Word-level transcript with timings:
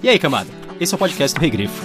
E 0.00 0.08
aí, 0.08 0.16
camada? 0.16 0.48
Esse 0.78 0.94
é 0.94 0.96
o 0.96 0.98
podcast 0.98 1.36
do 1.36 1.40
Regrifo. 1.40 1.84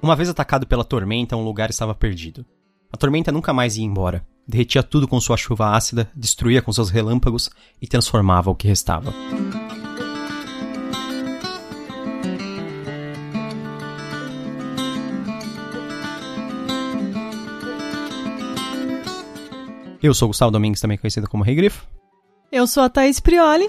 Uma 0.00 0.16
vez 0.16 0.30
atacado 0.30 0.66
pela 0.66 0.82
tormenta, 0.82 1.36
um 1.36 1.44
lugar 1.44 1.68
estava 1.68 1.94
perdido. 1.94 2.46
A 2.90 2.96
tormenta 2.96 3.30
nunca 3.30 3.52
mais 3.52 3.76
ia 3.76 3.84
embora. 3.84 4.26
Derretia 4.48 4.82
tudo 4.82 5.06
com 5.06 5.20
sua 5.20 5.36
chuva 5.36 5.76
ácida, 5.76 6.10
destruía 6.16 6.62
com 6.62 6.72
seus 6.72 6.88
relâmpagos 6.88 7.50
e 7.80 7.86
transformava 7.86 8.50
o 8.50 8.54
que 8.54 8.66
restava. 8.66 9.12
Eu 20.02 20.14
sou 20.14 20.26
o 20.26 20.28
Gustavo 20.30 20.50
Domingues, 20.50 20.80
também 20.80 20.96
conhecido 20.96 21.28
como 21.28 21.44
Rei 21.44 21.54
Grifo. 21.54 21.86
Eu 22.50 22.66
sou 22.66 22.82
a 22.82 22.88
Thaís 22.88 23.20
Prioli. 23.20 23.68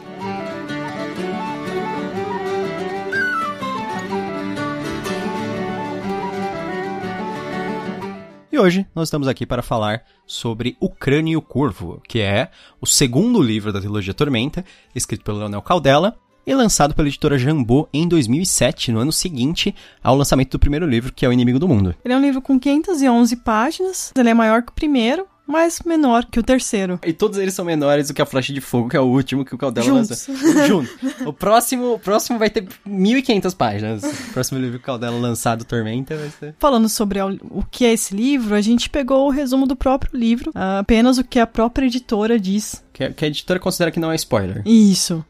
E 8.50 8.58
hoje 8.58 8.88
nós 8.96 9.10
estamos 9.10 9.28
aqui 9.28 9.46
para 9.46 9.62
falar 9.62 10.04
sobre 10.26 10.78
O 10.80 10.90
Crânio 10.90 11.42
Curvo, 11.42 12.02
que 12.08 12.22
é 12.22 12.50
o 12.80 12.86
segundo 12.86 13.42
livro 13.42 13.74
da 13.74 13.82
trilogia 13.82 14.14
Tormenta, 14.14 14.64
escrito 14.96 15.26
pelo 15.26 15.40
Leonel 15.40 15.62
Caldela 15.62 16.18
e 16.48 16.56
lançado 16.56 16.96
pela 16.96 17.10
editora 17.10 17.38
Jambô 17.38 17.90
em 17.94 18.08
2007, 18.08 18.92
no 18.94 19.00
ano 19.00 19.12
seguinte 19.12 19.76
ao 20.02 20.16
lançamento 20.16 20.52
do 20.52 20.60
primeiro 20.60 20.86
livro, 20.86 21.12
que 21.12 21.26
é 21.26 21.30
O 21.30 21.34
Inimigo 21.34 21.60
do 21.60 21.68
Mundo. 21.68 21.94
Ele 22.06 22.14
é 22.14 22.18
um 22.18 22.22
livro 22.22 22.42
com 22.42 22.58
511 22.58 23.36
páginas, 23.38 24.14
ele 24.18 24.30
é 24.30 24.34
maior 24.34 24.64
que 24.64 24.72
o 24.72 24.76
primeiro, 24.76 25.28
mas 25.46 25.82
menor 25.86 26.26
que 26.26 26.40
o 26.40 26.44
terceiro. 26.44 27.00
E 27.06 27.14
todos 27.14 27.38
eles 27.38 27.54
são 27.54 27.66
menores 27.66 28.08
do 28.08 28.14
que 28.14 28.22
a 28.22 28.26
Flecha 28.26 28.54
de 28.54 28.62
Fogo, 28.62 28.90
que 28.90 28.98
é 28.98 29.00
o 29.00 29.06
último 29.06 29.44
que 29.44 29.54
o 29.54 29.58
Caldela 29.58 29.86
Juntos. 29.86 30.28
lançou. 30.28 30.68
Junto. 30.68 30.90
O 31.26 31.34
próximo, 31.34 31.94
o 31.94 32.00
próximo 32.00 32.40
vai 32.40 32.50
ter 32.50 32.66
1.500 32.88 33.56
páginas. 33.56 34.04
O 34.04 34.34
próximo 34.34 34.60
livro 34.60 34.78
que 34.80 34.84
o 34.84 34.86
Caldela 34.86 35.18
lançado, 35.18 35.66
Tormenta, 35.66 36.16
vai 36.16 36.30
ser... 36.40 36.56
Falando 36.60 36.88
sobre 36.88 37.20
o 37.22 37.64
que 37.70 37.86
é 37.86 37.94
esse 37.94 38.16
livro, 38.16 38.56
a 38.56 38.62
gente 38.62 38.90
pegou 38.90 39.28
o 39.28 39.32
resumo 39.32 39.66
do 39.68 39.76
próprio 39.76 40.18
livro, 40.18 40.52
apenas 40.54 41.18
o 41.18 41.24
que 41.24 41.40
a 41.40 41.48
própria 41.48 41.86
editora 41.86 42.40
diz. 42.40 42.84
Que 42.94 43.04
a 43.04 43.28
editora 43.28 43.60
considera 43.60 43.92
que 43.92 44.00
não 44.00 44.12
é 44.12 44.16
spoiler. 44.16 44.62
Isso. 44.66 45.26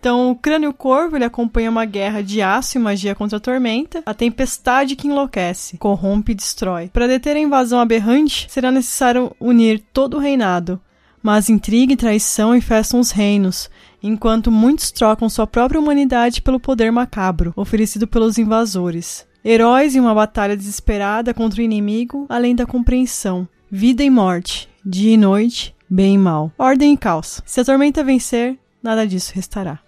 Então, 0.00 0.30
o 0.30 0.36
Crânio 0.36 0.72
Corvo, 0.72 1.16
ele 1.16 1.24
acompanha 1.24 1.70
uma 1.70 1.84
guerra 1.84 2.22
de 2.22 2.40
aço 2.40 2.78
e 2.78 2.80
magia 2.80 3.16
contra 3.16 3.38
a 3.38 3.40
tormenta, 3.40 4.02
a 4.06 4.14
tempestade 4.14 4.94
que 4.94 5.08
enlouquece, 5.08 5.76
corrompe 5.76 6.32
e 6.32 6.34
destrói. 6.36 6.88
Para 6.88 7.08
deter 7.08 7.36
a 7.36 7.40
invasão 7.40 7.80
aberrante, 7.80 8.46
será 8.48 8.70
necessário 8.70 9.34
unir 9.40 9.82
todo 9.92 10.16
o 10.16 10.20
reinado, 10.20 10.80
mas 11.20 11.50
intriga 11.50 11.92
e 11.92 11.96
traição 11.96 12.54
infestam 12.54 13.00
os 13.00 13.10
reinos, 13.10 13.68
enquanto 14.00 14.52
muitos 14.52 14.92
trocam 14.92 15.28
sua 15.28 15.48
própria 15.48 15.80
humanidade 15.80 16.42
pelo 16.42 16.60
poder 16.60 16.92
macabro, 16.92 17.52
oferecido 17.56 18.06
pelos 18.06 18.38
invasores. 18.38 19.26
Heróis 19.44 19.96
em 19.96 20.00
uma 20.00 20.14
batalha 20.14 20.56
desesperada 20.56 21.34
contra 21.34 21.60
o 21.60 21.64
inimigo, 21.64 22.24
além 22.28 22.54
da 22.54 22.66
compreensão. 22.66 23.48
Vida 23.70 24.04
e 24.04 24.10
morte, 24.10 24.68
dia 24.84 25.14
e 25.14 25.16
noite, 25.16 25.74
bem 25.90 26.14
e 26.14 26.18
mal. 26.18 26.52
Ordem 26.56 26.94
e 26.94 26.96
caos. 26.96 27.42
Se 27.44 27.60
a 27.60 27.64
tormenta 27.64 28.04
vencer, 28.04 28.56
nada 28.82 29.06
disso 29.06 29.32
restará. 29.34 29.87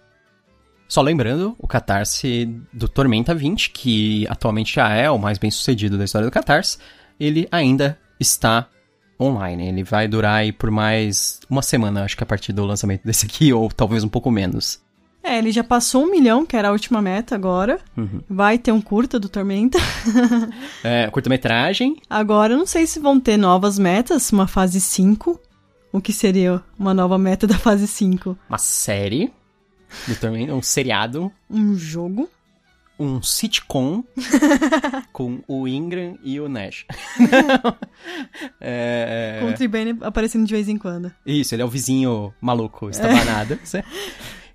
Só 0.91 1.01
lembrando, 1.03 1.55
o 1.57 1.69
Catarse 1.69 2.53
do 2.73 2.89
Tormenta 2.89 3.33
20, 3.33 3.71
que 3.71 4.27
atualmente 4.29 4.75
já 4.75 4.89
é 4.89 5.09
o 5.09 5.17
mais 5.17 5.39
bem 5.39 5.49
sucedido 5.49 5.97
da 5.97 6.05
história 6.05 6.27
do 6.27 6.33
Catarse, 6.33 6.79
ele 7.19 7.47
ainda 7.53 7.97
está 8.19 8.67
online. 9.21 9.69
Ele 9.69 9.85
vai 9.85 10.09
durar 10.09 10.41
aí 10.41 10.51
por 10.51 10.69
mais 10.69 11.39
uma 11.49 11.63
semana, 11.63 12.03
acho 12.03 12.17
que 12.17 12.25
a 12.25 12.27
partir 12.27 12.53
do 12.53 12.65
lançamento 12.65 13.05
desse 13.05 13.25
aqui, 13.25 13.53
ou 13.53 13.71
talvez 13.71 14.03
um 14.03 14.09
pouco 14.09 14.33
menos. 14.33 14.83
É, 15.23 15.39
ele 15.39 15.53
já 15.53 15.63
passou 15.63 16.03
um 16.03 16.11
milhão, 16.11 16.45
que 16.45 16.57
era 16.57 16.71
a 16.71 16.73
última 16.73 17.01
meta 17.01 17.37
agora. 17.37 17.79
Uhum. 17.97 18.21
Vai 18.29 18.59
ter 18.59 18.73
um 18.73 18.81
curta 18.81 19.21
do 19.21 19.29
Tormenta. 19.29 19.79
É, 20.83 21.09
curta-metragem, 21.09 21.99
Agora, 22.09 22.55
eu 22.55 22.59
não 22.59 22.67
sei 22.67 22.85
se 22.87 22.99
vão 22.99 23.21
ter 23.21 23.37
novas 23.37 23.79
metas, 23.79 24.33
uma 24.33 24.49
fase 24.49 24.81
5. 24.81 25.39
O 25.93 26.01
que 26.01 26.13
seria 26.13 26.61
uma 26.77 26.93
nova 26.93 27.17
meta 27.17 27.47
da 27.47 27.57
fase 27.57 27.87
5? 27.87 28.37
uma 28.49 28.59
série 28.59 29.31
do 30.09 30.15
Tormenta, 30.17 30.55
um 30.55 30.63
seriado, 30.63 31.31
Um 31.51 31.75
jogo. 31.77 32.29
um 32.99 33.23
sitcom 33.23 34.05
com 35.13 35.41
o 35.49 35.67
Ingram 35.67 36.19
e 36.23 36.39
o 36.41 36.49
Nash. 36.49 36.85
é... 38.61 39.39
Com 39.41 39.49
o 39.51 39.55
Tribane 39.55 39.97
aparecendo 40.01 40.47
de 40.47 40.55
vez 40.55 40.69
em 40.69 40.77
quando. 40.77 41.13
Isso, 41.25 41.55
ele 41.55 41.63
é 41.63 41.65
o 41.65 41.69
vizinho 41.69 42.33
maluco, 42.41 42.91
estabanado. 42.91 43.59
Cê- 43.65 43.85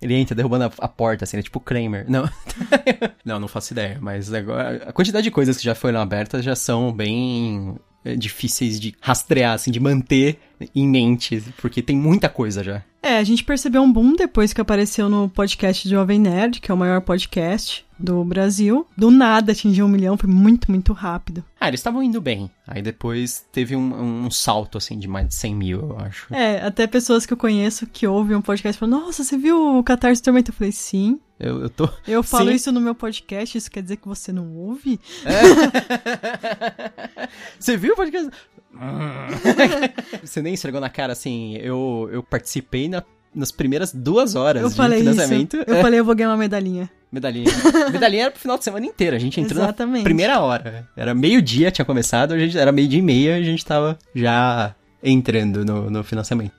Ele 0.02 0.14
entra 0.16 0.36
derrubando 0.36 0.66
a, 0.66 0.72
a 0.80 0.88
porta, 0.88 1.24
assim, 1.24 1.38
ele 1.38 1.42
é 1.42 1.44
tipo 1.44 1.60
Kramer. 1.60 2.06
Não. 2.10 2.30
não, 3.26 3.40
não 3.40 3.48
faço 3.48 3.74
ideia, 3.74 3.98
mas 4.02 4.32
agora. 4.34 4.84
A 4.90 4.94
quantidade 4.94 5.24
de 5.24 5.32
coisas 5.32 5.58
que 5.58 5.64
já 5.64 5.74
foram 5.74 6.00
abertas 6.00 6.44
já 6.44 6.56
são 6.56 6.92
bem 6.92 7.76
eh, 8.04 8.16
difíceis 8.16 8.80
de 8.80 8.94
rastrear, 9.02 9.54
assim, 9.54 9.72
de 9.72 9.80
manter 9.80 10.40
em 10.74 10.88
mente, 10.88 11.44
porque 11.58 11.82
tem 11.82 11.98
muita 11.98 12.30
coisa 12.30 12.64
já. 12.64 12.84
É, 13.02 13.20
a 13.20 13.24
gente 13.24 13.44
percebeu 13.44 13.84
um 13.84 13.94
boom 13.94 14.16
depois 14.16 14.52
que 14.52 14.60
apareceu 14.60 15.08
no 15.08 15.30
podcast 15.30 15.88
Jovem 15.88 16.20
Nerd, 16.20 16.60
que 16.60 16.72
é 16.72 16.74
o 16.74 16.78
maior 16.78 17.02
podcast 17.02 17.86
do 18.00 18.26
Brasil. 18.26 18.88
Do 18.98 19.12
nada 19.12 19.52
atingiu 19.52 19.86
um 19.86 19.90
milhão, 19.90 20.18
foi 20.18 20.28
muito, 20.28 20.72
muito 20.72 20.92
rápido. 20.92 21.44
Ah, 21.60 21.68
eles 21.68 21.82
estavam 21.82 22.02
indo 22.02 22.20
bem. 22.20 22.50
Aí 22.68 22.82
depois 22.82 23.46
teve 23.52 23.76
um, 23.76 24.26
um 24.26 24.32
salto, 24.32 24.80
assim, 24.80 24.98
de 24.98 25.08
mais 25.08 25.28
de 25.28 25.36
100 25.36 25.56
mil, 25.56 25.82
eu 25.82 26.00
acho. 26.00 26.34
É, 26.34 26.66
até 26.66 26.88
pessoas 26.88 27.28
que 27.28 27.34
eu 27.34 27.38
conheço 27.38 27.86
que 27.86 28.08
ouvem 28.08 28.36
um 28.36 28.42
podcast 28.42 28.80
falam, 28.80 29.00
nossa, 29.00 29.24
você 29.24 29.38
viu 29.38 29.78
o 29.78 29.84
Catarse 29.84 30.24
Tormenta? 30.24 30.50
Eu 30.50 30.56
falei, 30.56 30.72
sim. 30.72 31.20
Eu, 31.40 31.62
eu 31.62 31.70
tô. 31.70 31.88
Eu 32.08 32.24
falo 32.24 32.50
Sim. 32.50 32.56
isso 32.56 32.72
no 32.72 32.80
meu 32.80 32.96
podcast, 32.96 33.58
isso 33.58 33.70
quer 33.70 33.84
dizer 33.84 33.98
que 33.98 34.08
você 34.08 34.32
não 34.32 34.56
ouve? 34.56 35.00
Você 37.60 37.76
viu 37.76 37.92
o 37.92 37.96
podcast? 37.96 38.32
Você 40.24 40.42
nem 40.42 40.54
esfregou 40.54 40.82
na 40.82 40.90
cara 40.90 41.14
assim. 41.14 41.56
Eu, 41.58 42.10
eu 42.12 42.24
participei 42.24 42.88
na- 42.90 43.04
nas 43.34 43.52
primeiras 43.52 43.94
duas 43.94 44.36
horas 44.36 44.62
Eu 44.64 44.70
de 44.70 44.76
falei 44.76 45.00
isso. 45.00 45.10
financiamento. 45.12 45.58
Eu 45.68 45.82
falei, 45.82 46.00
eu 46.00 46.06
vou 46.06 46.16
ganhar 46.16 46.30
uma 46.30 46.38
medalhinha. 46.38 46.90
Medalhinha. 47.12 47.50
Medalhinha 47.92 48.24
era 48.24 48.32
pro 48.32 48.40
final 48.42 48.58
de 48.58 48.64
semana 48.64 48.86
inteiro. 48.86 49.16
A 49.16 49.20
gente 49.20 49.40
entrou 49.40 49.64
Exatamente. 49.64 50.00
na 50.00 50.04
primeira 50.04 50.40
hora. 50.40 50.88
Era 50.98 51.14
meio-dia, 51.14 51.72
tinha 51.72 51.86
começado, 51.86 52.34
a 52.34 52.40
gente, 52.40 52.58
era 52.58 52.72
meio-dia 52.72 53.00
e 53.00 53.02
meia, 53.02 53.36
a 53.38 53.42
gente 53.42 53.64
tava 53.66 53.98
já 54.14 54.76
entrando 55.04 55.64
no, 55.66 55.90
no 55.90 56.04
financiamento. 56.04 56.52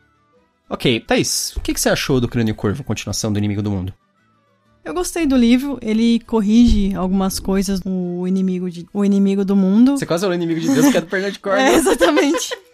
Ok, 0.69 1.01
Thaís, 1.01 1.55
o 1.57 1.61
que, 1.61 1.73
que 1.75 1.81
você 1.81 1.89
achou 1.89 2.21
do 2.21 2.29
Crânio 2.29 2.55
Corvo, 2.55 2.83
continuação 2.83 3.33
do 3.33 3.39
Inimigo 3.39 3.63
do 3.63 3.71
Mundo? 3.71 3.93
Eu 4.87 4.95
gostei 4.95 5.27
do 5.27 5.37
livro, 5.37 5.81
ele 5.83 6.21
corrige 6.21 6.95
algumas 6.95 7.41
coisas 7.41 7.81
o 7.85 8.25
inimigo, 8.25 8.71
de, 8.71 8.87
o 8.95 9.05
inimigo 9.05 9.45
do 9.45 9.57
mundo. 9.57 9.99
Você 9.99 10.07
quase 10.07 10.21
falou 10.21 10.33
Inimigo 10.33 10.61
de 10.61 10.69
Deus, 10.73 10.91
que 10.91 10.97
é 10.97 11.01
do 11.01 11.09
Pernod 11.09 11.37
Corvo. 11.41 11.59
É, 11.59 11.75
exatamente. 11.75 12.57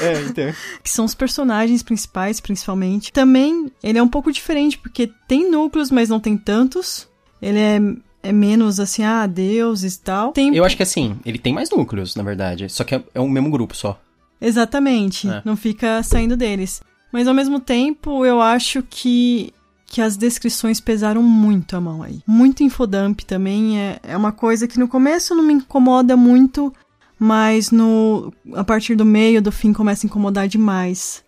É, 0.00 0.20
então. 0.22 0.52
que 0.82 0.90
são 0.90 1.04
os 1.04 1.14
personagens 1.14 1.82
principais, 1.82 2.40
principalmente. 2.40 3.12
Também, 3.12 3.70
ele 3.82 3.96
é 3.96 4.02
um 4.02 4.08
pouco 4.08 4.30
diferente, 4.30 4.76
porque 4.76 5.10
tem 5.26 5.50
núcleos, 5.50 5.90
mas 5.90 6.08
não 6.08 6.20
tem 6.20 6.36
tantos. 6.36 7.08
Ele 7.40 7.58
é, 7.58 7.80
é 8.22 8.32
menos 8.32 8.78
assim, 8.80 9.04
ah, 9.04 9.26
deuses 9.26 9.94
e 9.94 10.00
tal. 10.00 10.32
Tem... 10.32 10.54
Eu 10.54 10.64
acho 10.64 10.76
que 10.76 10.82
assim, 10.82 11.16
ele 11.24 11.38
tem 11.38 11.54
mais 11.54 11.70
núcleos, 11.70 12.14
na 12.16 12.22
verdade. 12.22 12.68
Só 12.68 12.84
que 12.84 12.96
é, 12.96 13.02
é 13.14 13.20
o 13.20 13.28
mesmo 13.28 13.50
grupo 13.50 13.74
só. 13.74 13.98
Exatamente, 14.40 15.28
É. 15.28 15.40
não 15.44 15.56
fica 15.56 16.02
saindo 16.02 16.36
deles. 16.36 16.82
Mas 17.12 17.26
ao 17.26 17.34
mesmo 17.34 17.58
tempo, 17.60 18.26
eu 18.26 18.40
acho 18.40 18.82
que 18.82 19.52
que 19.94 20.02
as 20.02 20.16
descrições 20.16 20.80
pesaram 20.80 21.22
muito 21.22 21.76
a 21.76 21.80
mão 21.80 22.02
aí. 22.02 22.20
Muito 22.26 22.64
infodump 22.64 23.20
também 23.20 23.78
é, 23.78 24.00
é 24.02 24.16
uma 24.16 24.32
coisa 24.32 24.66
que 24.66 24.76
no 24.76 24.88
começo 24.88 25.36
não 25.36 25.44
me 25.44 25.54
incomoda 25.54 26.16
muito, 26.16 26.74
mas 27.16 27.70
no 27.70 28.32
a 28.54 28.64
partir 28.64 28.96
do 28.96 29.04
meio, 29.04 29.40
do 29.40 29.52
fim, 29.52 29.72
começa 29.72 30.04
a 30.04 30.08
incomodar 30.08 30.48
demais. 30.48 31.22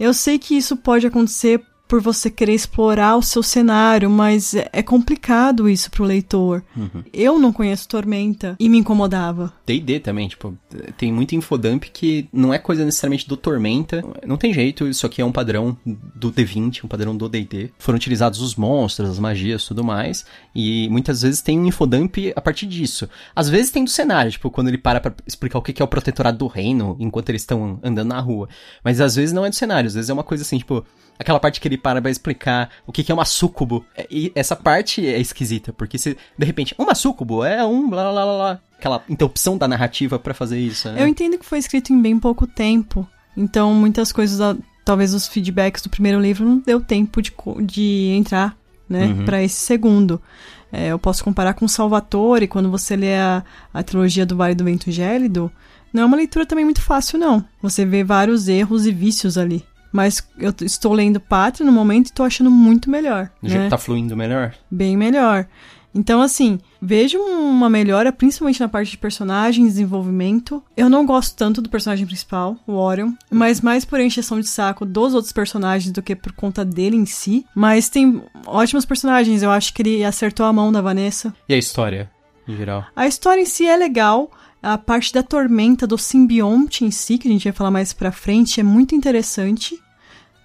Eu 0.00 0.14
sei 0.14 0.38
que 0.38 0.56
isso 0.56 0.74
pode 0.74 1.06
acontecer 1.06 1.62
por 1.88 2.00
você 2.00 2.30
querer 2.30 2.54
explorar 2.54 3.16
o 3.16 3.22
seu 3.22 3.42
cenário, 3.42 4.08
mas 4.08 4.54
é 4.54 4.78
é 4.78 4.82
complicado 4.82 5.68
isso 5.68 5.90
pro 5.90 6.04
leitor. 6.04 6.62
Uhum. 6.76 7.02
Eu 7.12 7.36
não 7.36 7.52
conheço 7.52 7.88
Tormenta 7.88 8.54
e 8.60 8.68
me 8.68 8.78
incomodava. 8.78 9.52
D&D 9.66 9.98
também, 9.98 10.28
tipo, 10.28 10.56
tem 10.96 11.12
muito 11.12 11.34
infodump 11.34 11.82
que 11.92 12.28
não 12.32 12.54
é 12.54 12.60
coisa 12.60 12.84
necessariamente 12.84 13.26
do 13.26 13.36
Tormenta. 13.36 14.04
Não 14.24 14.36
tem 14.36 14.54
jeito, 14.54 14.86
isso 14.86 15.04
aqui 15.04 15.20
é 15.20 15.24
um 15.24 15.32
padrão 15.32 15.76
do 16.14 16.32
D20, 16.32 16.84
um 16.84 16.88
padrão 16.88 17.16
do 17.16 17.28
D&D. 17.28 17.72
Foram 17.76 17.96
utilizados 17.96 18.40
os 18.40 18.54
monstros, 18.54 19.10
as 19.10 19.18
magias, 19.18 19.64
tudo 19.64 19.82
mais, 19.82 20.24
e 20.54 20.88
muitas 20.90 21.22
vezes 21.22 21.42
tem 21.42 21.58
um 21.58 21.66
infodump 21.66 22.32
a 22.36 22.40
partir 22.40 22.66
disso. 22.66 23.08
Às 23.34 23.48
vezes 23.48 23.72
tem 23.72 23.82
do 23.82 23.90
cenário, 23.90 24.30
tipo, 24.30 24.48
quando 24.48 24.68
ele 24.68 24.78
para 24.78 25.00
pra 25.00 25.12
explicar 25.26 25.58
o 25.58 25.62
que 25.62 25.72
que 25.72 25.82
é 25.82 25.84
o 25.84 25.88
protetorado 25.88 26.38
do 26.38 26.46
reino, 26.46 26.96
enquanto 27.00 27.30
eles 27.30 27.42
estão 27.42 27.80
andando 27.82 28.08
na 28.08 28.20
rua. 28.20 28.48
Mas 28.84 29.00
às 29.00 29.16
vezes 29.16 29.32
não 29.32 29.44
é 29.44 29.50
do 29.50 29.56
cenário, 29.56 29.88
às 29.88 29.94
vezes 29.94 30.08
é 30.08 30.12
uma 30.12 30.22
coisa 30.22 30.42
assim, 30.42 30.58
tipo, 30.58 30.84
aquela 31.18 31.40
parte 31.40 31.60
que 31.60 31.66
ele 31.66 31.76
para 31.78 32.02
pra 32.02 32.10
explicar 32.10 32.68
o 32.86 32.92
que 32.92 33.02
que 33.02 33.10
é 33.10 33.14
uma 33.14 33.24
súcubo. 33.24 33.84
É, 33.96 34.06
E 34.10 34.30
essa 34.34 34.54
parte 34.54 35.06
é 35.06 35.18
esquisita, 35.18 35.72
porque 35.72 35.96
se, 35.98 36.16
de 36.36 36.44
repente, 36.44 36.74
uma 36.78 36.94
súcubo 36.94 37.44
é 37.44 37.64
um 37.64 37.88
blá 37.88 38.10
blá 38.10 38.24
blá 38.24 38.36
blá. 38.36 38.60
Aquela 38.78 39.02
interrupção 39.08 39.56
da 39.56 39.66
narrativa 39.66 40.18
pra 40.18 40.34
fazer 40.34 40.58
isso, 40.60 40.88
né? 40.90 41.02
Eu 41.02 41.08
entendo 41.08 41.38
que 41.38 41.44
foi 41.46 41.58
escrito 41.58 41.92
em 41.92 42.00
bem 42.00 42.18
pouco 42.18 42.46
tempo. 42.46 43.06
Então, 43.36 43.72
muitas 43.74 44.12
coisas, 44.12 44.56
talvez 44.84 45.14
os 45.14 45.26
feedbacks 45.26 45.82
do 45.82 45.88
primeiro 45.90 46.20
livro 46.20 46.44
não 46.46 46.58
deu 46.58 46.80
tempo 46.80 47.20
de, 47.22 47.32
de 47.62 48.12
entrar, 48.16 48.56
né, 48.88 49.06
Uhum. 49.06 49.24
pra 49.24 49.42
esse 49.42 49.56
segundo. 49.56 50.20
É, 50.72 50.88
eu 50.88 50.98
posso 50.98 51.24
comparar 51.24 51.54
com 51.54 51.66
Salvatore, 51.66 52.46
quando 52.46 52.70
você 52.70 52.94
lê 52.94 53.16
a, 53.16 53.42
a 53.72 53.82
trilogia 53.82 54.26
do 54.26 54.36
Vale 54.36 54.54
do 54.54 54.64
Vento 54.64 54.90
Gélido, 54.90 55.50
não 55.92 56.02
é 56.02 56.06
uma 56.06 56.16
leitura 56.16 56.44
também 56.44 56.64
muito 56.64 56.82
fácil, 56.82 57.18
não. 57.18 57.44
Você 57.62 57.84
vê 57.84 58.04
vários 58.04 58.48
erros 58.48 58.86
e 58.86 58.92
vícios 58.92 59.38
ali. 59.38 59.64
Mas 59.92 60.26
eu 60.38 60.54
estou 60.62 60.92
lendo 60.92 61.20
Pátria 61.20 61.66
no 61.66 61.72
momento 61.72 62.06
e 62.06 62.10
estou 62.10 62.26
achando 62.26 62.50
muito 62.50 62.90
melhor. 62.90 63.30
Já 63.42 63.58
né? 63.58 63.68
tá 63.68 63.78
fluindo 63.78 64.16
melhor? 64.16 64.54
bem 64.70 64.96
melhor. 64.96 65.46
Então, 65.94 66.20
assim, 66.20 66.60
vejo 66.80 67.18
uma 67.18 67.68
melhora, 67.68 68.12
principalmente 68.12 68.60
na 68.60 68.68
parte 68.68 68.90
de 68.90 68.98
personagem, 68.98 69.66
desenvolvimento. 69.66 70.62
Eu 70.76 70.88
não 70.88 71.06
gosto 71.06 71.34
tanto 71.36 71.62
do 71.62 71.68
personagem 71.68 72.06
principal, 72.06 72.56
o 72.66 72.74
Orion, 72.74 73.12
mas 73.30 73.60
mais 73.60 73.84
por 73.84 73.98
encheção 73.98 74.38
de 74.38 74.46
saco 74.46 74.84
dos 74.84 75.14
outros 75.14 75.32
personagens 75.32 75.90
do 75.90 76.02
que 76.02 76.14
por 76.14 76.32
conta 76.32 76.64
dele 76.64 76.96
em 76.96 77.06
si. 77.06 77.44
Mas 77.54 77.88
tem 77.88 78.22
ótimos 78.46 78.84
personagens, 78.84 79.42
eu 79.42 79.50
acho 79.50 79.72
que 79.72 79.82
ele 79.82 80.04
acertou 80.04 80.46
a 80.46 80.52
mão 80.52 80.70
da 80.70 80.80
Vanessa. 80.80 81.34
E 81.48 81.54
a 81.54 81.58
história, 81.58 82.10
em 82.46 82.56
geral? 82.56 82.84
A 82.94 83.06
história 83.06 83.40
em 83.40 83.46
si 83.46 83.66
é 83.66 83.76
legal. 83.76 84.30
A 84.62 84.76
parte 84.76 85.12
da 85.12 85.22
tormenta, 85.22 85.86
do 85.86 85.96
simbionte 85.96 86.84
em 86.84 86.90
si, 86.90 87.16
que 87.16 87.28
a 87.28 87.30
gente 87.30 87.44
vai 87.44 87.52
falar 87.52 87.70
mais 87.70 87.92
pra 87.92 88.10
frente, 88.10 88.60
é 88.60 88.62
muito 88.62 88.94
interessante. 88.94 89.80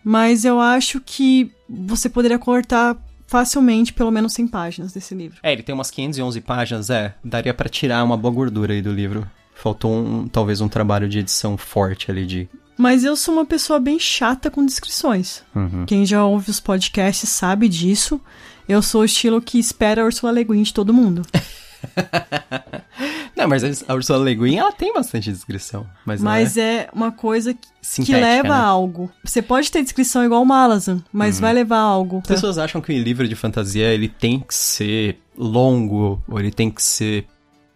Mas 0.04 0.45
eu 0.45 0.60
acho 0.60 1.00
que 1.00 1.51
você 1.68 2.10
poderia 2.10 2.38
cortar 2.38 2.98
facilmente 3.25 3.94
pelo 3.94 4.12
menos 4.12 4.33
100 4.33 4.48
páginas 4.48 4.94
desse 4.94 5.15
livro. 5.15 5.39
É, 5.42 5.51
ele 5.51 5.63
tem 5.63 5.74
umas 5.74 5.89
511 5.89 6.39
páginas, 6.42 6.89
é. 6.89 7.15
Daria 7.24 7.54
pra 7.54 7.69
tirar 7.69 8.04
uma 8.04 8.18
boa 8.18 8.33
gordura 8.33 8.74
aí 8.74 8.81
do 8.81 8.92
livro. 8.92 9.27
Faltou 9.56 9.92
um, 9.92 10.27
talvez 10.27 10.62
um 10.62 10.68
trabalho 10.68 11.07
de 11.07 11.19
edição 11.19 11.57
forte 11.57 12.12
ali 12.12 12.25
de. 12.25 12.50
Mas 12.77 13.04
eu 13.04 13.15
sou 13.15 13.33
uma 13.33 13.45
pessoa 13.45 13.80
bem 13.80 13.98
chata 13.98 14.51
com 14.51 14.65
descrições. 14.65 15.44
Uhum. 15.56 15.86
Quem 15.86 16.06
já 16.06 16.24
ouve 16.25 16.51
os 16.51 16.60
podcasts 16.60 17.30
sabe 17.30 17.69
disso. 17.69 18.19
Eu 18.68 18.81
sou 18.81 19.01
o 19.01 19.06
estilo 19.06 19.42
que 19.42 19.57
espera 19.57 20.01
a 20.01 20.06
Ursula 20.06 20.31
Le 20.31 20.44
Guin 20.44 20.63
de 20.63 20.74
todo 20.74 20.94
mundo. 20.94 21.24
Não, 23.35 23.47
mas 23.47 23.83
a 23.88 23.94
Ursula 23.94 24.24
Le 24.24 24.35
Guin, 24.35 24.57
ela 24.57 24.71
tem 24.71 24.94
bastante 24.94 25.31
descrição. 25.31 25.85
Mas, 26.06 26.21
Mas 26.21 26.56
é 26.56 26.63
é 26.63 26.89
uma 26.94 27.12
coisa 27.12 27.53
que, 27.53 28.03
que 28.03 28.13
leva 28.13 28.50
né? 28.50 28.56
a 28.56 28.63
algo. 28.63 29.12
Você 29.24 29.41
pode 29.41 29.71
ter 29.71 29.83
descrição 29.83 30.24
igual 30.24 30.41
o 30.41 30.45
Malazan, 30.45 31.03
mas 31.12 31.39
vai 31.39 31.53
levar 31.53 31.77
a 31.77 31.81
algo. 31.81 32.19
As 32.19 32.27
pessoas 32.27 32.57
acham 32.57 32.81
que 32.81 32.94
o 32.94 33.03
livro 33.03 33.27
de 33.27 33.35
fantasia 33.35 33.88
ele 33.94 34.07
tem 34.07 34.39
que 34.39 34.53
ser 34.56 35.19
longo, 35.38 36.21
ou 36.27 36.39
ele 36.39 36.51
tem 36.51 36.69
que 36.69 36.81
ser 36.81 37.27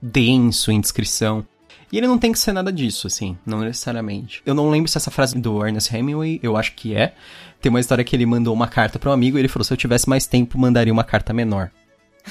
denso 0.01 0.71
em 0.71 0.79
descrição. 0.79 1.45
E 1.91 1.97
ele 1.97 2.07
não 2.07 2.17
tem 2.17 2.31
que 2.31 2.39
ser 2.39 2.51
nada 2.51 2.71
disso, 2.71 3.07
assim, 3.07 3.37
não 3.45 3.59
necessariamente. 3.59 4.41
Eu 4.45 4.53
não 4.53 4.69
lembro 4.69 4.89
se 4.91 4.97
essa 4.97 5.11
frase 5.11 5.37
do 5.39 5.65
Ernest 5.65 5.95
Hemingway, 5.95 6.39
eu 6.43 6.57
acho 6.57 6.73
que 6.73 6.93
é. 6.93 7.13
Tem 7.61 7.69
uma 7.69 7.79
história 7.79 8.03
que 8.03 8.15
ele 8.15 8.25
mandou 8.25 8.53
uma 8.53 8.67
carta 8.67 8.99
para 8.99 9.09
um 9.09 9.13
amigo 9.13 9.37
e 9.37 9.41
ele 9.41 9.47
falou: 9.47 9.63
se 9.63 9.73
eu 9.73 9.77
tivesse 9.77 10.07
mais 10.07 10.27
tempo, 10.27 10.57
mandaria 10.57 10.93
uma 10.93 11.03
carta 11.03 11.33
menor. 11.33 11.71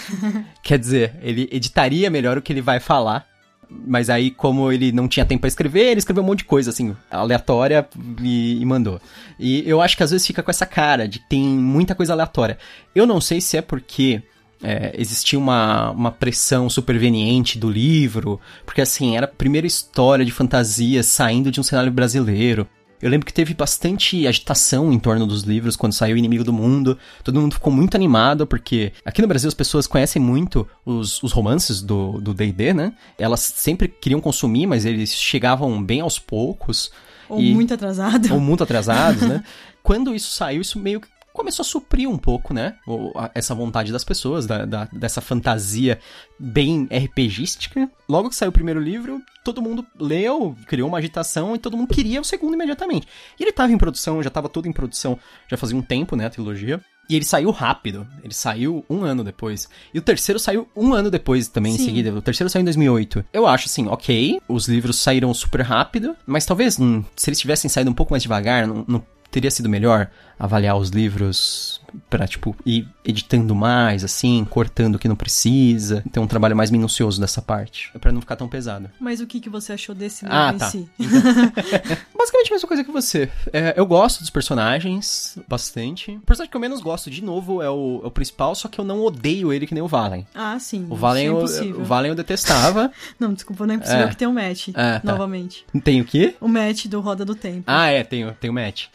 Quer 0.62 0.78
dizer, 0.78 1.14
ele 1.22 1.48
editaria 1.50 2.10
melhor 2.10 2.38
o 2.38 2.43
que 2.43 2.52
ele 2.52 2.62
vai 2.62 2.81
falar. 2.81 3.26
Mas 3.69 4.08
aí, 4.08 4.31
como 4.31 4.70
ele 4.70 4.93
não 4.93 5.08
tinha 5.08 5.26
tempo 5.26 5.40
pra 5.40 5.48
escrever, 5.48 5.87
ele 5.90 5.98
escreveu 5.98 6.22
um 6.22 6.26
monte 6.26 6.38
de 6.38 6.44
coisa, 6.44 6.70
assim, 6.70 6.96
aleatória 7.10 7.88
e, 8.22 8.60
e 8.60 8.64
mandou. 8.64 9.00
E 9.40 9.69
eu 9.69 9.82
acho 9.82 9.96
que 9.96 10.04
às 10.04 10.12
vezes 10.12 10.26
fica 10.26 10.40
com 10.40 10.50
essa 10.50 10.64
cara 10.64 11.08
de 11.08 11.19
que 11.19 11.28
tem 11.28 11.43
muita 11.43 11.94
coisa 11.94 12.12
aleatória. 12.12 12.58
Eu 12.94 13.06
não 13.06 13.20
sei 13.20 13.40
se 13.40 13.56
é 13.56 13.62
porque 13.62 14.22
é, 14.62 14.94
existia 14.96 15.38
uma, 15.38 15.90
uma 15.90 16.12
pressão 16.12 16.70
superveniente 16.70 17.58
do 17.58 17.70
livro, 17.70 18.40
porque 18.64 18.81
assim, 18.81 19.16
era 19.16 19.26
a 19.26 19.28
primeira 19.28 19.66
história 19.66 20.25
de 20.25 20.32
fantasia 20.32 21.02
saindo 21.02 21.50
de 21.50 21.60
um 21.60 21.64
cenário 21.64 21.90
brasileiro. 21.90 22.69
Eu 23.00 23.10
lembro 23.10 23.26
que 23.26 23.32
teve 23.32 23.52
bastante 23.54 24.26
agitação 24.26 24.93
em 24.93 24.98
torno 24.98 25.26
dos 25.26 25.43
livros 25.43 25.76
quando 25.76 25.93
saiu 25.93 26.16
Inimigo 26.16 26.43
do 26.44 26.52
Mundo. 26.52 26.98
Todo 27.22 27.40
mundo 27.40 27.54
ficou 27.54 27.72
muito 27.72 27.94
animado, 27.94 28.46
porque 28.46 28.93
aqui 29.04 29.20
no 29.20 29.28
Brasil 29.28 29.48
as 29.48 29.54
pessoas 29.54 29.87
conhecem 29.87 30.20
muito 30.20 30.66
os, 30.84 31.22
os 31.22 31.32
romances 31.32 31.82
do 31.82 32.32
D&D, 32.34 32.72
né? 32.72 32.93
Elas 33.19 33.40
sempre 33.40 33.88
queriam 33.88 34.20
consumir, 34.20 34.66
mas 34.66 34.84
eles 34.84 35.14
chegavam 35.14 35.82
bem 35.82 36.00
aos 36.00 36.19
poucos. 36.19 36.90
Ou 37.28 37.40
e- 37.40 37.52
muito 37.54 37.75
atrasado. 37.75 38.32
ou 38.32 38.40
muito 38.40 38.62
atrasados, 38.64 39.22
né? 39.22 39.44
Quando 39.82 40.14
isso 40.14 40.32
saiu, 40.32 40.62
isso 40.62 40.78
meio 40.78 41.00
que 41.00 41.08
começou 41.36 41.62
a 41.62 41.66
suprir 41.66 42.08
um 42.08 42.16
pouco, 42.18 42.52
né? 42.52 42.74
Essa 43.34 43.54
vontade 43.54 43.92
das 43.92 44.02
pessoas, 44.04 44.46
da, 44.46 44.64
da- 44.64 44.88
dessa 44.92 45.20
fantasia 45.20 45.98
bem 46.40 46.88
RPGística. 46.90 47.88
Logo 48.08 48.28
que 48.30 48.36
saiu 48.36 48.48
o 48.50 48.52
primeiro 48.52 48.80
livro, 48.80 49.20
todo 49.44 49.62
mundo 49.62 49.86
leu, 49.98 50.56
criou 50.66 50.88
uma 50.88 50.98
agitação 50.98 51.54
e 51.54 51.58
todo 51.58 51.76
mundo 51.76 51.92
queria 51.94 52.20
o 52.20 52.24
segundo 52.24 52.54
imediatamente. 52.54 53.06
E 53.38 53.42
ele 53.42 53.52
tava 53.52 53.72
em 53.72 53.78
produção, 53.78 54.22
já 54.22 54.30
tava 54.30 54.48
tudo 54.48 54.68
em 54.68 54.72
produção, 54.72 55.18
já 55.48 55.56
fazia 55.56 55.76
um 55.76 55.82
tempo, 55.82 56.16
né, 56.16 56.26
a 56.26 56.30
trilogia. 56.30 56.80
E 57.08 57.14
ele 57.14 57.24
saiu 57.24 57.52
rápido. 57.52 58.04
Ele 58.24 58.34
saiu 58.34 58.84
um 58.90 59.04
ano 59.04 59.22
depois. 59.22 59.68
E 59.94 59.98
o 59.98 60.02
terceiro 60.02 60.40
saiu 60.40 60.68
um 60.74 60.92
ano 60.92 61.08
depois 61.08 61.46
também, 61.46 61.72
em 61.74 61.78
Sim. 61.78 61.84
seguida. 61.84 62.12
O 62.12 62.20
terceiro 62.20 62.50
saiu 62.50 62.62
em 62.62 62.64
2008. 62.64 63.24
Eu 63.32 63.46
acho 63.46 63.66
assim, 63.66 63.86
ok, 63.86 64.40
os 64.48 64.66
livros 64.66 64.98
saíram 64.98 65.32
super 65.32 65.60
rápido, 65.60 66.16
mas 66.26 66.44
talvez 66.44 66.80
hum, 66.80 67.04
se 67.14 67.30
eles 67.30 67.38
tivessem 67.38 67.68
saído 67.70 67.90
um 67.90 67.94
pouco 67.94 68.12
mais 68.12 68.24
devagar, 68.24 68.66
não, 68.66 68.84
não 68.88 69.06
teria 69.30 69.50
sido 69.52 69.68
melhor 69.68 70.10
avaliar 70.38 70.76
os 70.76 70.90
livros 70.90 71.80
pra, 72.10 72.26
tipo, 72.28 72.54
ir 72.66 72.86
editando 73.04 73.54
mais, 73.54 74.04
assim, 74.04 74.44
cortando 74.50 74.96
o 74.96 74.98
que 74.98 75.08
não 75.08 75.16
precisa, 75.16 76.04
ter 76.12 76.20
um 76.20 76.26
trabalho 76.26 76.54
mais 76.54 76.70
minucioso 76.70 77.18
dessa 77.20 77.40
parte, 77.40 77.90
pra 78.00 78.12
não 78.12 78.20
ficar 78.20 78.36
tão 78.36 78.46
pesado. 78.48 78.90
Mas 79.00 79.20
o 79.20 79.26
que, 79.26 79.40
que 79.40 79.48
você 79.48 79.72
achou 79.72 79.94
desse 79.94 80.24
livro 80.26 80.38
Ah, 80.38 80.52
em 80.54 80.58
tá. 80.58 80.70
si? 80.70 80.88
Basicamente 80.98 82.50
a 82.50 82.54
mesma 82.54 82.68
coisa 82.68 82.84
que 82.84 82.90
você. 82.92 83.30
É, 83.52 83.74
eu 83.76 83.86
gosto 83.86 84.20
dos 84.20 84.30
personagens 84.30 85.38
bastante. 85.48 86.12
O 86.12 86.20
personagem 86.20 86.50
que 86.50 86.56
eu 86.56 86.60
menos 86.60 86.80
gosto, 86.80 87.10
de 87.10 87.22
novo, 87.22 87.62
é 87.62 87.70
o, 87.70 88.00
é 88.04 88.06
o 88.06 88.10
principal, 88.10 88.54
só 88.54 88.68
que 88.68 88.78
eu 88.78 88.84
não 88.84 89.00
odeio 89.02 89.52
ele 89.52 89.66
que 89.66 89.74
nem 89.74 89.82
o 89.82 89.88
Valen. 89.88 90.26
Ah, 90.34 90.58
sim. 90.58 90.86
O 90.90 90.96
Valen, 90.96 91.26
é 91.26 91.28
eu, 91.30 91.36
o 91.80 91.84
Valen 91.84 92.10
eu 92.10 92.14
detestava. 92.14 92.90
Não, 93.18 93.32
desculpa, 93.32 93.66
não 93.66 93.74
é 93.74 93.76
impossível 93.76 94.04
É. 94.04 94.08
que 94.08 94.16
tenha 94.16 94.28
um 94.28 94.34
match. 94.34 94.68
É, 94.68 94.98
tá. 94.98 95.00
Novamente. 95.04 95.64
Tem 95.82 96.00
o 96.00 96.04
quê? 96.04 96.34
O 96.40 96.48
match 96.48 96.86
do 96.86 97.00
Roda 97.00 97.24
do 97.24 97.34
Tempo. 97.34 97.64
Ah, 97.66 97.86
é, 97.88 98.04
tem, 98.04 98.30
tem 98.40 98.50
o 98.50 98.52
match. 98.52 98.86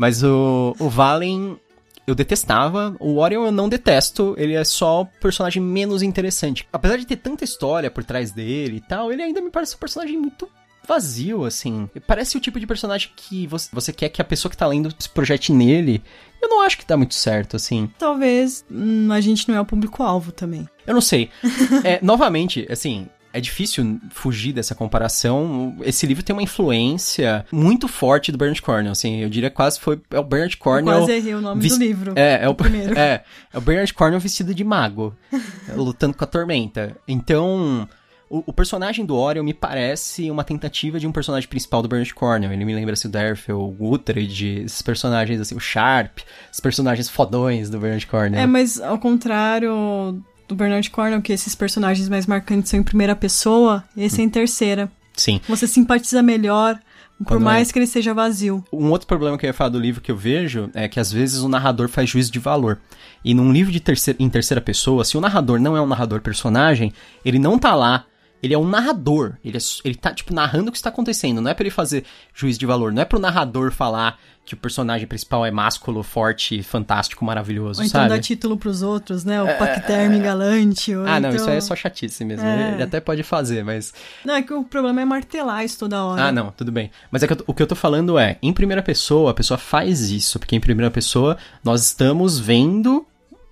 Mas 0.00 0.22
o, 0.22 0.74
o 0.78 0.88
Valen 0.88 1.60
eu 2.06 2.14
detestava. 2.14 2.96
O 2.98 3.18
Orion 3.18 3.44
eu 3.44 3.52
não 3.52 3.68
detesto. 3.68 4.34
Ele 4.38 4.54
é 4.54 4.64
só 4.64 5.02
o 5.02 5.06
personagem 5.06 5.60
menos 5.60 6.00
interessante. 6.00 6.66
Apesar 6.72 6.96
de 6.96 7.04
ter 7.04 7.16
tanta 7.16 7.44
história 7.44 7.90
por 7.90 8.02
trás 8.02 8.32
dele 8.32 8.78
e 8.78 8.80
tal, 8.80 9.12
ele 9.12 9.20
ainda 9.20 9.42
me 9.42 9.50
parece 9.50 9.76
um 9.76 9.78
personagem 9.78 10.16
muito 10.16 10.48
vazio, 10.88 11.44
assim. 11.44 11.86
Parece 12.06 12.34
o 12.34 12.40
tipo 12.40 12.58
de 12.58 12.66
personagem 12.66 13.10
que 13.14 13.46
você, 13.46 13.68
você 13.70 13.92
quer 13.92 14.08
que 14.08 14.22
a 14.22 14.24
pessoa 14.24 14.48
que 14.48 14.56
tá 14.56 14.66
lendo 14.66 14.90
se 14.98 15.10
projete 15.10 15.52
nele. 15.52 16.02
Eu 16.40 16.48
não 16.48 16.62
acho 16.62 16.78
que 16.78 16.86
dá 16.86 16.96
muito 16.96 17.14
certo, 17.14 17.56
assim. 17.56 17.92
Talvez 17.98 18.64
hum, 18.70 19.12
a 19.12 19.20
gente 19.20 19.46
não 19.50 19.56
é 19.56 19.60
o 19.60 19.66
público-alvo 19.66 20.32
também. 20.32 20.66
Eu 20.86 20.94
não 20.94 21.02
sei. 21.02 21.28
É, 21.84 21.98
novamente, 22.02 22.66
assim, 22.70 23.06
é 23.32 23.40
difícil 23.40 24.00
fugir 24.10 24.52
dessa 24.52 24.74
comparação. 24.74 25.76
Esse 25.82 26.06
livro 26.06 26.22
tem 26.22 26.34
uma 26.34 26.42
influência 26.42 27.44
muito 27.52 27.88
forte 27.88 28.32
do 28.32 28.38
Bernard 28.38 28.60
Cornwell, 28.62 28.92
assim, 28.92 29.20
eu 29.20 29.28
diria 29.28 29.50
quase 29.50 29.78
foi 29.78 30.00
é 30.10 30.18
o 30.18 30.24
Bernard 30.24 30.54
Eu 30.54 30.62
Cornwell. 30.62 30.98
quase 30.98 31.12
errei 31.12 31.34
o 31.34 31.40
nome 31.40 31.68
do 31.68 31.76
livro. 31.76 32.12
É, 32.16 32.44
é 32.44 32.48
o, 32.48 32.54
primeiro. 32.54 32.98
é, 32.98 33.24
é 33.52 33.58
o 33.58 33.60
Bernard 33.60 33.92
Cornwell 33.94 34.20
vestido 34.20 34.54
de 34.54 34.64
mago, 34.64 35.14
lutando 35.74 36.16
com 36.16 36.24
a 36.24 36.26
tormenta. 36.26 36.96
Então, 37.06 37.88
o, 38.28 38.44
o 38.46 38.52
personagem 38.52 39.04
do 39.04 39.16
Orion 39.16 39.42
me 39.42 39.52
parece 39.52 40.30
uma 40.30 40.44
tentativa 40.44 40.98
de 40.98 41.06
um 41.06 41.12
personagem 41.12 41.48
principal 41.48 41.82
do 41.82 41.88
Bernard 41.88 42.14
Cornwell. 42.14 42.52
Ele 42.52 42.64
me 42.64 42.74
lembra 42.74 42.94
assim, 42.94 43.08
o 43.08 43.10
Derfel, 43.10 43.60
o 43.60 43.70
Guthred, 43.70 44.62
esses 44.64 44.82
personagens 44.82 45.40
assim, 45.40 45.56
o 45.56 45.60
Sharp, 45.60 46.18
os 46.52 46.60
personagens 46.60 47.08
fodões 47.08 47.68
do 47.68 47.78
Bernard 47.78 48.06
Cornwell. 48.06 48.40
É, 48.40 48.46
mas 48.46 48.80
ao 48.80 48.98
contrário 48.98 50.22
do 50.50 50.56
Bernard 50.56 50.88
Cornwell, 50.90 51.22
que 51.22 51.32
esses 51.32 51.54
personagens 51.54 52.08
mais 52.08 52.26
marcantes 52.26 52.70
são 52.70 52.78
em 52.78 52.82
primeira 52.82 53.14
pessoa, 53.16 53.84
esse 53.96 54.20
é 54.20 54.24
em 54.24 54.28
terceira. 54.28 54.90
Sim. 55.16 55.40
Você 55.48 55.66
simpatiza 55.66 56.22
melhor, 56.22 56.78
por 57.18 57.26
Quando 57.26 57.42
mais 57.42 57.68
é- 57.68 57.72
que 57.72 57.78
ele 57.78 57.86
seja 57.86 58.14
vazio. 58.14 58.64
Um 58.72 58.90
outro 58.90 59.06
problema 59.06 59.36
que 59.36 59.44
eu 59.44 59.48
ia 59.48 59.54
falar 59.54 59.70
do 59.70 59.78
livro 59.78 60.00
que 60.00 60.10
eu 60.10 60.16
vejo 60.16 60.70
é 60.74 60.88
que 60.88 60.98
às 60.98 61.12
vezes 61.12 61.40
o 61.40 61.48
narrador 61.48 61.88
faz 61.88 62.08
juízo 62.08 62.32
de 62.32 62.38
valor. 62.38 62.80
E 63.24 63.34
num 63.34 63.52
livro 63.52 63.70
de 63.70 63.78
terceira, 63.80 64.16
em 64.22 64.28
terceira 64.28 64.60
pessoa, 64.60 65.04
se 65.04 65.16
o 65.16 65.20
narrador 65.20 65.60
não 65.60 65.76
é 65.76 65.80
um 65.80 65.86
narrador 65.86 66.20
personagem, 66.20 66.92
ele 67.24 67.38
não 67.38 67.58
tá 67.58 67.74
lá. 67.74 68.04
Ele 68.42 68.54
é 68.54 68.58
um 68.58 68.66
narrador. 68.66 69.34
Ele, 69.44 69.58
é, 69.58 69.60
ele 69.84 69.94
tá, 69.94 70.14
tipo, 70.14 70.32
narrando 70.32 70.70
o 70.70 70.72
que 70.72 70.78
está 70.78 70.88
acontecendo. 70.88 71.42
Não 71.42 71.50
é 71.50 71.52
pra 71.54 71.62
ele 71.62 71.70
fazer 71.70 72.04
juízo 72.34 72.58
de 72.58 72.64
valor. 72.64 72.90
Não 72.90 73.02
é 73.02 73.04
pro 73.04 73.18
narrador 73.18 73.70
falar 73.70 74.18
que 74.50 74.54
o 74.54 74.56
personagem 74.56 75.06
principal 75.06 75.46
é 75.46 75.50
másculo, 75.52 76.02
forte, 76.02 76.60
fantástico, 76.60 77.24
maravilhoso, 77.24 77.80
Ou 77.80 77.86
então 77.86 78.00
sabe? 78.00 78.12
dá 78.14 78.18
título 78.20 78.56
pros 78.56 78.82
outros, 78.82 79.24
né? 79.24 79.40
O 79.40 79.56
Paquiterme 79.56 80.18
Galante. 80.18 80.92
ou 80.94 81.06
Ah, 81.06 81.20
não, 81.20 81.28
então- 81.28 81.36
isso 81.36 81.48
aí 81.48 81.56
é 81.56 81.60
só 81.60 81.76
chatice 81.76 82.24
mesmo. 82.24 82.44
É. 82.44 82.72
Ele 82.74 82.82
até 82.82 82.98
pode 83.00 83.22
fazer, 83.22 83.64
mas. 83.64 83.94
Não, 84.24 84.34
é 84.34 84.42
que 84.42 84.52
o 84.52 84.64
problema 84.64 85.00
é 85.00 85.04
martelar 85.04 85.64
isso 85.64 85.78
toda 85.78 86.02
hora. 86.02 86.24
Ah, 86.24 86.32
não, 86.32 86.50
tudo 86.50 86.72
bem. 86.72 86.90
Mas 87.12 87.22
é 87.22 87.28
que 87.28 87.32
eu 87.32 87.44
o 87.46 87.54
que 87.54 87.62
eu 87.62 87.66
tô 87.66 87.76
falando 87.76 88.18
é, 88.18 88.38
em 88.42 88.52
primeira 88.52 88.82
pessoa, 88.82 89.30
a 89.30 89.34
pessoa 89.34 89.56
faz 89.56 90.10
isso, 90.10 90.38
porque 90.40 90.56
em 90.56 90.60
primeira 90.60 90.90
pessoa 90.90 91.36
nós 91.62 91.84
estamos 91.84 92.38
vendo 92.40 93.06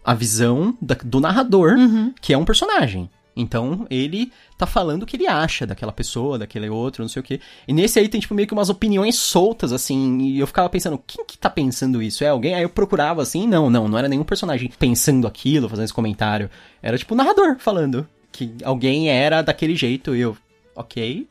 a 0.04 0.14
visão 0.14 0.76
da- 0.82 0.96
do 1.04 1.20
narrador, 1.20 1.74
Uhum. 1.74 2.12
que 2.20 2.32
é 2.32 2.38
um 2.38 2.44
personagem. 2.44 3.08
Então, 3.38 3.86
ele 3.88 4.32
tá 4.58 4.66
falando 4.66 5.04
o 5.04 5.06
que 5.06 5.16
ele 5.16 5.28
acha 5.28 5.64
daquela 5.64 5.92
pessoa, 5.92 6.38
daquele 6.38 6.68
outro, 6.68 7.02
não 7.02 7.08
sei 7.08 7.20
o 7.20 7.22
quê. 7.22 7.40
E 7.68 7.72
nesse 7.72 7.98
aí 7.98 8.08
tem, 8.08 8.20
tipo, 8.20 8.34
meio 8.34 8.48
que 8.48 8.52
umas 8.52 8.68
opiniões 8.68 9.14
soltas, 9.14 9.72
assim, 9.72 10.18
e 10.22 10.40
eu 10.40 10.46
ficava 10.46 10.68
pensando, 10.68 11.00
quem 11.06 11.24
que 11.24 11.38
tá 11.38 11.48
pensando 11.48 12.02
isso? 12.02 12.24
É 12.24 12.28
alguém? 12.28 12.54
Aí 12.54 12.64
eu 12.64 12.68
procurava, 12.68 13.22
assim, 13.22 13.46
não, 13.46 13.70
não, 13.70 13.86
não 13.86 13.96
era 13.96 14.08
nenhum 14.08 14.24
personagem 14.24 14.70
pensando 14.76 15.26
aquilo, 15.26 15.68
fazendo 15.68 15.84
esse 15.84 15.94
comentário. 15.94 16.50
Era, 16.82 16.98
tipo, 16.98 17.14
o 17.14 17.16
narrador 17.16 17.56
falando 17.60 18.06
que 18.32 18.52
alguém 18.64 19.08
era 19.08 19.40
daquele 19.40 19.76
jeito, 19.76 20.16
e 20.16 20.20
eu, 20.20 20.36
ok, 20.74 21.26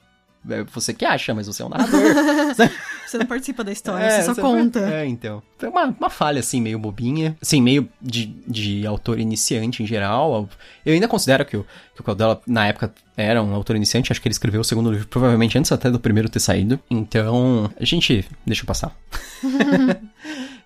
é 0.49 0.63
você 0.63 0.93
que 0.93 1.05
acha, 1.05 1.33
mas 1.33 1.47
você 1.47 1.61
é 1.61 1.65
um 1.65 1.69
narrador. 1.69 2.01
você 3.05 3.17
não 3.17 3.25
participa 3.25 3.63
da 3.63 3.71
história, 3.71 4.05
é, 4.05 4.09
você 4.09 4.23
só 4.23 4.33
você 4.33 4.41
conta. 4.41 4.79
É, 4.79 5.05
então. 5.05 5.41
Foi 5.57 5.69
uma, 5.69 5.85
uma 5.85 6.09
falha, 6.09 6.39
assim, 6.39 6.61
meio 6.61 6.79
bobinha. 6.79 7.37
Assim, 7.41 7.61
meio 7.61 7.89
de, 8.01 8.25
de 8.47 8.85
autor 8.85 9.19
iniciante 9.19 9.81
em 9.81 9.87
geral. 9.87 10.49
Eu 10.85 10.93
ainda 10.93 11.07
considero 11.07 11.45
que 11.45 11.57
o, 11.57 11.65
que 11.95 12.01
o 12.01 12.03
Caldela, 12.03 12.41
na 12.45 12.67
época, 12.67 12.93
era 13.15 13.41
um 13.41 13.53
autor 13.53 13.75
iniciante. 13.75 14.11
Acho 14.11 14.21
que 14.21 14.27
ele 14.27 14.33
escreveu 14.33 14.61
o 14.61 14.65
segundo 14.65 14.91
livro, 14.91 15.07
provavelmente 15.07 15.57
antes 15.57 15.71
até 15.71 15.89
do 15.89 15.99
primeiro 15.99 16.29
ter 16.29 16.39
saído. 16.39 16.79
Então, 16.89 17.71
a 17.79 17.85
gente 17.85 18.25
deixa 18.45 18.63
eu 18.63 18.67
passar. 18.67 18.95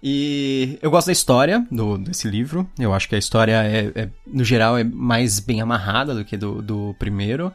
E 0.04 0.80
eu 0.82 0.90
gosto 0.90 1.08
da 1.08 1.14
história 1.14 1.66
do, 1.72 1.98
desse 1.98 2.28
livro. 2.28 2.68
Eu 2.80 2.94
acho 2.94 3.08
que 3.08 3.16
a 3.16 3.20
história, 3.20 3.64
é, 3.64 3.92
é, 3.94 4.10
no 4.26 4.44
geral, 4.44 4.78
é 4.78 4.84
mais 4.84 5.40
bem 5.40 5.62
amarrada 5.62 6.16
do 6.16 6.26
que 6.26 6.36
do, 6.36 6.62
do 6.62 6.96
primeiro 6.98 7.54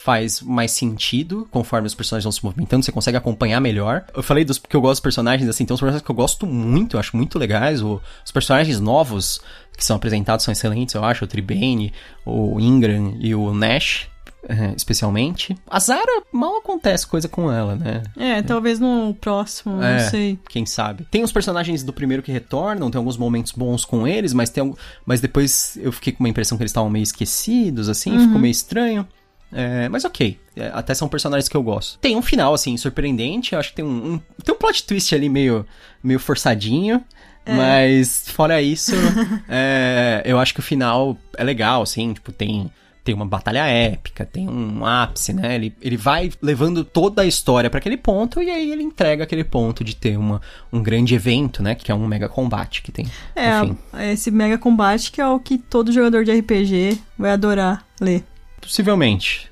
faz 0.00 0.40
mais 0.40 0.70
sentido 0.70 1.46
conforme 1.50 1.86
os 1.86 1.94
personagens 1.94 2.24
vão 2.24 2.32
se 2.32 2.42
movimentando, 2.42 2.82
você 2.82 2.90
consegue 2.90 3.18
acompanhar 3.18 3.60
melhor. 3.60 4.02
Eu 4.14 4.22
falei 4.22 4.46
dos 4.46 4.56
que 4.56 4.74
eu 4.74 4.80
gosto 4.80 4.94
dos 4.94 5.00
personagens, 5.00 5.46
assim, 5.48 5.66
tem 5.66 5.74
uns 5.74 5.80
personagens 5.80 6.02
que 6.02 6.10
eu 6.10 6.14
gosto 6.14 6.46
muito, 6.46 6.96
eu 6.96 7.00
acho 7.00 7.14
muito 7.14 7.38
legais. 7.38 7.82
O, 7.82 8.00
os 8.24 8.32
personagens 8.32 8.80
novos 8.80 9.42
que 9.76 9.84
são 9.84 9.96
apresentados 9.96 10.44
são 10.44 10.52
excelentes, 10.52 10.94
eu 10.94 11.04
acho. 11.04 11.24
O 11.24 11.28
Tribane, 11.28 11.92
o 12.24 12.58
Ingram 12.58 13.14
e 13.20 13.34
o 13.34 13.52
Nash. 13.52 14.08
É, 14.48 14.72
especialmente. 14.74 15.54
A 15.68 15.78
Zara 15.78 16.22
mal 16.32 16.56
acontece 16.56 17.06
coisa 17.06 17.28
com 17.28 17.52
ela, 17.52 17.76
né? 17.76 18.02
É, 18.16 18.38
é. 18.38 18.42
talvez 18.42 18.80
no 18.80 19.14
próximo, 19.20 19.82
é, 19.82 20.02
não 20.02 20.10
sei. 20.10 20.38
Quem 20.48 20.64
sabe. 20.64 21.06
Tem 21.10 21.22
os 21.22 21.30
personagens 21.30 21.82
do 21.82 21.92
primeiro 21.92 22.22
que 22.22 22.32
retornam, 22.32 22.90
tem 22.90 22.98
alguns 22.98 23.18
momentos 23.18 23.52
bons 23.52 23.84
com 23.84 24.08
eles, 24.08 24.32
mas 24.32 24.48
tem 24.48 24.74
mas 25.04 25.20
depois 25.20 25.76
eu 25.82 25.92
fiquei 25.92 26.14
com 26.14 26.24
uma 26.24 26.28
impressão 26.28 26.56
que 26.56 26.62
eles 26.62 26.70
estavam 26.70 26.88
meio 26.88 27.02
esquecidos, 27.02 27.90
assim, 27.90 28.12
uhum. 28.12 28.24
ficou 28.24 28.38
meio 28.40 28.50
estranho. 28.50 29.06
É, 29.52 29.88
mas 29.88 30.04
ok, 30.04 30.38
é, 30.56 30.70
até 30.72 30.94
são 30.94 31.08
personagens 31.08 31.48
que 31.48 31.56
eu 31.56 31.62
gosto. 31.62 31.98
Tem 31.98 32.16
um 32.16 32.22
final, 32.22 32.54
assim, 32.54 32.76
surpreendente. 32.76 33.52
Eu 33.52 33.58
acho 33.58 33.70
que 33.70 33.76
tem 33.76 33.84
um, 33.84 34.14
um 34.14 34.20
tem 34.42 34.54
um 34.54 34.58
plot 34.58 34.84
twist 34.84 35.14
ali 35.14 35.28
meio, 35.28 35.66
meio 36.02 36.20
forçadinho. 36.20 37.02
É. 37.44 37.54
Mas, 37.54 38.28
fora 38.28 38.60
isso, 38.60 38.94
é, 39.48 40.22
eu 40.24 40.38
acho 40.38 40.54
que 40.54 40.60
o 40.60 40.62
final 40.62 41.16
é 41.36 41.42
legal, 41.42 41.82
assim, 41.82 42.12
tipo, 42.12 42.30
tem, 42.30 42.70
tem 43.02 43.14
uma 43.14 43.26
batalha 43.26 43.66
épica, 43.66 44.26
tem 44.26 44.48
um 44.48 44.84
ápice, 44.84 45.32
né? 45.32 45.54
Ele, 45.54 45.74
ele 45.80 45.96
vai 45.96 46.30
levando 46.40 46.84
toda 46.84 47.22
a 47.22 47.26
história 47.26 47.70
para 47.70 47.78
aquele 47.78 47.96
ponto 47.96 48.42
e 48.42 48.50
aí 48.50 48.70
ele 48.70 48.82
entrega 48.82 49.24
aquele 49.24 49.42
ponto 49.42 49.82
de 49.82 49.96
ter 49.96 50.18
uma, 50.18 50.40
um 50.70 50.82
grande 50.82 51.14
evento, 51.14 51.62
né? 51.62 51.74
Que 51.74 51.90
é 51.90 51.94
um 51.94 52.06
mega 52.06 52.28
combate 52.28 52.82
que 52.82 52.92
tem. 52.92 53.06
É, 53.34 53.60
Enfim. 53.60 53.78
esse 54.12 54.30
mega 54.30 54.58
combate 54.58 55.10
que 55.10 55.20
é 55.20 55.26
o 55.26 55.40
que 55.40 55.56
todo 55.56 55.92
jogador 55.92 56.24
de 56.24 56.32
RPG 56.32 57.00
vai 57.18 57.32
adorar 57.32 57.86
ler. 58.00 58.22
Possivelmente. 58.60 59.50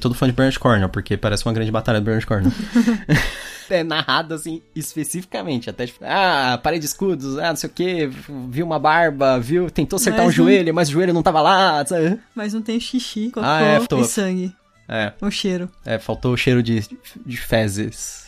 Todo 0.00 0.14
fã 0.14 0.26
de 0.26 0.32
Bernard 0.32 0.58
Cornwell, 0.58 0.88
porque 0.90 1.16
parece 1.16 1.44
uma 1.46 1.54
grande 1.54 1.70
batalha 1.70 2.00
do 2.00 2.04
Bernard 2.04 2.26
Cornwell. 2.26 2.52
é 3.70 3.82
narrado 3.82 4.34
assim, 4.34 4.62
especificamente. 4.74 5.70
Até 5.70 5.86
tipo, 5.86 6.00
ah, 6.04 6.58
parede 6.62 6.80
de 6.80 6.86
escudos, 6.86 7.38
ah, 7.38 7.48
não 7.48 7.56
sei 7.56 7.70
o 7.70 7.72
que, 7.72 8.10
viu 8.48 8.66
uma 8.66 8.78
barba, 8.78 9.38
viu, 9.38 9.70
tentou 9.70 9.96
acertar 9.96 10.26
mas 10.26 10.34
um 10.38 10.42
não... 10.42 10.50
joelho, 10.50 10.74
mas 10.74 10.88
o 10.88 10.92
joelho 10.92 11.14
não 11.14 11.22
tava 11.22 11.40
lá, 11.40 11.84
sabe? 11.86 12.18
Mas 12.34 12.52
não 12.52 12.62
tem 12.62 12.78
xixi, 12.78 13.30
cocô 13.30 13.46
ah, 13.46 13.60
é, 13.60 13.80
tô... 13.80 14.00
e 14.00 14.04
sangue. 14.04 14.54
É. 14.88 15.12
O 15.20 15.30
cheiro. 15.30 15.68
É, 15.84 15.98
faltou 15.98 16.32
o 16.32 16.36
cheiro 16.36 16.62
de, 16.62 16.84
de 17.24 17.36
fezes. 17.36 18.26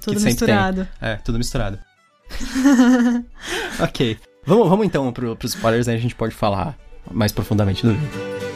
tudo 0.00 0.20
misturado. 0.20 0.88
Tem. 1.00 1.08
É, 1.08 1.16
tudo 1.16 1.38
misturado. 1.38 1.78
ok. 3.80 4.16
Vamos, 4.46 4.68
vamos 4.68 4.86
então 4.86 5.12
pro, 5.12 5.34
pros 5.34 5.54
spoilers, 5.54 5.88
aí 5.88 5.96
a 5.96 6.00
gente 6.00 6.14
pode 6.14 6.34
falar 6.34 6.76
mais 7.10 7.32
profundamente 7.32 7.84
do 7.84 7.92
livro. 7.92 8.49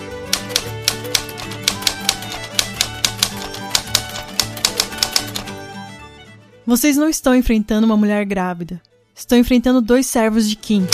Vocês 6.66 6.96
não 6.96 7.10
estão 7.10 7.34
enfrentando 7.34 7.84
uma 7.84 7.96
mulher 7.96 8.24
grávida. 8.24 8.80
Estão 9.14 9.36
enfrentando 9.36 9.82
dois 9.82 10.06
servos 10.06 10.48
de 10.48 10.56
Kim. 10.56 10.86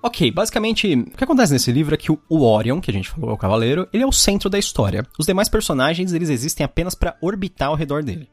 Ok, 0.00 0.30
basicamente, 0.30 0.94
o 0.94 1.16
que 1.16 1.24
acontece 1.24 1.52
nesse 1.52 1.72
livro 1.72 1.94
é 1.94 1.98
que 1.98 2.12
o 2.12 2.18
Orion, 2.28 2.80
que 2.80 2.90
a 2.90 2.94
gente 2.94 3.10
falou, 3.10 3.30
é 3.30 3.32
o 3.32 3.36
cavaleiro, 3.38 3.88
ele 3.92 4.04
é 4.04 4.06
o 4.06 4.12
centro 4.12 4.48
da 4.48 4.58
história. 4.58 5.04
Os 5.18 5.26
demais 5.26 5.48
personagens, 5.48 6.12
eles 6.12 6.30
existem 6.30 6.64
apenas 6.64 6.94
para 6.94 7.16
orbitar 7.20 7.68
ao 7.68 7.74
redor 7.74 8.04
dele. 8.04 8.28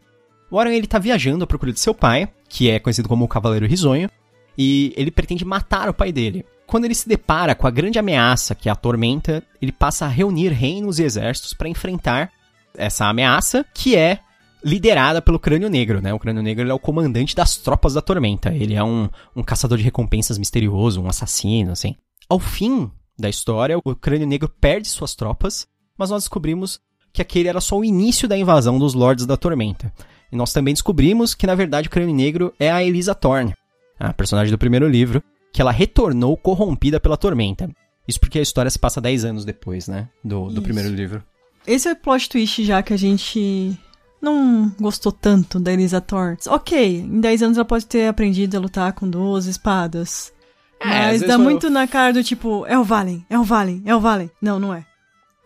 O 0.52 0.56
Orion, 0.56 0.72
ele 0.72 0.88
tá 0.88 1.00
viajando 1.00 1.44
à 1.44 1.48
procura 1.48 1.74
de 1.74 1.80
seu 1.80 1.96
pai, 1.96 2.32
que 2.48 2.70
é 2.70 2.80
conhecido 2.80 3.10
como 3.10 3.26
o 3.26 3.28
Cavaleiro 3.28 3.66
Risonho, 3.66 4.10
e 4.56 4.94
ele 4.96 5.12
pretende 5.12 5.44
matar 5.44 5.90
o 5.90 5.94
pai 5.94 6.12
dele. 6.12 6.46
Quando 6.68 6.84
ele 6.84 6.94
se 6.94 7.08
depara 7.08 7.56
com 7.56 7.66
a 7.66 7.72
grande 7.72 7.98
ameaça 7.98 8.54
que 8.54 8.70
a 8.70 8.76
tormenta, 8.76 9.42
ele 9.62 9.72
passa 9.72 10.06
a 10.06 10.10
reunir 10.10 10.50
reinos 10.50 11.00
e 11.00 11.04
exércitos 11.04 11.54
para 11.54 11.70
enfrentar 11.70 12.30
essa 12.76 13.06
ameaça, 13.06 13.66
que 13.74 13.96
é 13.96 14.20
liderada 14.64 15.22
pelo 15.22 15.40
Crânio 15.40 15.70
Negro, 15.70 16.02
né? 16.02 16.14
O 16.14 16.20
Crânio 16.20 16.44
Negro 16.44 16.70
é 16.70 16.74
o 16.74 16.80
comandante 16.80 17.34
das 17.34 17.56
tropas 17.56 17.94
da 17.94 18.02
Tormenta. 18.02 18.54
Ele 18.54 18.76
é 18.76 18.84
um, 18.84 19.10
um 19.34 19.42
caçador 19.42 19.78
de 19.78 19.84
recompensas 19.86 20.38
misterioso, 20.38 21.02
um 21.02 21.08
assassino, 21.08 21.72
assim. 21.72 21.96
Ao 22.28 22.38
fim 22.38 22.92
da 23.18 23.30
história, 23.30 23.80
o 23.82 23.96
Crânio 23.96 24.28
Negro 24.28 24.50
perde 24.50 24.90
suas 24.90 25.16
tropas, 25.16 25.66
mas 25.98 26.10
nós 26.10 26.24
descobrimos 26.24 26.82
que 27.14 27.22
aquele 27.22 27.48
era 27.48 27.62
só 27.62 27.78
o 27.78 27.86
início 27.86 28.28
da 28.28 28.38
invasão 28.38 28.78
dos 28.78 28.94
Lords 28.94 29.26
da 29.26 29.38
Tormenta. 29.38 29.94
E 30.30 30.36
nós 30.36 30.52
também 30.52 30.74
descobrimos 30.74 31.34
que, 31.34 31.48
na 31.48 31.56
verdade, 31.56 31.88
o 31.88 31.92
Crânio 31.92 32.14
Negro 32.14 32.54
é 32.60 32.70
a 32.70 32.84
Elisa 32.84 33.16
Thorne, 33.16 33.54
a 33.98 34.12
personagem 34.12 34.52
do 34.52 34.58
primeiro 34.58 34.88
livro, 34.88 35.24
que 35.58 35.62
ela 35.64 35.72
retornou 35.72 36.38
corrompida 36.38 37.00
pela 37.00 37.18
tormenta. 37.18 37.68
Isso 38.08 38.20
porque 38.20 38.38
a 38.38 38.44
história 38.44 38.70
se 38.70 38.78
passa 38.78 39.02
10 39.02 39.26
anos 39.26 39.44
depois, 39.44 39.88
né? 39.88 40.08
Do, 40.24 40.52
do 40.52 40.62
primeiro 40.62 40.88
livro. 40.88 41.24
Esse 41.66 41.90
é 41.90 41.94
o 41.94 41.96
plot 41.96 42.30
twist 42.30 42.64
já 42.64 42.84
que 42.84 42.94
a 42.94 42.98
gente 42.98 43.76
não 44.22 44.72
gostou 44.80 45.12
tanto 45.12 45.60
da 45.60 45.74
Elisa 45.74 46.00
Thorne. 46.00 46.38
Ok, 46.48 47.00
em 47.00 47.20
10 47.20 47.42
anos 47.42 47.58
ela 47.58 47.66
pode 47.66 47.88
ter 47.88 48.08
aprendido 48.08 48.56
a 48.56 48.60
lutar 48.60 48.94
com 48.94 49.10
duas 49.10 49.48
espadas. 49.48 50.32
É, 50.80 50.88
mas 50.88 51.24
dá 51.24 51.40
muito 51.40 51.72
na 51.72 51.88
cara 51.88 52.14
do 52.14 52.24
tipo, 52.24 52.64
é 52.68 52.78
o 52.78 52.84
Valen, 52.84 53.26
é 53.28 53.40
o 53.40 53.44
Valen, 53.44 53.82
é 53.84 53.96
o 53.96 54.00
Valen. 54.00 54.30
Não, 54.40 54.60
não 54.60 54.72
é. 54.72 54.86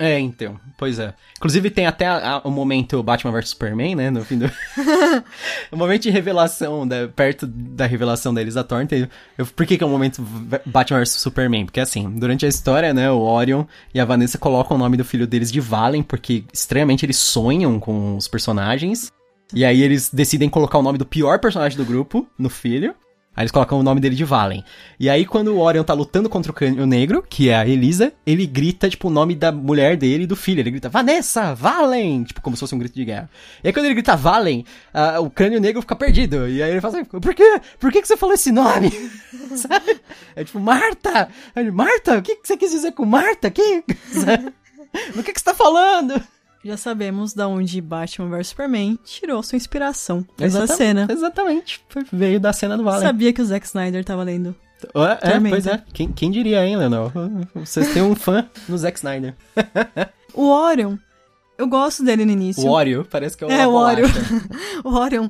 É, 0.01 0.20
então. 0.20 0.60
Pois 0.79 0.98
é. 0.98 1.13
Inclusive 1.38 1.70
tem 1.70 1.86
até 1.86 2.08
o 2.43 2.50
momento 2.50 3.03
Batman 3.03 3.31
vs 3.31 3.50
Superman, 3.50 3.93
né? 3.93 4.10
No 4.10 4.25
fim 4.25 4.39
do. 4.39 4.46
o 5.72 5.77
momento 5.77 6.01
de 6.01 6.10
revelação, 6.10 6.88
da, 6.88 7.08
perto 7.08 7.46
da 7.46 7.86
revelação 7.86 8.34
da 8.34 8.41
Elisa 8.41 8.63
Thorne. 8.63 8.88
Tem, 8.88 9.08
eu, 9.38 9.46
por 9.46 9.63
que, 9.63 9.77
que 9.77 9.84
é 9.84 9.86
o 9.86 9.89
momento 9.89 10.25
Batman 10.65 10.98
vs 11.01 11.12
Superman? 11.12 11.65
Porque 11.65 11.79
assim, 11.79 12.10
durante 12.10 12.48
a 12.48 12.50
história, 12.50 12.96
né? 12.96 13.12
O 13.12 13.20
Orion 13.20 13.63
e 13.93 14.00
a 14.00 14.05
Vanessa 14.05 14.39
colocam 14.39 14.75
o 14.75 14.79
nome 14.79 14.98
do 14.98 15.05
filho 15.05 15.27
deles 15.27 15.51
de 15.51 15.60
Valen, 15.60 16.01
porque 16.01 16.46
estranhamente 16.51 17.05
eles 17.05 17.17
sonham 17.17 17.79
com 17.79 18.17
os 18.17 18.27
personagens. 18.27 19.12
E 19.53 19.63
aí 19.63 19.84
eles 19.84 20.10
decidem 20.12 20.50
colocar 20.50 20.79
o 20.79 20.81
nome 20.81 20.98
do 20.98 21.05
pior 21.05 21.38
personagem 21.38 21.77
do 21.77 21.86
grupo 21.86 22.27
no 22.39 22.50
filho. 22.50 22.96
Aí 23.41 23.45
eles 23.45 23.51
colocam 23.51 23.79
o 23.79 23.83
nome 23.83 24.00
dele 24.00 24.15
de 24.15 24.24
Valen. 24.24 24.63
E 25.00 25.10
aí, 25.10 25.25
quando 25.25 25.48
o 25.48 25.60
Orion 25.60 25.83
tá 25.83 25.95
lutando 25.95 26.29
contra 26.29 26.51
o 26.51 26.53
Crânio 26.53 26.86
Negro, 26.86 27.25
que 27.27 27.50
é 27.50 27.55
a 27.55 27.67
Elisa, 27.67 28.13
ele 28.24 28.45
grita, 28.45 28.88
tipo, 28.88 29.07
o 29.07 29.12
nome 29.12 29.33
da 29.33 29.51
mulher 29.51 29.98
dele 29.98 30.25
e 30.25 30.27
do 30.27 30.36
filho. 30.36 30.60
Ele 30.60 30.69
grita, 30.69 30.89
Vanessa, 30.89 31.55
Valen! 31.55 32.24
Tipo, 32.24 32.39
como 32.39 32.55
se 32.55 32.60
fosse 32.60 32.75
um 32.75 32.77
grito 32.77 32.93
de 32.93 33.03
guerra. 33.03 33.27
E 33.63 33.67
aí, 33.67 33.74
quando 33.74 33.86
ele 33.86 33.95
grita 33.95 34.15
Valen, 34.15 34.63
uh, 34.93 35.24
o 35.24 35.31
Crânio 35.31 35.60
Negro 35.60 35.81
fica 35.81 35.95
perdido. 35.95 36.48
E 36.48 36.62
aí 36.62 36.69
ele 36.69 36.81
fala 36.81 37.00
assim, 37.00 37.03
por 37.03 37.33
quê? 37.33 37.60
Por 37.79 37.91
que, 37.91 38.03
que 38.03 38.07
você 38.07 38.15
falou 38.15 38.36
esse 38.36 38.51
nome? 38.51 38.91
Sabe? 39.57 40.00
É 40.36 40.43
tipo, 40.43 40.60
Marta! 40.60 41.27
Marta, 41.74 42.19
o 42.19 42.21
que, 42.21 42.36
que 42.36 42.48
você 42.48 42.55
quis 42.55 42.69
dizer 42.69 42.91
com 42.91 43.05
Marta? 43.05 43.50
Que... 43.50 43.83
o 45.17 45.24
que, 45.24 45.33
que 45.33 45.39
você 45.39 45.45
tá 45.45 45.55
falando? 45.55 46.21
Já 46.63 46.77
sabemos 46.77 47.34
da 47.34 47.48
onde 47.48 47.82
Batman 47.82 48.30
vs 48.30 48.48
Superman 48.48 49.00
tirou 49.03 49.41
sua 49.41 49.56
inspiração 49.56 50.25
da 50.38 50.68
cena. 50.68 51.08
Exatamente. 51.10 51.84
Veio 52.12 52.39
da 52.39 52.53
cena 52.53 52.77
do 52.77 52.84
Vale. 52.84 53.03
Sabia 53.03 53.34
que 53.34 53.41
o 53.41 53.46
Zack 53.46 53.65
Snyder 53.65 54.06
tava 54.06 54.24
lendo. 54.24 54.56
É, 55.22 55.39
pois 55.50 55.68
é. 55.68 55.84
Quem, 55.94 56.12
quem 56.12 56.32
diria, 56.32 56.65
hein, 56.65 56.75
Leonel? 56.75 57.12
Vocês 57.53 57.94
têm 57.94 58.01
um 58.01 58.15
fã 58.15 58.48
no 58.68 58.77
Zack 58.77 58.98
Snyder. 58.98 59.36
o 60.34 60.48
Orion, 60.50 60.98
eu 61.58 61.68
gosto 61.68 62.03
dele 62.03 62.25
no 62.25 62.32
início. 62.32 62.63
O 62.63 62.72
Oreo, 62.72 63.06
parece 63.06 63.38
que 63.38 63.44
é 63.44 63.48
o 63.48 63.51
É, 63.51 63.68
o 63.68 63.74
Oreo. 63.74 64.08
o 64.84 64.89
Orion, 64.89 65.30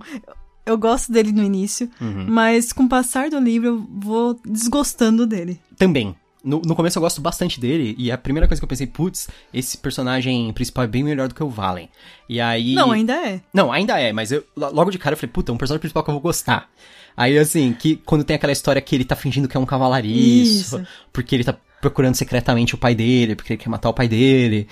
eu 0.66 0.78
gosto 0.78 1.12
dele 1.12 1.32
no 1.32 1.44
início, 1.44 1.90
uhum. 2.00 2.26
mas 2.30 2.72
com 2.72 2.84
o 2.84 2.90
passar 2.90 3.30
do 3.30 3.40
livro 3.40 3.68
eu 3.68 3.88
vou 4.00 4.40
desgostando 4.46 5.28
dele. 5.28 5.60
Também. 5.78 6.16
No, 6.44 6.62
no 6.66 6.76
começo 6.76 6.98
eu 6.98 7.02
gosto 7.02 7.22
bastante 7.22 7.60
dele, 7.60 7.96
e 7.98 8.12
a 8.12 8.18
primeira 8.18 8.48
coisa 8.48 8.60
que 8.60 8.64
eu 8.64 8.68
pensei, 8.68 8.88
putz, 8.88 9.30
esse 9.54 9.78
personagem 9.78 10.52
principal 10.54 10.84
é 10.84 10.88
bem 10.88 11.04
melhor 11.04 11.28
do 11.28 11.36
que 11.36 11.44
o 11.44 11.50
Valen. 11.50 11.88
E 12.28 12.42
aí. 12.42 12.74
Não, 12.74 12.92
ainda 12.92 13.14
é. 13.14 13.42
Não, 13.54 13.72
ainda 13.72 14.00
é, 14.00 14.12
mas 14.12 14.32
eu, 14.32 14.44
logo 14.56 14.90
de 14.90 14.98
cara 14.98 15.14
eu 15.14 15.18
falei, 15.18 15.32
puta, 15.32 15.52
é 15.52 15.54
um 15.54 15.58
personagem 15.58 15.82
principal 15.82 16.04
que 16.04 16.10
eu 16.10 16.14
vou 16.14 16.22
gostar. 16.22 16.70
Aí, 17.16 17.38
assim, 17.38 17.74
que 17.74 17.98
quando 17.98 18.24
tem 18.24 18.36
aquela 18.36 18.54
história 18.54 18.82
que 18.82 18.96
ele 18.96 19.06
tá 19.06 19.16
fingindo 19.16 19.48
que 19.48 19.56
é 19.56 19.60
um 19.60 19.66
cavalariço, 19.66 20.78
Isso. 20.78 20.88
porque 21.12 21.36
ele 21.36 21.44
tá 21.44 21.56
procurando 21.82 22.16
secretamente 22.16 22.76
o 22.76 22.78
pai 22.78 22.96
dele, 22.96 23.36
porque 23.36 23.54
ele 23.54 23.62
quer 23.62 23.70
matar 23.70 23.90
o 23.90 23.94
pai 23.94 24.08
dele. 24.08 24.68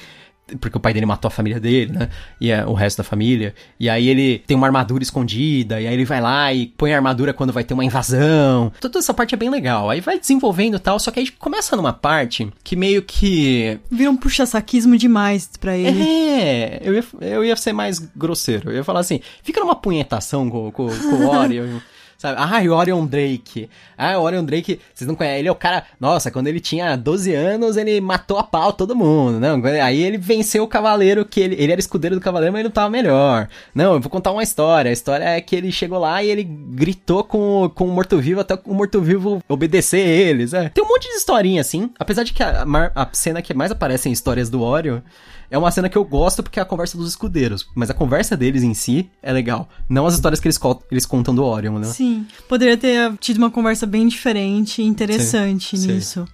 Porque 0.59 0.77
o 0.77 0.79
pai 0.79 0.93
dele 0.93 1.05
matou 1.05 1.27
a 1.27 1.31
família 1.31 1.59
dele, 1.59 1.91
né? 1.93 2.09
E 2.39 2.51
é, 2.51 2.65
o 2.65 2.73
resto 2.73 2.97
da 2.97 3.03
família. 3.03 3.53
E 3.79 3.89
aí 3.89 4.07
ele 4.07 4.39
tem 4.39 4.55
uma 4.55 4.67
armadura 4.67 5.03
escondida, 5.03 5.79
e 5.79 5.87
aí 5.87 5.93
ele 5.93 6.05
vai 6.05 6.21
lá 6.21 6.53
e 6.53 6.67
põe 6.67 6.93
a 6.93 6.95
armadura 6.95 7.33
quando 7.33 7.53
vai 7.53 7.63
ter 7.63 7.73
uma 7.73 7.85
invasão. 7.85 8.71
Toda 8.79 8.99
essa 8.99 9.13
parte 9.13 9.33
é 9.35 9.37
bem 9.37 9.49
legal. 9.49 9.89
Aí 9.89 10.01
vai 10.01 10.19
desenvolvendo 10.19 10.77
e 10.77 10.79
tal, 10.79 10.99
só 10.99 11.11
que 11.11 11.19
aí 11.19 11.29
começa 11.31 11.75
numa 11.75 11.93
parte 11.93 12.51
que 12.63 12.75
meio 12.75 13.01
que 13.01 13.79
Vira 13.89 14.09
um 14.09 14.17
puxa-saquismo 14.17 14.97
demais 14.97 15.49
pra 15.59 15.77
ele. 15.77 16.01
é, 16.01 16.79
eu 16.83 16.93
ia, 16.93 17.03
eu 17.21 17.45
ia 17.45 17.55
ser 17.55 17.73
mais 17.73 17.99
grosseiro. 17.99 18.69
Eu 18.69 18.75
ia 18.75 18.83
falar 18.83 19.01
assim, 19.01 19.19
fica 19.43 19.59
numa 19.59 19.75
punhetação 19.75 20.49
com, 20.49 20.71
com, 20.71 20.87
com 20.87 21.15
o 21.15 21.29
Orion. 21.29 21.79
Sabe? 22.19 22.35
Ah, 22.37 22.61
o 22.69 22.75
Orion 22.75 23.05
Drake. 23.05 23.69
Ah, 23.97 24.19
Orion 24.19 24.43
Drake, 24.43 24.77
vocês 24.93 25.07
não 25.07 25.15
conhecem. 25.15 25.39
Ele 25.39 25.47
é 25.47 25.51
o 25.51 25.55
cara. 25.55 25.85
Nossa, 25.97 26.29
quando 26.29 26.47
ele 26.47 26.59
tinha 26.59 26.97
12 26.97 27.33
anos, 27.33 27.77
ele 27.77 28.01
matou 28.01 28.37
a 28.37 28.43
pau 28.43 28.73
todo 28.73 28.93
mundo. 28.93 29.39
Não, 29.39 29.63
aí 29.81 30.03
ele 30.03 30.17
venceu 30.17 30.63
o 30.63 30.67
cavaleiro 30.67 31.23
que 31.23 31.39
ele. 31.39 31.55
Ele 31.57 31.71
era 31.71 31.79
escudeiro 31.79 32.17
do 32.17 32.21
cavaleiro, 32.21 32.51
mas 32.51 32.59
ele 32.59 32.67
não 32.67 32.73
tava 32.73 32.89
melhor. 32.89 33.47
Não, 33.73 33.93
eu 33.93 34.01
vou 34.01 34.09
contar 34.09 34.33
uma 34.33 34.43
história. 34.43 34.89
A 34.89 34.91
história 34.91 35.23
é 35.23 35.39
que 35.39 35.55
ele 35.55 35.71
chegou 35.71 35.97
lá 35.97 36.21
e 36.21 36.29
ele 36.29 36.43
gritou 36.43 37.23
com, 37.23 37.71
com 37.73 37.85
o 37.85 37.91
morto-vivo 37.91 38.41
até 38.41 38.59
o 38.65 38.73
morto-vivo 38.73 39.41
obedecer 39.47 40.05
eles. 40.05 40.53
É. 40.53 40.67
Tem 40.67 40.83
um 40.83 40.87
monte 40.89 41.07
de 41.09 41.15
historinha 41.15 41.61
assim. 41.61 41.89
Apesar 41.97 42.23
de 42.23 42.33
que 42.33 42.43
a, 42.43 42.65
mar- 42.65 42.91
a 42.93 43.07
cena 43.13 43.41
que 43.41 43.53
mais 43.53 43.71
aparece 43.71 44.09
em 44.09 44.11
histórias 44.11 44.49
do 44.49 44.61
Orion 44.61 44.99
é 45.49 45.57
uma 45.57 45.71
cena 45.71 45.89
que 45.89 45.97
eu 45.97 46.03
gosto 46.05 46.41
porque 46.43 46.59
é 46.59 46.61
a 46.61 46.65
conversa 46.65 46.97
dos 46.97 47.09
escudeiros. 47.09 47.67
Mas 47.75 47.89
a 47.89 47.93
conversa 47.93 48.35
deles 48.37 48.63
em 48.63 48.73
si 48.73 49.09
é 49.21 49.31
legal. 49.33 49.67
Não 49.87 50.05
as 50.05 50.13
histórias 50.13 50.39
que 50.39 50.47
eles, 50.47 50.57
co- 50.57 50.81
eles 50.91 51.05
contam 51.05 51.33
do 51.33 51.43
Orion, 51.43 51.79
né? 51.79 51.87
Sim. 51.87 52.25
Poderia 52.47 52.77
ter 52.77 53.13
tido 53.17 53.37
uma 53.37 53.49
conversa 53.51 53.85
bem 53.85 54.07
diferente 54.07 54.81
e 54.81 54.85
interessante 54.85 55.77
Sim, 55.77 56.01
sim. 56.01 56.25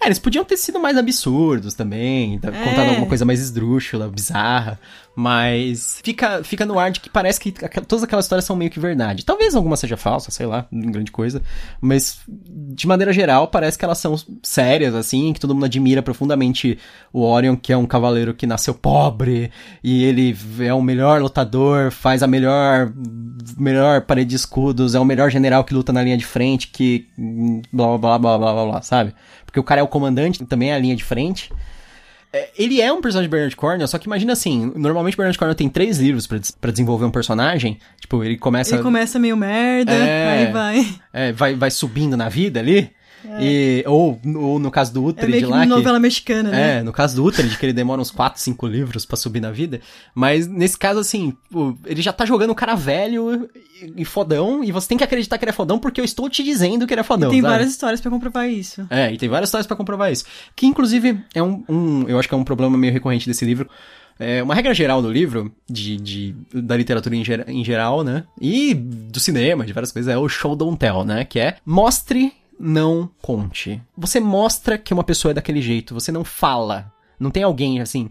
É, 0.00 0.06
eles 0.06 0.18
podiam 0.18 0.44
ter 0.44 0.56
sido 0.56 0.78
mais 0.78 0.96
absurdos 0.96 1.74
também, 1.74 2.34
É. 2.42 2.50
contado 2.50 2.88
alguma 2.88 3.06
coisa 3.06 3.24
mais 3.24 3.40
esdrúxula, 3.40 4.08
bizarra, 4.08 4.78
mas 5.14 6.00
fica, 6.04 6.44
fica 6.44 6.66
no 6.66 6.78
ar 6.78 6.90
de 6.90 7.00
que 7.00 7.08
parece 7.08 7.40
que 7.40 7.50
todas 7.86 8.02
aquelas 8.04 8.26
histórias 8.26 8.44
são 8.44 8.54
meio 8.54 8.70
que 8.70 8.78
verdade. 8.78 9.24
Talvez 9.24 9.54
alguma 9.54 9.76
seja 9.76 9.96
falsa, 9.96 10.30
sei 10.30 10.44
lá, 10.44 10.66
grande 10.70 11.10
coisa, 11.10 11.42
mas 11.80 12.18
de 12.28 12.86
maneira 12.86 13.12
geral 13.12 13.48
parece 13.48 13.78
que 13.78 13.84
elas 13.84 13.98
são 13.98 14.14
sérias, 14.42 14.94
assim, 14.94 15.32
que 15.32 15.40
todo 15.40 15.54
mundo 15.54 15.64
admira 15.64 16.02
profundamente 16.02 16.78
o 17.12 17.22
Orion, 17.22 17.56
que 17.56 17.72
é 17.72 17.76
um 17.76 17.86
cavaleiro 17.86 18.34
que 18.34 18.46
nasceu 18.46 18.74
pobre, 18.74 19.50
e 19.82 20.04
ele 20.04 20.36
é 20.60 20.74
o 20.74 20.82
melhor 20.82 21.22
lutador, 21.22 21.90
faz 21.90 22.22
a 22.22 22.26
melhor, 22.26 22.92
melhor 23.56 24.02
parede 24.02 24.30
de 24.30 24.36
escudos, 24.36 24.94
é 24.94 25.00
o 25.00 25.04
melhor 25.04 25.30
general 25.30 25.64
que 25.64 25.72
luta 25.72 25.92
na 25.94 26.02
linha 26.02 26.18
de 26.18 26.26
frente, 26.26 26.68
que 26.68 27.08
hum, 27.18 27.62
blá 27.72 27.96
blá 27.96 28.18
blá 28.18 28.18
blá 28.18 28.38
blá 28.38 28.52
blá, 28.52 28.64
blá 28.72 28.82
sabe? 28.82 29.14
Porque 29.56 29.60
o 29.60 29.64
cara 29.64 29.80
é 29.80 29.84
o 29.84 29.88
comandante, 29.88 30.44
também 30.44 30.70
é 30.70 30.74
a 30.74 30.78
linha 30.78 30.94
de 30.94 31.02
frente. 31.02 31.50
É, 32.30 32.50
ele 32.58 32.82
é 32.82 32.92
um 32.92 33.00
personagem 33.00 33.26
de 33.26 33.30
Bernard 33.30 33.56
Cornwell, 33.56 33.88
só 33.88 33.96
que 33.96 34.06
imagina 34.06 34.34
assim, 34.34 34.70
normalmente 34.76 35.16
Bernard 35.16 35.38
Cornwell 35.38 35.54
tem 35.54 35.66
três 35.66 35.96
livros 35.98 36.26
pra 36.26 36.70
desenvolver 36.70 37.06
um 37.06 37.10
personagem. 37.10 37.78
Tipo, 37.98 38.22
ele 38.22 38.36
começa... 38.36 38.74
Ele 38.74 38.82
começa 38.82 39.18
meio 39.18 39.34
merda, 39.34 39.92
É. 39.94 40.28
aí 40.46 40.52
vai. 40.52 40.86
é, 41.10 41.32
vai, 41.32 41.54
vai 41.54 41.70
subindo 41.70 42.18
na 42.18 42.28
vida 42.28 42.60
ali. 42.60 42.90
E, 43.40 43.84
ou, 43.86 44.20
ou 44.36 44.58
no 44.58 44.70
caso 44.70 44.92
do 44.92 45.14
É 45.16 45.26
meio 45.26 45.44
que 45.44 45.50
lá, 45.50 45.60
que... 45.62 45.66
novela 45.66 45.98
mexicana, 45.98 46.50
né? 46.50 46.78
É, 46.78 46.82
no 46.82 46.92
caso 46.92 47.16
do 47.16 47.24
Uhtred, 47.24 47.56
que 47.58 47.66
ele 47.66 47.72
demora 47.72 48.00
uns 48.00 48.10
4, 48.10 48.40
5 48.40 48.66
livros 48.66 49.04
pra 49.04 49.16
subir 49.16 49.40
na 49.40 49.50
vida. 49.50 49.80
Mas 50.14 50.46
nesse 50.46 50.78
caso, 50.78 51.00
assim, 51.00 51.34
ele 51.84 52.02
já 52.02 52.12
tá 52.12 52.24
jogando 52.24 52.50
o 52.50 52.54
cara 52.54 52.74
velho 52.74 53.48
e, 53.82 54.02
e 54.02 54.04
fodão, 54.04 54.62
e 54.64 54.72
você 54.72 54.88
tem 54.88 54.98
que 54.98 55.04
acreditar 55.04 55.38
que 55.38 55.44
ele 55.44 55.50
é 55.50 55.54
fodão 55.54 55.78
porque 55.78 56.00
eu 56.00 56.04
estou 56.04 56.28
te 56.28 56.42
dizendo 56.42 56.86
que 56.86 56.94
ele 56.94 57.00
é 57.00 57.04
fodão. 57.04 57.30
Tem 57.30 57.40
sabe? 57.40 57.52
várias 57.52 57.70
histórias 57.70 58.00
pra 58.00 58.10
comprovar 58.10 58.48
isso. 58.48 58.86
É, 58.90 59.12
e 59.12 59.18
tem 59.18 59.28
várias 59.28 59.48
histórias 59.48 59.66
pra 59.66 59.76
comprovar 59.76 60.10
isso. 60.12 60.24
Que 60.54 60.66
inclusive 60.66 61.20
é 61.34 61.42
um, 61.42 61.62
um- 61.68 62.04
Eu 62.08 62.18
acho 62.18 62.28
que 62.28 62.34
é 62.34 62.38
um 62.38 62.44
problema 62.44 62.76
meio 62.76 62.92
recorrente 62.92 63.26
desse 63.26 63.44
livro. 63.44 63.68
É 64.18 64.42
uma 64.42 64.54
regra 64.54 64.72
geral 64.72 65.02
do 65.02 65.12
livro, 65.12 65.52
de, 65.68 65.96
de- 65.98 66.34
da 66.54 66.74
literatura 66.74 67.14
em, 67.14 67.22
ger- 67.22 67.44
em 67.48 67.62
geral, 67.62 68.02
né? 68.02 68.24
E 68.40 68.72
do 68.72 69.20
cinema, 69.20 69.66
de 69.66 69.74
várias 69.74 69.92
coisas, 69.92 70.10
é 70.10 70.16
o 70.16 70.26
show 70.26 70.56
don't 70.56 70.78
tell, 70.78 71.04
né? 71.04 71.22
Que 71.26 71.38
é 71.38 71.56
mostre, 71.66 72.32
não 72.58 73.10
conte. 73.20 73.82
Você 73.96 74.20
mostra 74.20 74.78
que 74.78 74.92
uma 74.92 75.04
pessoa 75.04 75.30
é 75.30 75.34
daquele 75.34 75.60
jeito, 75.60 75.94
você 75.94 76.10
não 76.10 76.24
fala. 76.24 76.92
Não 77.18 77.30
tem 77.30 77.42
alguém 77.42 77.80
assim. 77.80 78.08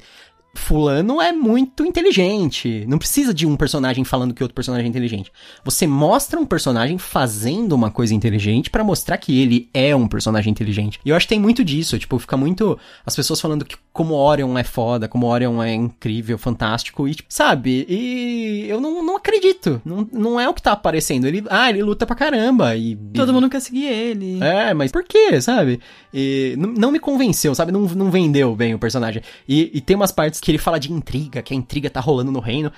Fulano 0.56 1.22
é 1.22 1.32
muito 1.32 1.86
inteligente. 1.86 2.86
Não 2.88 2.98
precisa 2.98 3.34
de 3.34 3.46
um 3.46 3.56
personagem 3.56 4.04
falando 4.04 4.34
que 4.34 4.44
outro 4.44 4.56
personagem 4.56 4.86
é 4.86 4.89
inteligente. 4.89 5.32
Você 5.63 5.86
mostra 5.86 6.39
um 6.39 6.46
personagem 6.46 6.98
fazendo 6.98 7.74
uma 7.74 7.91
coisa 7.91 8.13
inteligente 8.13 8.70
pra 8.70 8.84
mostrar 8.84 9.18
que 9.18 9.39
ele 9.39 9.70
é 9.74 9.96
um 9.96 10.08
personagem 10.08 10.52
inteligente. 10.52 11.00
E 11.06 11.10
eu 11.10 11.15
acho 11.15 11.26
que 11.28 11.34
tem 11.34 11.39
muito 11.39 11.63
disso. 11.63 12.00
Tipo, 12.00 12.18
fica 12.18 12.38
muito. 12.38 12.80
As 13.06 13.15
pessoas 13.15 13.39
falando 13.41 13.65
que 13.65 13.76
como 13.91 14.13
Orion 14.13 14.58
é 14.58 14.63
foda, 14.63 15.08
como 15.08 15.28
Orion 15.28 15.62
é 15.62 15.74
incrível, 15.74 16.38
fantástico. 16.38 17.08
E, 17.08 17.15
tipo, 17.15 17.32
sabe? 17.32 17.86
E 17.88 18.65
eu 18.68 18.80
não, 18.82 19.04
não 19.04 19.18
acredito. 19.18 19.82
Não, 19.86 20.08
não 20.12 20.39
é 20.39 20.48
o 20.48 20.54
que 20.54 20.62
tá 20.62 20.72
aparecendo. 20.72 21.26
Ele. 21.26 21.44
Ah, 21.50 21.70
ele 21.70 21.84
luta 21.84 22.06
pra 22.06 22.15
caramba. 22.15 22.76
E. 22.76 22.96
Todo 23.13 23.34
mundo 23.34 23.50
quer 23.50 23.60
seguir 23.60 23.86
ele. 23.86 24.44
É, 24.44 24.74
mas 24.74 24.91
por 24.91 25.04
quê, 25.04 25.39
sabe? 25.41 25.80
E 26.13 26.56
não, 26.58 26.72
não 26.72 26.91
me 26.91 27.00
convenceu, 27.00 27.54
sabe? 27.54 27.72
Não, 27.72 27.82
não 27.82 28.10
vendeu 28.10 28.56
bem 28.56 28.74
o 28.74 28.80
personagem. 28.80 29.22
E, 29.48 29.72
e 29.74 29.82
tem 29.82 29.96
umas 29.96 30.12
partes 30.12 30.39
que 30.46 30.52
ele 30.52 30.60
fala 30.60 30.80
de 30.80 30.94
intriga, 30.94 31.42
que 31.42 31.56
a 31.56 31.58
intriga 31.58 31.90
tá 31.90 32.00
rolando 32.00 32.32
no 32.32 32.40
reino. 32.40 32.72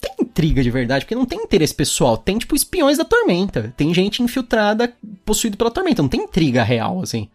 Tem 0.00 0.12
intriga 0.20 0.62
de 0.62 0.70
verdade, 0.70 1.04
porque 1.04 1.16
não 1.16 1.26
tem 1.26 1.42
interesse 1.42 1.74
pessoal. 1.74 2.16
Tem, 2.16 2.38
tipo, 2.38 2.54
espiões 2.54 2.96
da 2.96 3.04
tormenta. 3.04 3.74
Tem 3.76 3.92
gente 3.92 4.22
infiltrada, 4.22 4.92
possuído 5.24 5.56
pela 5.56 5.68
tormenta. 5.68 6.00
Não 6.00 6.08
tem 6.08 6.22
intriga 6.22 6.62
real, 6.62 7.02
assim. 7.02 7.28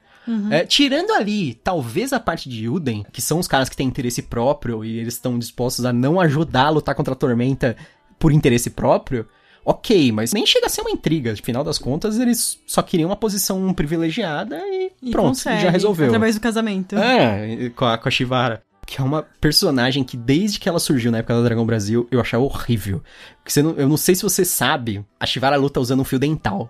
É, 0.50 0.66
tirando 0.66 1.12
ali, 1.12 1.54
talvez 1.56 2.14
a 2.14 2.20
parte 2.20 2.48
de 2.48 2.70
Uden, 2.70 3.06
que 3.12 3.22
são 3.22 3.40
os 3.40 3.48
caras 3.48 3.68
que 3.68 3.76
têm 3.76 3.88
interesse 3.88 4.22
próprio 4.22 4.86
e 4.86 5.00
eles 5.00 5.16
estão 5.16 5.38
dispostos 5.38 5.84
a 5.84 5.92
não 5.92 6.18
ajudar 6.22 6.68
a 6.68 6.70
lutar 6.70 6.96
contra 6.96 7.14
a 7.14 7.18
tormenta 7.18 7.76
por 8.18 8.32
interesse 8.32 8.70
próprio, 8.70 9.28
ok, 9.66 10.14
mas 10.14 10.32
nem 10.32 10.46
chega 10.46 10.68
a 10.68 10.70
ser 10.70 10.80
uma 10.80 10.92
intriga. 10.92 11.32
No 11.32 11.38
final 11.38 11.64
das 11.64 11.78
contas, 11.78 12.18
eles 12.18 12.58
só 12.66 12.82
queriam 12.82 13.10
uma 13.10 13.18
posição 13.18 13.74
privilegiada 13.74 14.58
e, 14.66 14.92
E 15.02 15.12
pronto, 15.12 15.30
consegue, 15.30 15.62
já 15.62 15.70
resolveu. 15.70 16.08
Através 16.08 16.36
do 16.36 16.42
casamento. 16.42 16.98
É, 16.98 17.70
com 17.76 17.84
a, 17.84 17.98
com 17.98 18.08
a 18.08 18.12
Shivara. 18.12 18.64
Que 18.88 19.02
é 19.02 19.04
uma 19.04 19.22
personagem 19.22 20.02
que, 20.04 20.16
desde 20.16 20.60
que 20.60 20.68
ela 20.70 20.80
surgiu 20.80 21.12
na 21.12 21.18
época 21.18 21.36
da 21.36 21.42
Dragão 21.44 21.66
Brasil, 21.66 22.08
eu 22.10 22.22
achava 22.22 22.44
horrível. 22.46 23.04
Porque 23.38 23.52
você 23.52 23.62
não- 23.62 23.74
eu 23.76 23.88
não 23.88 23.98
sei 23.98 24.16
se 24.16 24.24
você 24.24 24.44
sabe, 24.46 25.06
a 25.20 25.26
Shivara 25.26 25.58
luta 25.58 25.80
usando 25.82 26.00
um 26.00 26.06
fio 26.06 26.18
dental. 26.18 26.70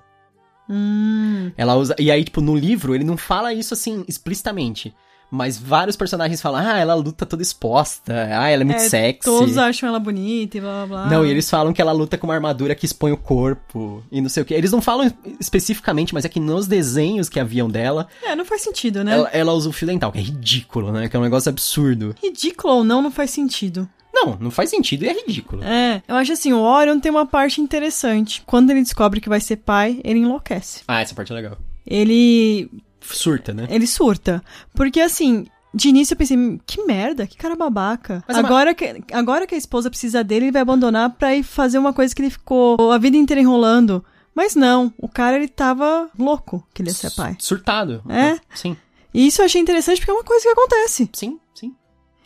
Hum. 0.70 1.52
Ela 1.56 1.76
usa. 1.76 1.96
E 2.00 2.10
aí, 2.12 2.24
tipo, 2.24 2.42
no 2.42 2.56
livro, 2.58 2.94
ele 2.96 3.04
não 3.04 3.16
fala 3.18 3.54
isso 3.54 3.74
assim 3.74 4.04
explicitamente. 4.08 4.94
Mas 5.30 5.58
vários 5.58 5.96
personagens 5.98 6.42
falam, 6.42 6.62
ah, 6.66 6.78
ela 6.78 6.94
luta 6.96 7.26
toda 7.26 7.42
exposta, 7.44 8.14
ah, 8.14 8.50
ela 8.50 8.62
é 8.62 8.66
muito 8.66 8.78
É, 8.82 8.90
sexy. 8.90 9.24
Todos 9.26 9.58
acham 9.58 9.90
ela 9.90 10.00
bonita 10.00 10.58
e 10.58 10.62
blá 10.62 10.86
blá 10.86 11.04
blá. 11.04 11.10
Não, 11.10 11.26
e 11.26 11.30
eles 11.30 11.50
falam 11.50 11.74
que 11.74 11.82
ela 11.82 11.92
luta 11.92 12.18
com 12.18 12.28
uma 12.28 12.34
armadura 12.34 12.74
que 12.74 12.86
expõe 12.86 13.12
o 13.12 13.18
corpo 13.18 14.02
e 14.10 14.22
não 14.22 14.30
sei 14.30 14.44
o 14.44 14.46
que. 14.46 14.54
Eles 14.54 14.72
não 14.72 14.82
falam 14.82 15.12
especificamente, 15.40 16.14
mas 16.14 16.24
é 16.24 16.30
que 16.30 16.40
nos 16.40 16.66
desenhos 16.68 17.28
que 17.28 17.40
haviam 17.40 17.70
dela, 17.70 18.08
É, 18.24 18.36
não 18.36 18.46
faz 18.46 18.62
sentido, 18.62 19.04
né? 19.04 19.14
ela, 19.14 19.30
ela 19.34 19.54
usa 19.54 19.68
o 19.70 19.74
fio 19.74 19.88
dental, 19.88 20.12
que 20.12 20.18
é 20.20 20.22
ridículo, 20.22 20.92
né? 20.92 21.10
Que 21.10 21.16
é 21.18 21.20
um 21.20 21.24
negócio 21.24 21.50
absurdo. 21.50 22.16
Ridículo 22.24 22.76
ou 22.76 22.84
não, 22.84 23.02
não 23.02 23.12
faz 23.12 23.32
sentido. 23.32 23.88
Não, 24.14 24.36
não 24.40 24.50
faz 24.50 24.70
sentido 24.70 25.04
e 25.04 25.10
é 25.10 25.14
ridículo. 25.14 25.62
É, 25.64 26.02
eu 26.08 26.16
acho 26.16 26.32
assim, 26.34 26.52
o 26.54 26.60
Orion 26.62 27.00
tem 27.00 27.12
uma 27.12 27.26
parte 27.26 27.62
interessante. 27.62 28.42
Quando 28.48 28.72
ele 28.72 28.82
descobre 28.82 29.22
que 29.22 29.30
vai 29.30 29.40
ser 29.40 29.58
pai, 29.58 30.00
ele 30.04 30.20
enlouquece. 30.20 30.82
Ah, 30.88 31.02
essa 31.02 31.14
parte 31.14 31.32
é 31.32 31.36
legal. 31.36 31.58
Ele. 31.86 32.70
Surta, 33.16 33.54
né? 33.54 33.68
ele 33.70 33.88
surta. 33.88 34.44
Porque 34.74 35.00
assim. 35.00 35.46
De 35.74 35.90
início 35.90 36.14
eu 36.14 36.18
pensei, 36.18 36.38
que 36.66 36.84
merda, 36.86 37.28
que 37.28 37.38
cara 37.38 37.56
babaca. 37.56 38.24
Mas 38.28 38.38
é 38.38 38.40
uma- 38.40 38.48
agora, 38.48 38.74
que, 38.74 39.04
agora 39.12 39.46
que 39.46 39.54
a 39.54 39.58
esposa 39.58 39.90
precisa 39.90 40.24
dele, 40.24 40.46
ele 40.46 40.52
vai 40.52 40.62
abandonar 40.62 41.12
pra 41.12 41.36
ir 41.36 41.44
fazer 41.44 41.78
uma 41.78 41.94
coisa 41.94 42.16
que 42.16 42.22
ele 42.22 42.32
ficou 42.32 42.92
a 42.92 42.98
vida 42.98 43.18
inteira 43.18 43.42
enrolando. 43.42 44.04
Mas 44.34 44.56
não, 44.56 44.92
o 44.98 45.08
cara 45.10 45.36
ele 45.36 45.48
tava 45.48 46.10
louco 46.18 46.66
que 46.74 46.82
ele 46.82 46.90
ia 46.90 46.96
ser 46.96 47.12
pai. 47.12 47.36
Surtado. 47.38 48.02
É? 48.10 48.40
Sim, 48.56 48.76
E 49.14 49.28
isso 49.28 49.42
eu 49.42 49.46
achei 49.46 49.62
interessante 49.62 50.00
porque 50.00 50.10
é 50.10 50.14
uma 50.14 50.24
coisa 50.24 50.42
que 50.44 50.50
acontece. 50.50 51.10
sim, 51.14 51.38
sim. 51.54 51.76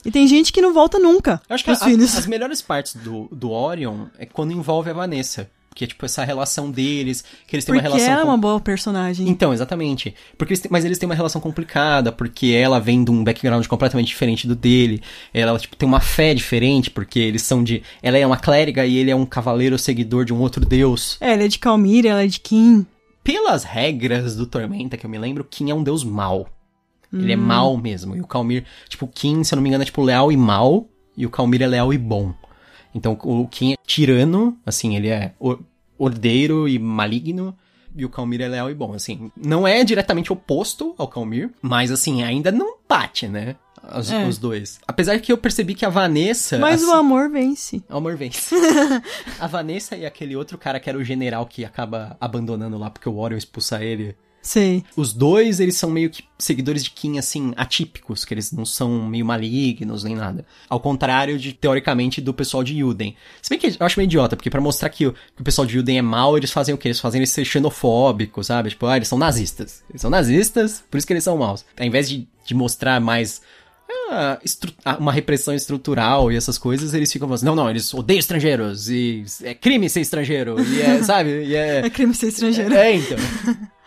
E 0.06 0.12
tem 0.12 0.28
gente 0.28 0.54
que 0.54 0.62
não 0.62 0.74
volta 0.74 0.98
nunca 1.00 1.42
Eu 1.50 1.56
acho 1.56 1.64
que 1.64 1.72
a- 1.72 1.76
filhos. 1.76 2.16
as 2.16 2.28
melhores 2.28 2.62
partes 2.62 2.96
do, 2.96 3.28
do 3.32 3.50
Orion 3.52 4.06
é 4.18 4.26
quando 4.26 4.54
envolve 4.54 4.90
a 4.92 4.94
Vanessa. 4.94 5.50
Que 5.74 5.86
é 5.86 5.88
tipo 5.88 6.06
essa 6.06 6.24
relação 6.26 6.70
deles, 6.70 7.24
que 7.48 7.56
eles 7.56 7.64
têm 7.64 7.74
Porque 7.74 7.88
uma 7.88 7.94
relação. 7.96 8.12
ela 8.12 8.22
é 8.22 8.26
com- 8.26 8.32
uma 8.32 8.38
boa 8.38 8.60
personagem. 8.60 9.28
Então, 9.30 9.54
exatamente. 9.54 10.14
Porque 10.38 10.52
eles 10.52 10.60
têm- 10.62 10.70
mas 10.72 10.84
eles 10.84 10.98
têm 10.98 11.08
uma 11.08 11.16
relação 11.16 11.40
complicada, 11.40 12.12
porque 12.12 12.48
ela 12.48 12.78
vem 12.78 13.04
de 13.04 13.10
um 13.10 13.24
background 13.24 13.66
completamente 13.68 14.08
diferente 14.08 14.46
do 14.48 14.56
dele. 14.56 15.02
Ela, 15.34 15.58
tipo, 15.58 15.76
tem 15.78 15.88
uma 15.88 16.02
fé 16.02 16.34
diferente, 16.34 16.92
porque 16.92 17.20
eles 17.20 17.42
são 17.44 17.64
de. 17.64 17.82
Ela 18.04 18.18
é 18.18 18.28
uma 18.28 18.36
clériga 18.38 18.86
e 18.86 18.98
ele 18.98 19.12
é 19.12 19.16
um 19.16 19.26
cavaleiro 19.26 19.80
seguidor 19.80 20.26
de 20.26 20.34
um 20.34 20.40
outro 20.42 20.66
deus. 20.66 21.18
É, 21.22 21.32
ela 21.34 21.44
é 21.44 21.48
de 21.48 21.58
Calmir, 21.58 22.06
ela 22.06 22.24
é 22.24 22.28
de 22.28 22.40
Kim. 22.42 22.86
Pelas 23.24 23.64
regras 23.64 24.36
do 24.36 24.46
Tormenta, 24.46 24.98
que 24.98 25.06
eu 25.06 25.10
me 25.10 25.18
lembro, 25.18 25.46
Kim 25.50 25.70
é 25.70 25.74
um 25.74 25.84
deus 25.84 26.04
mau. 26.04 26.48
Ele 27.14 27.32
é 27.34 27.36
mal 27.36 27.76
mesmo. 27.78 28.16
E 28.16 28.22
o 28.22 28.26
Calmir, 28.28 28.64
tipo, 28.90 29.06
Kim, 29.08 29.44
se 29.44 29.54
eu 29.54 29.58
não 29.58 29.64
me 29.64 29.70
engano, 29.70 29.84
é 29.84 29.86
tipo 29.86 30.02
leal 30.02 30.32
e 30.32 30.38
mal, 30.38 30.88
e 31.16 31.26
o 31.26 31.30
Calmir 31.30 31.62
é 31.62 31.68
leal 31.68 31.94
e 31.94 31.98
bom. 31.98 32.34
Então 32.94 33.18
o 33.24 33.48
Kim 33.48 33.74
é 33.74 33.78
tirano, 33.86 34.58
assim, 34.66 34.96
ele 34.96 35.10
é 35.10 35.34
ordeiro 35.98 36.68
e 36.68 36.78
maligno, 36.78 37.56
e 37.96 38.06
o 38.06 38.10
Calmir 38.10 38.42
é 38.42 38.48
leal 38.48 38.70
e 38.70 38.74
bom, 38.74 38.94
assim. 38.94 39.32
Não 39.36 39.68
é 39.68 39.84
diretamente 39.84 40.32
oposto 40.32 40.96
ao 40.98 41.08
Calmir, 41.08 41.52
mas 41.62 41.92
assim, 41.92 42.24
ainda 42.24 42.52
não 42.52 42.78
bate, 42.88 43.28
né? 43.28 43.56
Os, 43.98 44.12
é. 44.12 44.26
os, 44.28 44.38
dois. 44.38 44.80
Apesar 44.88 45.20
que 45.20 45.32
eu 45.32 45.38
percebi 45.38 45.74
que 45.74 45.86
a 45.86 45.90
Vanessa. 45.90 46.60
Mas 46.60 46.84
assim, 46.84 46.92
o 46.92 46.94
amor 46.94 47.30
vence. 47.30 47.84
O 47.90 47.98
amor 47.98 48.16
vence. 48.16 48.56
a 49.40 49.48
Vanessa 49.48 49.98
e 49.98 50.06
aquele 50.06 50.36
outro 50.36 50.58
cara 50.58 50.80
que 50.80 50.88
era 50.88 50.98
o 50.98 51.04
general 51.04 51.46
que 51.48 51.66
acaba 51.66 52.16
abandonando 52.22 52.78
lá 52.78 52.90
porque 52.90 53.10
o 53.10 53.18
Orion 53.18 53.38
expulsa 53.38 53.84
ele. 53.84 54.16
Sei. 54.42 54.84
Os 54.96 55.14
dois, 55.14 55.60
eles 55.60 55.76
são 55.76 55.90
meio 55.90 56.10
que 56.10 56.24
seguidores 56.38 56.84
de 56.84 56.90
Kim, 56.90 57.20
assim, 57.20 57.54
atípicos, 57.56 58.26
que 58.26 58.34
eles 58.34 58.52
não 58.52 58.66
são 58.66 59.06
meio 59.08 59.26
malignos 59.26 60.04
nem 60.04 60.16
nada. 60.16 60.46
Ao 60.68 60.80
contrário 60.80 61.38
de, 61.38 61.54
teoricamente, 61.54 62.20
do 62.20 62.34
pessoal 62.34 62.64
de 62.64 62.78
Yuden. 62.78 63.16
Se 63.42 63.50
bem 63.50 63.60
que 63.60 63.68
eu 63.68 63.86
acho 63.86 64.00
meio 64.00 64.08
idiota, 64.08 64.36
porque 64.36 64.50
para 64.50 64.60
mostrar 64.60 64.90
que 64.90 65.08
o, 65.08 65.14
que 65.14 65.42
o, 65.42 65.44
pessoal 65.44 65.68
de 65.68 65.78
Yuden 65.78 66.00
é 66.00 66.02
mal, 66.02 66.36
eles 66.36 66.52
fazem 66.52 66.74
o 66.74 66.78
quê? 66.78 66.88
Eles 66.88 67.00
fazem 67.00 67.20
eles 67.20 67.30
ser 67.30 67.46
xenofóbicos, 67.46 68.48
sabe? 68.48 68.72
Tipo, 68.72 68.88
ah, 68.88 68.98
eles 68.98 69.08
são 69.08 69.18
nazistas. 69.18 69.84
Eles 69.90 70.02
são 70.02 70.10
nazistas, 70.10 70.84
por 70.90 70.98
isso 70.98 71.06
que 71.06 71.14
eles 71.14 71.24
são 71.24 71.38
maus. 71.38 71.64
Ao 71.80 71.86
invés 71.86 72.10
de, 72.10 72.28
de 72.44 72.56
mostrar 72.56 73.00
mais 73.00 73.42
ah, 74.10 74.40
ah, 74.84 74.98
uma 74.98 75.12
repressão 75.12 75.54
estrutural 75.54 76.32
e 76.32 76.36
essas 76.36 76.58
coisas, 76.58 76.94
eles 76.94 77.12
ficam 77.12 77.28
falando 77.28 77.38
assim, 77.38 77.46
não, 77.46 77.56
não, 77.56 77.70
eles 77.70 77.94
odeiam 77.94 78.20
estrangeiros, 78.20 78.90
e 78.90 79.24
é 79.44 79.54
crime 79.54 79.90
ser 79.90 80.02
estrangeiro, 80.02 80.60
e 80.60 80.82
é, 80.82 81.02
sabe? 81.04 81.46
E 81.46 81.56
é... 81.56 81.86
é 81.86 81.90
crime 81.90 82.14
ser 82.14 82.28
estrangeiro. 82.28 82.74
É, 82.74 82.96
então. 82.96 83.18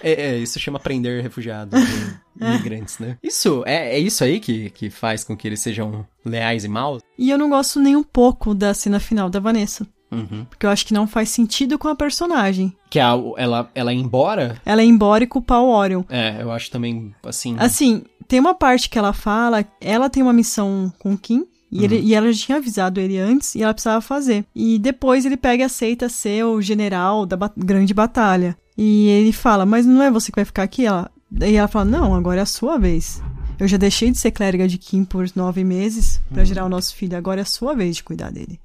É, 0.00 0.12
é, 0.12 0.38
isso 0.38 0.58
chama 0.58 0.78
prender 0.78 1.22
refugiados 1.22 1.80
e 1.80 2.18
é. 2.44 2.54
imigrantes, 2.54 2.98
né? 2.98 3.16
Isso, 3.22 3.62
é, 3.66 3.94
é 3.94 3.98
isso 3.98 4.22
aí 4.22 4.40
que, 4.40 4.70
que 4.70 4.90
faz 4.90 5.24
com 5.24 5.36
que 5.36 5.46
eles 5.46 5.60
sejam 5.60 6.06
leais 6.24 6.64
e 6.64 6.68
maus? 6.68 7.02
E 7.18 7.30
eu 7.30 7.38
não 7.38 7.50
gosto 7.50 7.80
nem 7.80 7.96
um 7.96 8.02
pouco 8.02 8.54
da 8.54 8.72
cena 8.74 9.00
final 9.00 9.28
da 9.28 9.40
Vanessa. 9.40 9.86
Uhum. 10.10 10.46
Porque 10.48 10.64
eu 10.64 10.70
acho 10.70 10.86
que 10.86 10.94
não 10.94 11.06
faz 11.06 11.28
sentido 11.28 11.78
com 11.78 11.88
a 11.88 11.94
personagem. 11.94 12.74
Que 12.88 12.98
a, 12.98 13.12
ela, 13.36 13.70
ela 13.74 13.92
ir 13.92 13.98
embora? 13.98 14.60
Ela 14.64 14.82
ir 14.82 14.88
embora 14.88 15.24
e 15.24 15.26
culpar 15.26 15.60
o 15.60 15.70
Orion. 15.70 16.02
É, 16.08 16.40
eu 16.40 16.50
acho 16.50 16.70
também, 16.70 17.14
assim... 17.24 17.56
Assim, 17.58 18.04
tem 18.26 18.40
uma 18.40 18.54
parte 18.54 18.88
que 18.88 18.98
ela 18.98 19.12
fala, 19.12 19.64
ela 19.80 20.08
tem 20.08 20.22
uma 20.22 20.32
missão 20.32 20.92
com 20.98 21.12
o 21.12 21.18
Kim, 21.18 21.46
e, 21.70 21.84
ele, 21.84 21.96
uhum. 21.96 22.02
e, 22.02 22.14
ela 22.14 22.32
já 22.32 22.46
tinha 22.46 22.58
avisado 22.58 23.00
ele 23.00 23.18
antes 23.18 23.54
e 23.54 23.62
ela 23.62 23.74
precisava 23.74 24.00
fazer. 24.00 24.46
E 24.54 24.78
depois 24.78 25.26
ele 25.26 25.36
pega 25.36 25.62
e 25.62 25.66
aceita 25.66 26.08
ser 26.08 26.44
o 26.44 26.62
general 26.62 27.26
da 27.26 27.36
ba 27.36 27.52
grande 27.54 27.92
batalha. 27.92 28.56
E 28.80 29.08
ele 29.08 29.32
fala, 29.32 29.66
mas 29.66 29.84
não 29.84 30.00
é 30.00 30.08
você 30.08 30.30
que 30.30 30.36
vai 30.36 30.44
ficar 30.44 30.62
aqui? 30.62 30.86
Ela, 30.86 31.10
daí 31.28 31.56
ela 31.56 31.66
fala, 31.66 31.84
não, 31.84 32.14
agora 32.14 32.38
é 32.38 32.42
a 32.42 32.46
sua 32.46 32.78
vez. 32.78 33.20
Eu 33.58 33.66
já 33.66 33.76
deixei 33.76 34.08
de 34.08 34.18
ser 34.18 34.30
clériga 34.30 34.68
de 34.68 34.78
Kim 34.78 35.04
por 35.04 35.26
nove 35.34 35.64
meses 35.64 36.20
para 36.30 36.40
uhum. 36.40 36.46
gerar 36.46 36.64
o 36.64 36.68
nosso 36.68 36.94
filho, 36.94 37.18
agora 37.18 37.40
é 37.40 37.42
a 37.42 37.46
sua 37.46 37.74
vez 37.74 37.96
de 37.96 38.04
cuidar 38.04 38.30
dele. 38.30 38.60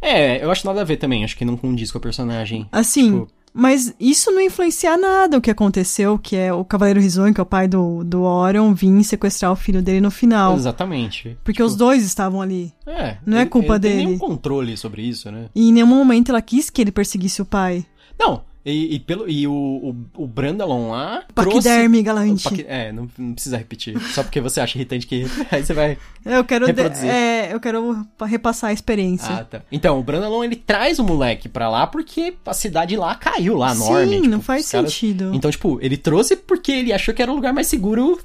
É, 0.00 0.44
eu 0.44 0.50
acho 0.50 0.66
nada 0.66 0.82
a 0.82 0.84
ver 0.84 0.98
também, 0.98 1.24
acho 1.24 1.38
que 1.38 1.44
não 1.44 1.56
condiz 1.56 1.90
com 1.90 1.96
a 1.96 2.00
personagem. 2.02 2.68
Assim, 2.70 3.12
tipo... 3.12 3.28
mas 3.54 3.94
isso 3.98 4.30
não 4.30 4.42
influencia 4.42 4.94
nada 4.94 5.38
o 5.38 5.40
que 5.40 5.50
aconteceu, 5.50 6.18
que 6.18 6.36
é 6.36 6.52
o 6.52 6.62
Cavaleiro 6.62 7.00
Risonho, 7.00 7.32
que 7.32 7.40
é 7.40 7.42
o 7.42 7.46
pai 7.46 7.66
do, 7.66 8.04
do 8.04 8.24
Orion, 8.24 8.74
vir 8.74 9.02
sequestrar 9.04 9.50
o 9.50 9.56
filho 9.56 9.80
dele 9.80 10.02
no 10.02 10.10
final. 10.10 10.54
Exatamente. 10.54 11.38
Porque 11.42 11.62
tipo... 11.62 11.64
os 11.64 11.74
dois 11.74 12.04
estavam 12.04 12.42
ali. 12.42 12.74
É. 12.86 13.16
Não 13.24 13.38
é 13.38 13.46
culpa 13.46 13.76
ele 13.76 13.78
dele. 13.78 13.94
Não 13.94 14.00
tem 14.00 14.06
nenhum 14.08 14.18
controle 14.18 14.76
sobre 14.76 15.00
isso, 15.00 15.32
né? 15.32 15.46
E 15.54 15.70
em 15.70 15.72
nenhum 15.72 15.86
momento 15.86 16.28
ela 16.28 16.42
quis 16.42 16.68
que 16.68 16.82
ele 16.82 16.92
perseguisse 16.92 17.40
o 17.40 17.46
pai. 17.46 17.86
Não, 18.18 18.42
e, 18.68 18.96
e, 18.96 18.98
pelo, 18.98 19.30
e 19.30 19.46
o, 19.46 19.52
o, 19.52 20.24
o 20.24 20.26
Brandalon 20.26 20.90
lá. 20.90 21.22
Paquiderme 21.32 22.02
galante. 22.02 22.66
é, 22.66 22.90
não, 22.90 23.08
não, 23.16 23.32
precisa 23.32 23.56
repetir. 23.56 23.96
Só 24.12 24.24
porque 24.24 24.40
você 24.40 24.60
acha 24.60 24.76
irritante 24.76 25.06
que. 25.06 25.24
Aí 25.52 25.64
você 25.64 25.72
vai. 25.72 25.96
Eu 26.24 26.44
quero, 26.44 26.66
é, 26.68 27.54
eu 27.54 27.60
quero 27.60 28.04
repassar 28.22 28.70
a 28.70 28.72
experiência. 28.72 29.32
Ah, 29.32 29.44
tá. 29.44 29.62
Então, 29.70 30.00
o 30.00 30.02
Brandalon 30.02 30.42
ele 30.42 30.56
traz 30.56 30.98
o 30.98 31.04
moleque 31.04 31.48
pra 31.48 31.68
lá 31.68 31.86
porque 31.86 32.34
a 32.44 32.52
cidade 32.52 32.96
lá 32.96 33.14
caiu 33.14 33.56
lá, 33.56 33.72
Sim, 33.72 33.78
Norme. 33.78 34.08
Sim, 34.08 34.16
tipo, 34.22 34.28
não 34.28 34.40
faz 34.40 34.66
sentido. 34.66 35.24
Caras... 35.26 35.36
Então, 35.36 35.50
tipo, 35.52 35.78
ele 35.80 35.96
trouxe 35.96 36.34
porque 36.34 36.72
ele 36.72 36.92
achou 36.92 37.14
que 37.14 37.22
era 37.22 37.30
o 37.30 37.36
lugar 37.36 37.52
mais 37.52 37.68
seguro 37.68 38.18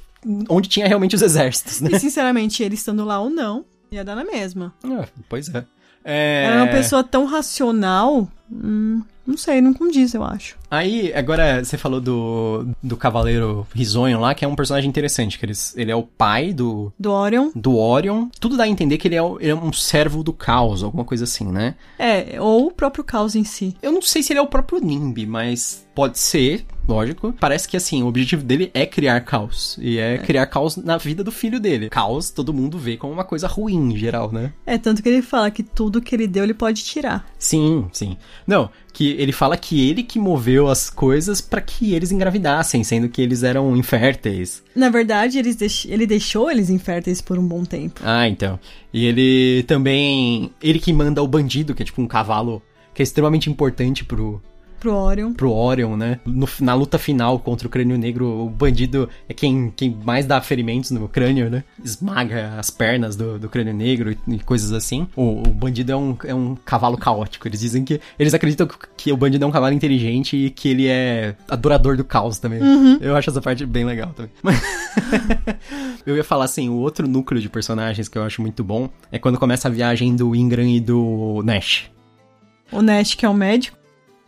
onde 0.49 0.67
tinha 0.67 0.87
realmente 0.87 1.15
os 1.15 1.21
exércitos, 1.21 1.81
né? 1.81 1.91
E 1.93 1.99
sinceramente, 1.99 2.63
ele 2.63 2.73
estando 2.73 3.05
lá 3.05 3.19
ou 3.19 3.29
não, 3.29 3.63
ia 3.91 4.03
dar 4.03 4.15
na 4.15 4.23
mesma. 4.23 4.73
Ah, 4.83 5.05
pois 5.29 5.53
é. 5.53 5.63
é... 6.03 6.45
Era 6.47 6.63
uma 6.63 6.71
pessoa 6.71 7.03
tão 7.03 7.25
racional. 7.25 8.27
Hum, 8.51 9.03
não 9.31 9.37
sei, 9.37 9.61
não 9.61 9.73
condiz, 9.73 10.13
eu 10.13 10.23
acho. 10.23 10.55
Aí, 10.69 11.11
agora 11.13 11.63
você 11.63 11.77
falou 11.77 11.99
do, 11.99 12.67
do 12.81 12.95
Cavaleiro 12.95 13.67
Risonho 13.73 14.19
lá, 14.19 14.33
que 14.33 14.45
é 14.45 14.47
um 14.47 14.55
personagem 14.55 14.89
interessante, 14.89 15.37
que 15.37 15.45
ele, 15.45 15.53
ele 15.75 15.91
é 15.91 15.95
o 15.95 16.03
pai 16.03 16.53
do... 16.53 16.93
Do 16.99 17.11
Orion. 17.11 17.49
Do 17.55 17.77
Orion. 17.77 18.27
Tudo 18.39 18.55
dá 18.55 18.63
a 18.63 18.67
entender 18.67 18.97
que 18.97 19.07
ele 19.07 19.15
é, 19.15 19.21
ele 19.39 19.51
é 19.51 19.55
um 19.55 19.73
servo 19.73 20.23
do 20.23 20.31
caos, 20.31 20.83
alguma 20.83 21.03
coisa 21.03 21.23
assim, 21.23 21.45
né? 21.45 21.75
É, 21.97 22.39
ou 22.39 22.67
o 22.67 22.71
próprio 22.71 23.03
caos 23.03 23.35
em 23.35 23.43
si. 23.43 23.75
Eu 23.81 23.91
não 23.91 24.01
sei 24.01 24.23
se 24.23 24.31
ele 24.31 24.39
é 24.39 24.43
o 24.43 24.47
próprio 24.47 24.79
Nimbi, 24.79 25.25
mas 25.25 25.85
pode 25.93 26.19
ser, 26.19 26.65
lógico. 26.91 27.33
Parece 27.39 27.67
que, 27.67 27.77
assim, 27.77 28.03
o 28.03 28.07
objetivo 28.07 28.43
dele 28.43 28.69
é 28.73 28.85
criar 28.85 29.19
caos. 29.21 29.77
E 29.81 29.97
é, 29.97 30.15
é, 30.15 30.17
criar 30.17 30.45
caos 30.47 30.75
na 30.75 30.97
vida 30.97 31.23
do 31.23 31.31
filho 31.31 31.59
dele. 31.59 31.89
Caos 31.89 32.29
todo 32.29 32.53
mundo 32.53 32.77
vê 32.77 32.97
como 32.97 33.13
uma 33.13 33.23
coisa 33.23 33.47
ruim, 33.47 33.93
em 33.93 33.97
geral, 33.97 34.31
né? 34.31 34.53
É, 34.65 34.77
tanto 34.77 35.01
que 35.01 35.09
ele 35.09 35.21
fala 35.21 35.49
que 35.49 35.63
tudo 35.63 36.01
que 36.01 36.13
ele 36.13 36.27
deu, 36.27 36.43
ele 36.43 36.53
pode 36.53 36.83
tirar. 36.83 37.25
Sim, 37.39 37.87
sim. 37.91 38.17
Não, 38.45 38.69
que 38.93 39.11
ele 39.11 39.31
fala 39.31 39.57
que 39.57 39.89
ele 39.89 40.03
que 40.03 40.19
moveu 40.19 40.67
as 40.67 40.89
coisas 40.89 41.41
para 41.41 41.61
que 41.61 41.93
eles 41.93 42.11
engravidassem, 42.11 42.83
sendo 42.83 43.09
que 43.09 43.21
eles 43.21 43.43
eram 43.43 43.75
inférteis. 43.75 44.63
Na 44.75 44.89
verdade, 44.89 45.39
eles 45.39 45.55
deix... 45.55 45.85
ele 45.89 46.05
deixou 46.05 46.51
eles 46.51 46.69
inférteis 46.69 47.21
por 47.21 47.39
um 47.39 47.47
bom 47.47 47.63
tempo. 47.63 48.01
Ah, 48.03 48.27
então. 48.27 48.59
E 48.93 49.05
ele 49.05 49.63
também. 49.63 50.51
Ele 50.61 50.79
que 50.79 50.91
manda 50.91 51.23
o 51.23 51.27
bandido, 51.27 51.73
que 51.73 51.83
é 51.83 51.85
tipo 51.85 52.01
um 52.01 52.07
cavalo 52.07 52.61
que 52.93 53.01
é 53.01 53.03
extremamente 53.03 53.49
importante 53.49 54.03
pro, 54.03 54.41
Pro 54.81 54.95
Orion. 54.95 55.31
Pro 55.33 55.51
Orion, 55.51 55.95
né? 55.95 56.19
No, 56.25 56.49
na 56.59 56.73
luta 56.73 56.97
final 56.97 57.37
contra 57.37 57.67
o 57.67 57.69
crânio 57.69 57.99
negro, 57.99 58.25
o 58.25 58.49
bandido 58.49 59.07
é 59.29 59.33
quem, 59.33 59.71
quem 59.75 59.95
mais 60.03 60.25
dá 60.25 60.41
ferimentos 60.41 60.89
no 60.89 61.07
crânio, 61.07 61.51
né? 61.51 61.63
Esmaga 61.83 62.55
as 62.57 62.71
pernas 62.71 63.15
do, 63.15 63.37
do 63.37 63.47
crânio 63.47 63.75
negro 63.75 64.11
e, 64.11 64.17
e 64.27 64.39
coisas 64.39 64.73
assim. 64.73 65.07
O, 65.15 65.43
o, 65.43 65.53
bandido 65.53 65.91
é 65.91 65.95
um, 65.95 66.17
é 66.25 66.33
um 66.33 66.55
cavalo 66.55 66.97
caótico. 66.97 67.47
Eles 67.47 67.59
dizem 67.59 67.85
que. 67.85 68.01
Eles 68.17 68.33
acreditam 68.33 68.65
que, 68.65 68.75
que 68.97 69.13
o 69.13 69.17
bandido 69.17 69.45
é 69.45 69.47
um 69.47 69.51
cavalo 69.51 69.71
inteligente 69.71 70.35
e 70.35 70.49
que 70.49 70.69
ele 70.69 70.87
é 70.87 71.35
adorador 71.47 71.95
do 71.95 72.03
caos 72.03 72.39
também. 72.39 72.59
Uhum. 72.59 72.97
Eu 72.99 73.15
acho 73.15 73.29
essa 73.29 73.39
parte 73.39 73.63
bem 73.67 73.85
legal 73.85 74.11
também. 74.15 74.31
Mas 74.41 74.59
eu 76.07 76.17
ia 76.17 76.23
falar 76.23 76.45
assim: 76.45 76.69
o 76.69 76.77
outro 76.77 77.07
núcleo 77.07 77.39
de 77.39 77.49
personagens 77.49 78.09
que 78.09 78.17
eu 78.17 78.23
acho 78.23 78.41
muito 78.41 78.63
bom 78.63 78.89
é 79.11 79.19
quando 79.19 79.37
começa 79.37 79.67
a 79.67 79.71
viagem 79.71 80.15
do 80.15 80.35
Ingram 80.35 80.67
e 80.67 80.79
do 80.79 81.43
Nash. 81.45 81.91
O 82.71 82.81
Nash, 82.81 83.13
que 83.13 83.27
é 83.27 83.29
o 83.29 83.33
médico. 83.33 83.80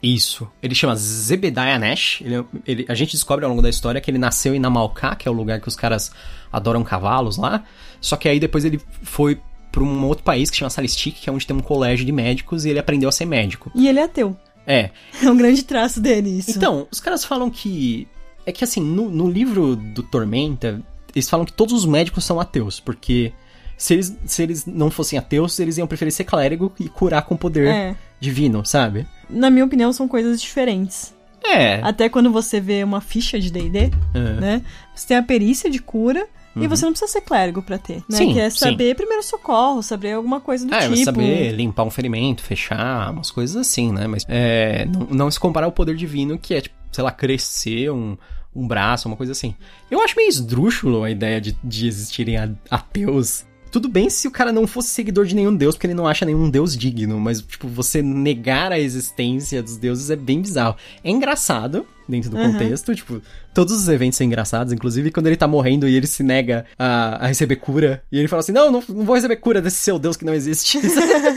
Isso. 0.03 0.51
Ele 0.61 0.75
chama 0.75 0.97
Zebediah 0.97 1.79
Nash. 1.79 2.21
Ele, 2.21 2.45
ele, 2.67 2.85
a 2.89 2.93
gente 2.93 3.13
descobre 3.13 3.45
ao 3.45 3.49
longo 3.49 3.61
da 3.61 3.69
história 3.69 4.01
que 4.01 4.11
ele 4.11 4.17
nasceu 4.17 4.53
em 4.53 4.59
Namalcá, 4.59 5.15
que 5.15 5.29
é 5.29 5.31
o 5.31 5.33
lugar 5.33 5.61
que 5.61 5.67
os 5.69 5.77
caras 5.77 6.11
adoram 6.51 6.83
cavalos 6.83 7.37
lá. 7.37 7.63
Só 8.01 8.17
que 8.17 8.27
aí 8.27 8.37
depois 8.37 8.65
ele 8.65 8.81
foi 9.01 9.39
para 9.71 9.81
um 9.81 10.05
outro 10.05 10.23
país 10.25 10.49
que 10.49 10.57
chama 10.57 10.69
Salistic, 10.69 11.15
que 11.15 11.29
é 11.29 11.33
onde 11.33 11.47
tem 11.47 11.55
um 11.55 11.61
colégio 11.61 12.05
de 12.05 12.11
médicos, 12.11 12.65
e 12.65 12.69
ele 12.69 12.79
aprendeu 12.79 13.07
a 13.07 13.11
ser 13.13 13.25
médico. 13.25 13.71
E 13.73 13.87
ele 13.87 13.99
é 13.99 14.03
ateu. 14.03 14.37
É. 14.67 14.91
É 15.21 15.31
um 15.31 15.37
grande 15.37 15.63
traço 15.63 16.01
dele, 16.01 16.37
isso. 16.37 16.51
Então, 16.51 16.85
os 16.91 16.99
caras 16.99 17.23
falam 17.23 17.49
que. 17.49 18.05
É 18.45 18.51
que 18.51 18.63
assim, 18.63 18.81
no, 18.81 19.09
no 19.09 19.29
livro 19.29 19.75
do 19.75 20.03
Tormenta, 20.03 20.81
eles 21.15 21.29
falam 21.29 21.45
que 21.45 21.53
todos 21.53 21.73
os 21.73 21.85
médicos 21.85 22.25
são 22.25 22.41
ateus, 22.41 22.79
porque 22.79 23.31
se 23.77 23.93
eles, 23.93 24.17
se 24.25 24.43
eles 24.43 24.65
não 24.65 24.89
fossem 24.89 25.17
ateus, 25.17 25.59
eles 25.59 25.77
iam 25.77 25.87
preferir 25.87 26.11
ser 26.11 26.23
clérigo 26.23 26.71
e 26.79 26.87
curar 26.87 27.23
com 27.23 27.35
poder 27.35 27.67
é. 27.67 27.95
divino, 28.19 28.65
sabe? 28.65 29.07
na 29.33 29.49
minha 29.49 29.65
opinião, 29.65 29.91
são 29.91 30.07
coisas 30.07 30.41
diferentes. 30.41 31.13
É. 31.43 31.81
Até 31.81 32.07
quando 32.07 32.31
você 32.31 32.61
vê 32.61 32.83
uma 32.83 33.01
ficha 33.01 33.39
de 33.39 33.51
D&D, 33.51 33.91
é. 34.13 34.19
né? 34.39 34.61
Você 34.95 35.07
tem 35.07 35.17
a 35.17 35.23
perícia 35.23 35.69
de 35.69 35.79
cura 35.79 36.25
uhum. 36.55 36.63
e 36.63 36.67
você 36.67 36.85
não 36.85 36.93
precisa 36.93 37.11
ser 37.11 37.21
clérigo 37.21 37.61
para 37.61 37.77
ter, 37.77 37.97
né? 38.09 38.17
Sim, 38.17 38.33
que 38.33 38.39
é 38.39 38.49
saber 38.49 38.89
sim. 38.89 38.95
primeiro 38.95 39.21
socorro, 39.21 39.83
saber 39.83 40.13
alguma 40.13 40.39
coisa 40.39 40.65
do 40.65 40.73
é, 40.73 40.79
tipo. 40.79 40.93
É, 40.93 41.03
saber 41.03 41.51
limpar 41.51 41.83
um 41.83 41.89
ferimento, 41.89 42.41
fechar, 42.41 43.11
umas 43.11 43.29
coisas 43.29 43.57
assim, 43.57 43.91
né? 43.91 44.07
Mas 44.07 44.25
é, 44.29 44.85
não, 44.85 45.07
não 45.11 45.31
se 45.31 45.39
comparar 45.39 45.65
ao 45.65 45.71
poder 45.71 45.97
divino 45.97 46.37
que 46.37 46.53
é, 46.53 46.61
tipo, 46.61 46.75
sei 46.91 47.03
lá, 47.03 47.11
crescer 47.11 47.91
um, 47.91 48.15
um 48.55 48.65
braço, 48.65 49.09
uma 49.09 49.17
coisa 49.17 49.33
assim. 49.33 49.53
Eu 49.91 49.99
acho 50.01 50.15
meio 50.15 50.29
esdrúxulo 50.29 51.03
a 51.03 51.11
ideia 51.11 51.41
de, 51.41 51.57
de 51.61 51.87
existirem 51.87 52.37
ateus 52.69 53.45
tudo 53.73 53.89
bem 53.89 54.07
se 54.07 54.27
o 54.27 54.31
cara 54.31 54.51
não 54.51 54.67
fosse 54.67 54.89
seguidor 54.89 55.25
de 55.25 55.33
nenhum 55.33 55.55
deus, 55.55 55.73
porque 55.73 55.87
ele 55.87 55.95
não 55.95 56.07
acha 56.07 56.23
nenhum 56.27 56.47
deus 56.47 56.77
digno, 56.77 57.19
mas, 57.19 57.41
tipo, 57.41 57.67
você 57.67 58.03
negar 58.03 58.71
a 58.71 58.77
existência 58.77 59.63
dos 59.63 59.77
deuses 59.77 60.11
é 60.11 60.15
bem 60.15 60.43
bizarro. 60.43 60.75
É 61.03 61.09
engraçado, 61.09 61.83
dentro 62.07 62.29
do 62.29 62.37
uhum. 62.37 62.51
contexto, 62.51 62.93
tipo, 62.93 63.19
todos 63.51 63.73
os 63.73 63.89
eventos 63.89 64.15
são 64.15 64.27
engraçados, 64.27 64.71
inclusive 64.71 65.09
quando 65.09 65.25
ele 65.25 65.35
tá 65.35 65.47
morrendo 65.47 65.87
e 65.87 65.95
ele 65.95 66.05
se 66.05 66.21
nega 66.21 66.67
a, 66.77 67.25
a 67.25 67.25
receber 67.25 67.55
cura, 67.55 68.03
e 68.11 68.19
ele 68.19 68.27
fala 68.27 68.41
assim, 68.41 68.51
não, 68.51 68.71
não, 68.71 68.83
não 68.87 69.05
vou 69.05 69.15
receber 69.15 69.37
cura 69.37 69.59
desse 69.59 69.77
seu 69.77 69.97
deus 69.97 70.15
que 70.15 70.23
não 70.23 70.35
existe. 70.35 70.79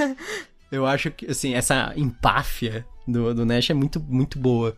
Eu 0.71 0.85
acho 0.85 1.11
que, 1.11 1.31
assim, 1.31 1.55
essa 1.55 1.95
empáfia 1.97 2.85
do, 3.09 3.33
do 3.33 3.47
Nash 3.47 3.71
é 3.71 3.75
muito, 3.75 3.99
muito 3.99 4.39
boa. 4.39 4.77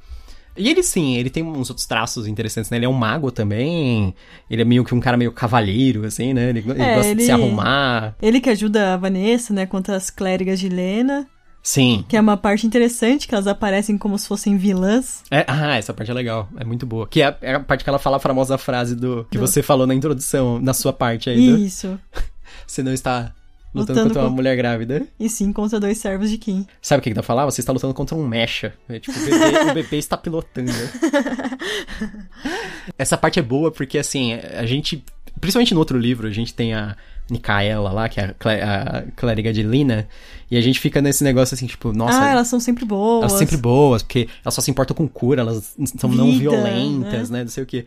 E 0.59 0.69
ele 0.69 0.83
sim, 0.83 1.17
ele 1.17 1.31
tem 1.31 1.43
uns 1.43 1.71
outros 1.71 1.87
traços 1.87 2.27
interessantes, 2.27 2.71
né? 2.71 2.77
Ele 2.77 2.87
é 2.87 2.89
um 2.89 2.93
mago 2.93 3.31
também. 3.31 4.15
Ele 4.51 4.63
é 4.63 4.65
meio 4.65 4.85
que 4.85 4.95
um 4.95 5.01
cara 5.01 5.17
meio 5.17 5.33
cavalheiro, 5.33 6.05
assim, 6.05 6.35
né? 6.35 6.51
Ele, 6.51 6.59
ele 6.69 6.83
É, 6.83 6.95
gosta 6.97 7.11
ele- 7.11 7.19
de 7.21 7.25
se 7.25 7.31
arrumar. 7.31 8.15
Ele 8.21 8.41
que 8.41 8.51
ajuda 8.51 8.95
a 8.95 8.97
Vanessa, 8.97 9.55
né, 9.55 9.65
contra 9.67 9.97
as 9.97 10.11
clérigas 10.11 10.59
de 10.61 10.69
Lena, 10.69 11.27
Sim. 11.63 12.05
que 12.09 12.17
é 12.17 12.21
uma 12.21 12.37
parte 12.37 12.67
interessante, 12.67 13.29
que 13.29 13.35
elas 13.35 13.47
aparecem 13.47 13.97
como 13.99 14.19
se 14.19 14.27
fossem 14.27 14.57
vilãs. 14.57 15.23
É, 15.31 15.45
ah, 15.47 15.77
essa 15.77 15.93
parte 15.95 16.11
é 16.11 16.15
legal. 16.15 16.49
É 16.57 16.65
muito 16.65 16.85
boa. 16.87 17.07
Que 17.07 17.21
é 17.23 17.27
a, 17.27 17.37
é 17.43 17.55
a 17.55 17.61
parte 17.61 17.85
que 17.85 17.91
ela 17.91 17.99
fala 17.99 18.17
a 18.17 18.21
famosa 18.21 18.57
frase 18.59 18.95
do 18.97 19.27
que 19.31 19.39
Do- 19.39 19.47
você 19.47 19.63
falou 19.63 19.87
na 19.87 19.95
introdução, 19.95 20.59
na 20.61 20.73
sua 20.75 20.93
parte 20.93 21.29
aí. 21.31 21.37
Do, 21.53 21.59
Isso. 21.59 21.99
você 22.67 22.83
não 22.83 22.93
está 22.93 23.33
lutando, 23.75 23.99
Lutando 24.01 24.09
contra 24.09 24.23
uma 24.23 24.31
mulher 24.31 24.57
grávida. 24.57 25.07
E 25.19 25.29
sim, 25.29 25.53
contra 25.53 25.79
dois 25.79 25.99
servos 25.99 26.31
de 26.31 26.39
Kim. 26.39 26.67
Sabe 26.81 27.01
o 27.01 27.03
que 27.03 27.11
que 27.11 27.15
dá 27.15 27.23
pra 27.23 27.27
falar? 27.27 27.45
Você 27.45 27.61
está 27.61 27.73
lutando 27.73 27.95
contra 27.95 28.17
um 28.17 28.27
mecha. 28.27 28.73
É, 28.89 28.99
tipo, 28.99 29.19
o 29.19 29.25
bebê, 29.25 29.71
o 29.71 29.75
bebê 29.75 29.97
está 29.99 30.17
pilotando. 30.17 30.73
Essa 32.99 33.17
parte 33.17 33.39
é 33.39 33.43
boa 33.43 33.71
porque, 33.71 33.99
assim, 33.99 34.35
a 34.35 34.67
gente... 34.67 35.05
Principalmente 35.41 35.73
no 35.73 35.81
outro 35.81 35.99
livro, 35.99 36.27
a 36.27 36.31
gente 36.33 36.53
tem 36.53 36.75
a 36.75 36.97
Nicaela 37.31 37.93
lá, 37.93 38.09
que 38.09 38.19
é 38.19 38.25
a, 38.25 38.35
clé- 38.35 38.63
a 38.63 39.05
clériga 39.15 39.53
de 39.53 39.63
Lina. 39.63 40.09
E 40.51 40.57
a 40.57 40.61
gente 40.61 40.81
fica 40.81 41.01
nesse 41.01 41.23
negócio 41.23 41.55
assim, 41.55 41.67
tipo, 41.67 41.93
nossa... 41.93 42.21
ah, 42.21 42.31
elas 42.31 42.49
são 42.49 42.59
sempre 42.59 42.85
boas. 42.85 43.21
Elas 43.21 43.33
são 43.33 43.39
sempre 43.39 43.57
boas, 43.57 44.03
porque 44.03 44.29
elas 44.45 44.55
só 44.55 44.61
se 44.61 44.71
importam 44.71 44.97
com 44.97 45.07
cura, 45.07 45.43
elas 45.43 45.77
são 45.97 46.11
não 46.11 46.27
Vida, 46.27 46.39
violentas, 46.39 47.31
né? 47.31 47.43
Não 47.43 47.51
sei 47.51 47.63
o 47.63 47.67
quê. 47.67 47.85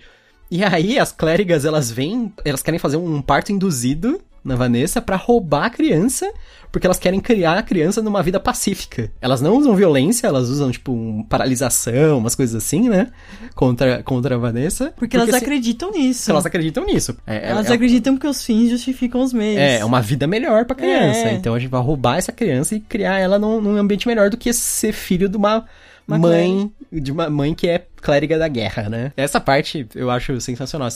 E 0.49 0.63
aí, 0.63 0.97
as 0.97 1.11
clérigas, 1.11 1.65
elas 1.65 1.91
vêm, 1.91 2.31
elas 2.45 2.61
querem 2.61 2.79
fazer 2.79 2.97
um 2.97 3.21
parto 3.21 3.51
induzido 3.51 4.21
na 4.43 4.55
Vanessa 4.55 5.01
pra 5.01 5.15
roubar 5.15 5.65
a 5.65 5.69
criança, 5.69 6.31
porque 6.71 6.87
elas 6.87 6.97
querem 6.97 7.19
criar 7.19 7.57
a 7.57 7.63
criança 7.63 8.01
numa 8.01 8.23
vida 8.23 8.39
pacífica. 8.39 9.11
Elas 9.21 9.41
não 9.41 9.55
usam 9.57 9.75
violência, 9.75 10.25
elas 10.25 10.49
usam, 10.49 10.71
tipo, 10.71 10.91
um 10.91 11.23
paralisação, 11.23 12.17
umas 12.17 12.33
coisas 12.33 12.55
assim, 12.55 12.89
né? 12.89 13.11
Contra, 13.53 14.01
contra 14.03 14.35
a 14.35 14.37
Vanessa. 14.37 14.93
Porque, 14.95 15.15
elas 15.15 15.29
assim, 15.29 15.37
acreditam 15.37 15.91
nisso. 15.91 16.31
elas 16.31 16.45
acreditam 16.45 16.85
nisso. 16.85 17.15
É, 17.27 17.49
Elas 17.49 17.69
é, 17.69 17.73
acreditam 17.73 18.17
que 18.17 18.25
os 18.25 18.43
fins 18.43 18.69
justificam 18.69 19.21
os 19.21 19.33
meios. 19.33 19.59
é, 19.59 19.79
é 19.79 19.85
uma 19.85 20.01
vida 20.01 20.25
melhor 20.25 20.65
pra 20.65 20.75
criança. 20.75 21.29
É. 21.29 21.33
Então 21.33 21.53
a 21.53 21.59
gente 21.59 21.69
vai 21.69 21.81
roubar 21.81 22.17
essa 22.17 22.31
criança 22.31 22.75
e 22.75 22.79
criar 22.79 23.19
ela 23.19 23.37
num, 23.37 23.61
num 23.61 23.77
ambiente 23.77 24.07
melhor 24.07 24.29
do 24.29 24.37
que 24.37 24.51
ser 24.53 24.93
filho 24.93 25.27
de 25.29 25.37
Uma 25.37 25.65
mãe, 26.07 26.71
de 26.91 27.11
uma 27.11 27.29
mãe 27.29 27.53
que 27.53 27.67
é 27.67 27.85
clériga 28.01 28.37
da 28.37 28.47
guerra, 28.47 28.89
né? 28.89 29.13
Essa 29.15 29.39
parte 29.39 29.87
eu 29.95 30.09
acho 30.09 30.39
sensacional. 30.41 30.87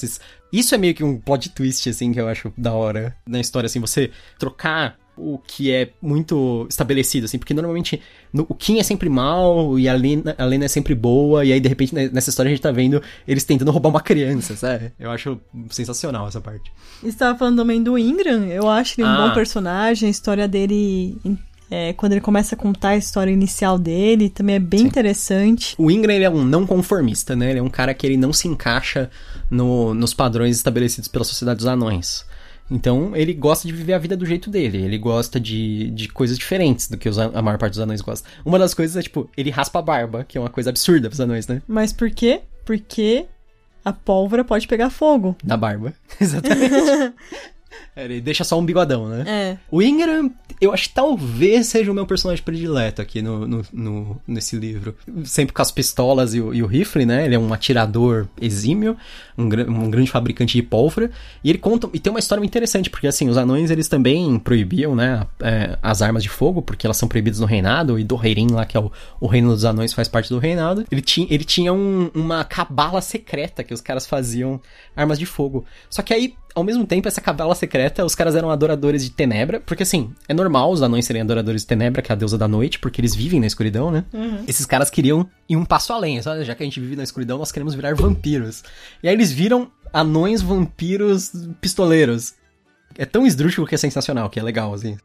Isso 0.52 0.76
é 0.76 0.78
meio 0.78 0.94
que 0.96 1.04
um 1.04 1.18
plot 1.20 1.50
twist, 1.50 1.90
assim, 1.90 2.12
que 2.12 2.20
eu 2.20 2.28
acho 2.28 2.52
da 2.58 2.74
hora 2.74 3.16
na 3.28 3.40
história, 3.40 3.68
assim, 3.68 3.80
você 3.80 4.12
trocar 4.40 4.98
o 5.18 5.38
que 5.38 5.72
é 5.72 5.92
muito 6.02 6.68
estabelecido, 6.70 7.24
assim, 7.24 7.38
porque 7.40 7.54
normalmente 7.54 8.02
no- 8.34 8.46
o 8.50 8.54
Kim 8.54 8.80
é 8.80 8.84
sempre 8.84 9.08
mal 9.08 9.80
e 9.80 9.88
a 9.88 9.94
Lena, 9.94 10.36
a 10.38 10.44
Lena 10.44 10.66
é 10.66 10.68
sempre 10.68 10.94
boa, 10.94 11.46
e 11.46 11.54
aí 11.54 11.60
de 11.62 11.70
repente 11.70 11.96
né, 11.96 12.10
nessa 12.12 12.30
história 12.30 12.50
a 12.50 12.54
gente 12.54 12.62
tá 12.62 12.70
vendo 12.70 13.02
eles 13.26 13.46
tentando 13.46 13.72
roubar 13.72 13.88
uma 13.92 14.02
criança, 14.02 14.58
sabe? 14.58 14.92
Eu 15.00 15.10
acho 15.10 15.40
sensacional 15.70 16.28
essa 16.28 16.42
parte. 16.42 16.70
Você 17.02 17.14
tava 17.18 17.38
falando 17.40 17.56
também 17.56 17.82
do 17.82 17.98
Ingram, 17.98 18.44
eu 18.48 18.68
acho 18.70 19.00
ele 19.00 19.08
um 19.08 19.12
Ah. 19.12 19.28
bom 19.30 19.34
personagem, 19.34 20.08
a 20.08 20.12
história 20.12 20.50
dele, 20.50 21.18
é, 21.70 21.94
quando 21.94 22.12
ele 22.14 22.22
começa 22.22 22.56
a 22.56 22.58
contar 22.58 22.90
a 22.90 22.98
história 22.98 23.32
inicial 23.32 23.78
dele, 23.80 24.30
também 24.30 24.56
é 24.56 24.60
bem 24.60 24.82
Sim. 24.82 24.86
interessante. 24.88 25.76
O 25.78 25.90
Ingram 25.90 26.14
é 26.14 26.30
um 26.30 26.44
não 26.46 26.66
conformista, 26.66 27.36
né? 27.36 27.50
Ele 27.52 27.60
é 27.60 27.64
um 27.64 27.70
cara 27.70 27.94
que 27.94 28.06
ele 28.06 28.18
não 28.18 28.32
se 28.34 28.48
encaixa 28.48 29.10
no- 29.50 29.94
nos 29.94 30.14
padrões 30.14 30.56
estabelecidos 30.58 31.08
pela 31.08 31.26
sociedade 31.26 31.58
dos 31.58 31.68
anões. 31.68 32.26
Então, 32.70 33.16
ele 33.16 33.32
gosta 33.34 33.68
de 33.68 33.74
viver 33.74 33.94
a 33.94 34.00
vida 34.00 34.18
do 34.18 34.26
jeito 34.26 34.50
dele. 34.50 34.80
Ele 34.82 34.98
gosta 34.98 35.40
de, 35.40 35.92
de 35.92 36.08
coisas 36.08 36.36
diferentes 36.38 36.88
do 36.88 36.98
que 36.98 37.08
os 37.08 37.18
a 37.20 37.42
maior 37.42 37.58
parte 37.60 37.74
dos 37.74 37.80
anões 37.82 38.02
gosta. 38.02 38.28
Uma 38.44 38.58
das 38.58 38.74
coisas 38.74 38.96
é, 38.98 39.02
tipo, 39.04 39.30
ele 39.38 39.52
raspa 39.52 39.80
a 39.80 39.82
barba, 39.84 40.24
que 40.28 40.38
é 40.38 40.42
uma 40.42 40.50
coisa 40.50 40.72
absurda 40.72 41.08
pros 41.08 41.20
anões, 41.22 41.48
né? 41.48 41.62
Mas 41.68 41.94
por 41.94 42.10
quê? 42.10 42.42
Porque 42.66 43.26
a 43.84 43.94
pólvora 43.94 44.44
pode 44.44 44.68
pegar 44.68 44.90
fogo. 44.90 45.36
Da 45.44 45.56
barba. 45.56 45.94
Exatamente. 46.20 46.74
ele 47.96 48.20
deixa 48.22 48.44
só 48.44 48.60
um 48.60 48.66
bigodão, 48.66 49.08
né? 49.08 49.24
É. 49.28 49.58
O 49.72 49.82
Ingram, 49.82 50.32
eu 50.60 50.74
acho 50.74 50.90
que 50.90 50.96
talvez 50.96 51.68
seja 51.68 51.92
o 51.92 51.96
meu 51.96 52.06
personagem 52.06 52.44
predileto 52.44 53.02
aqui 53.02 53.22
no, 53.22 53.48
no, 53.48 53.62
no- 53.72 54.22
nesse 54.28 54.56
livro. 54.56 54.96
Sempre 55.24 55.54
com 55.54 55.62
as 55.62 55.72
pistolas 55.72 56.34
e 56.34 56.42
o, 56.42 56.54
e 56.54 56.62
o 56.62 56.66
rifle, 56.68 57.06
né? 57.06 57.26
Ele 57.26 57.36
é 57.36 57.40
um 57.40 57.54
atirador 57.54 58.28
exímio, 58.42 58.98
um, 59.38 59.44
um 59.44 59.90
grande 59.90 60.10
fabricante 60.12 60.54
de 60.58 60.64
pólvora. 60.64 61.10
E 61.44 61.50
ele 61.50 61.58
conta. 61.60 61.90
E 61.94 62.00
tem 62.00 62.12
uma 62.12 62.20
história 62.20 62.40
muito 62.40 62.52
interessante, 62.52 62.90
porque 62.90 63.08
assim, 63.08 63.30
os 63.30 63.38
anões 63.38 63.70
eles 63.72 63.88
também 63.88 64.38
proibiam, 64.40 64.96
né? 64.96 65.26
é, 65.42 65.78
as 65.82 66.02
armas 66.02 66.24
de 66.24 66.30
fogo, 66.30 66.62
porque 66.62 66.86
elas 66.88 66.98
são 66.98 67.08
proibidas 67.08 67.40
no 67.40 67.46
reinado. 67.46 68.00
E 68.00 68.04
do 68.04 68.16
Reirin 68.16 68.48
lá, 68.52 68.66
que 68.66 68.76
é 68.76 68.80
o, 68.80 68.92
o 69.20 69.28
reino 69.28 69.50
dos 69.50 69.66
anões, 69.66 69.94
faz 69.94 70.08
parte 70.08 70.30
do 70.30 70.40
reinado. 70.40 70.86
Ele 70.92 71.02
tinha, 71.02 71.28
ele 71.30 71.44
tinha 71.44 71.74
um- 71.74 72.10
uma 72.14 72.44
cabala 72.44 73.02
secreta 73.02 73.64
que 73.64 73.74
os 73.74 73.82
caras 73.82 74.06
faziam 74.06 74.60
armas 74.96 75.18
de 75.20 75.26
fogo. 75.26 75.66
Só 75.90 76.02
que 76.02 76.14
aí 76.14 76.34
ao 76.56 76.64
mesmo 76.64 76.88
tempo, 76.88 77.08
essa 77.08 77.20
cabala 77.22 77.54
secreta, 77.54 78.06
os 78.06 78.16
caras 78.16 78.36
eram 78.36 78.50
adoradores 78.50 79.04
de 79.04 79.12
Tenebra, 79.12 79.60
porque 79.60 79.84
assim, 79.84 80.14
é 80.28 80.34
normal 80.34 80.72
os 80.72 80.82
anões 80.82 81.06
serem 81.06 81.22
adoradores 81.22 81.62
de 81.62 81.68
Tenebra, 81.68 82.02
que 82.02 82.12
é 82.12 82.14
a 82.14 82.18
deusa 82.18 82.38
da 82.38 82.48
noite, 82.48 82.80
porque 82.80 83.02
eles 83.02 83.14
vivem 83.14 83.40
na 83.42 83.46
escuridão, 83.46 83.92
né? 83.92 84.06
Esses 84.48 84.66
caras 84.66 84.90
queriam 84.90 85.30
ir 85.48 85.58
um 85.58 85.66
passo 85.66 85.92
além, 85.94 86.22
sabe? 86.22 86.44
Já 86.46 86.56
que 86.56 86.64
a 86.64 86.66
gente 86.66 86.80
vive 86.80 86.96
na 86.96 87.04
escuridão, 87.04 87.38
nós 87.38 87.52
queremos 87.52 87.76
virar 87.76 87.94
vampiros. 87.94 88.64
E 89.04 89.08
aí 89.10 89.14
eles 89.14 89.32
viram 89.32 89.70
anões 89.94 90.42
vampiros 90.42 91.32
pistoleiros. 91.60 92.34
É 92.98 93.06
tão 93.06 93.28
esdrúxulo 93.28 93.68
que 93.68 93.76
é 93.76 93.78
sensacional, 93.78 94.30
que 94.30 94.40
é 94.40 94.44
legal, 94.44 94.74
assim. 94.74 94.98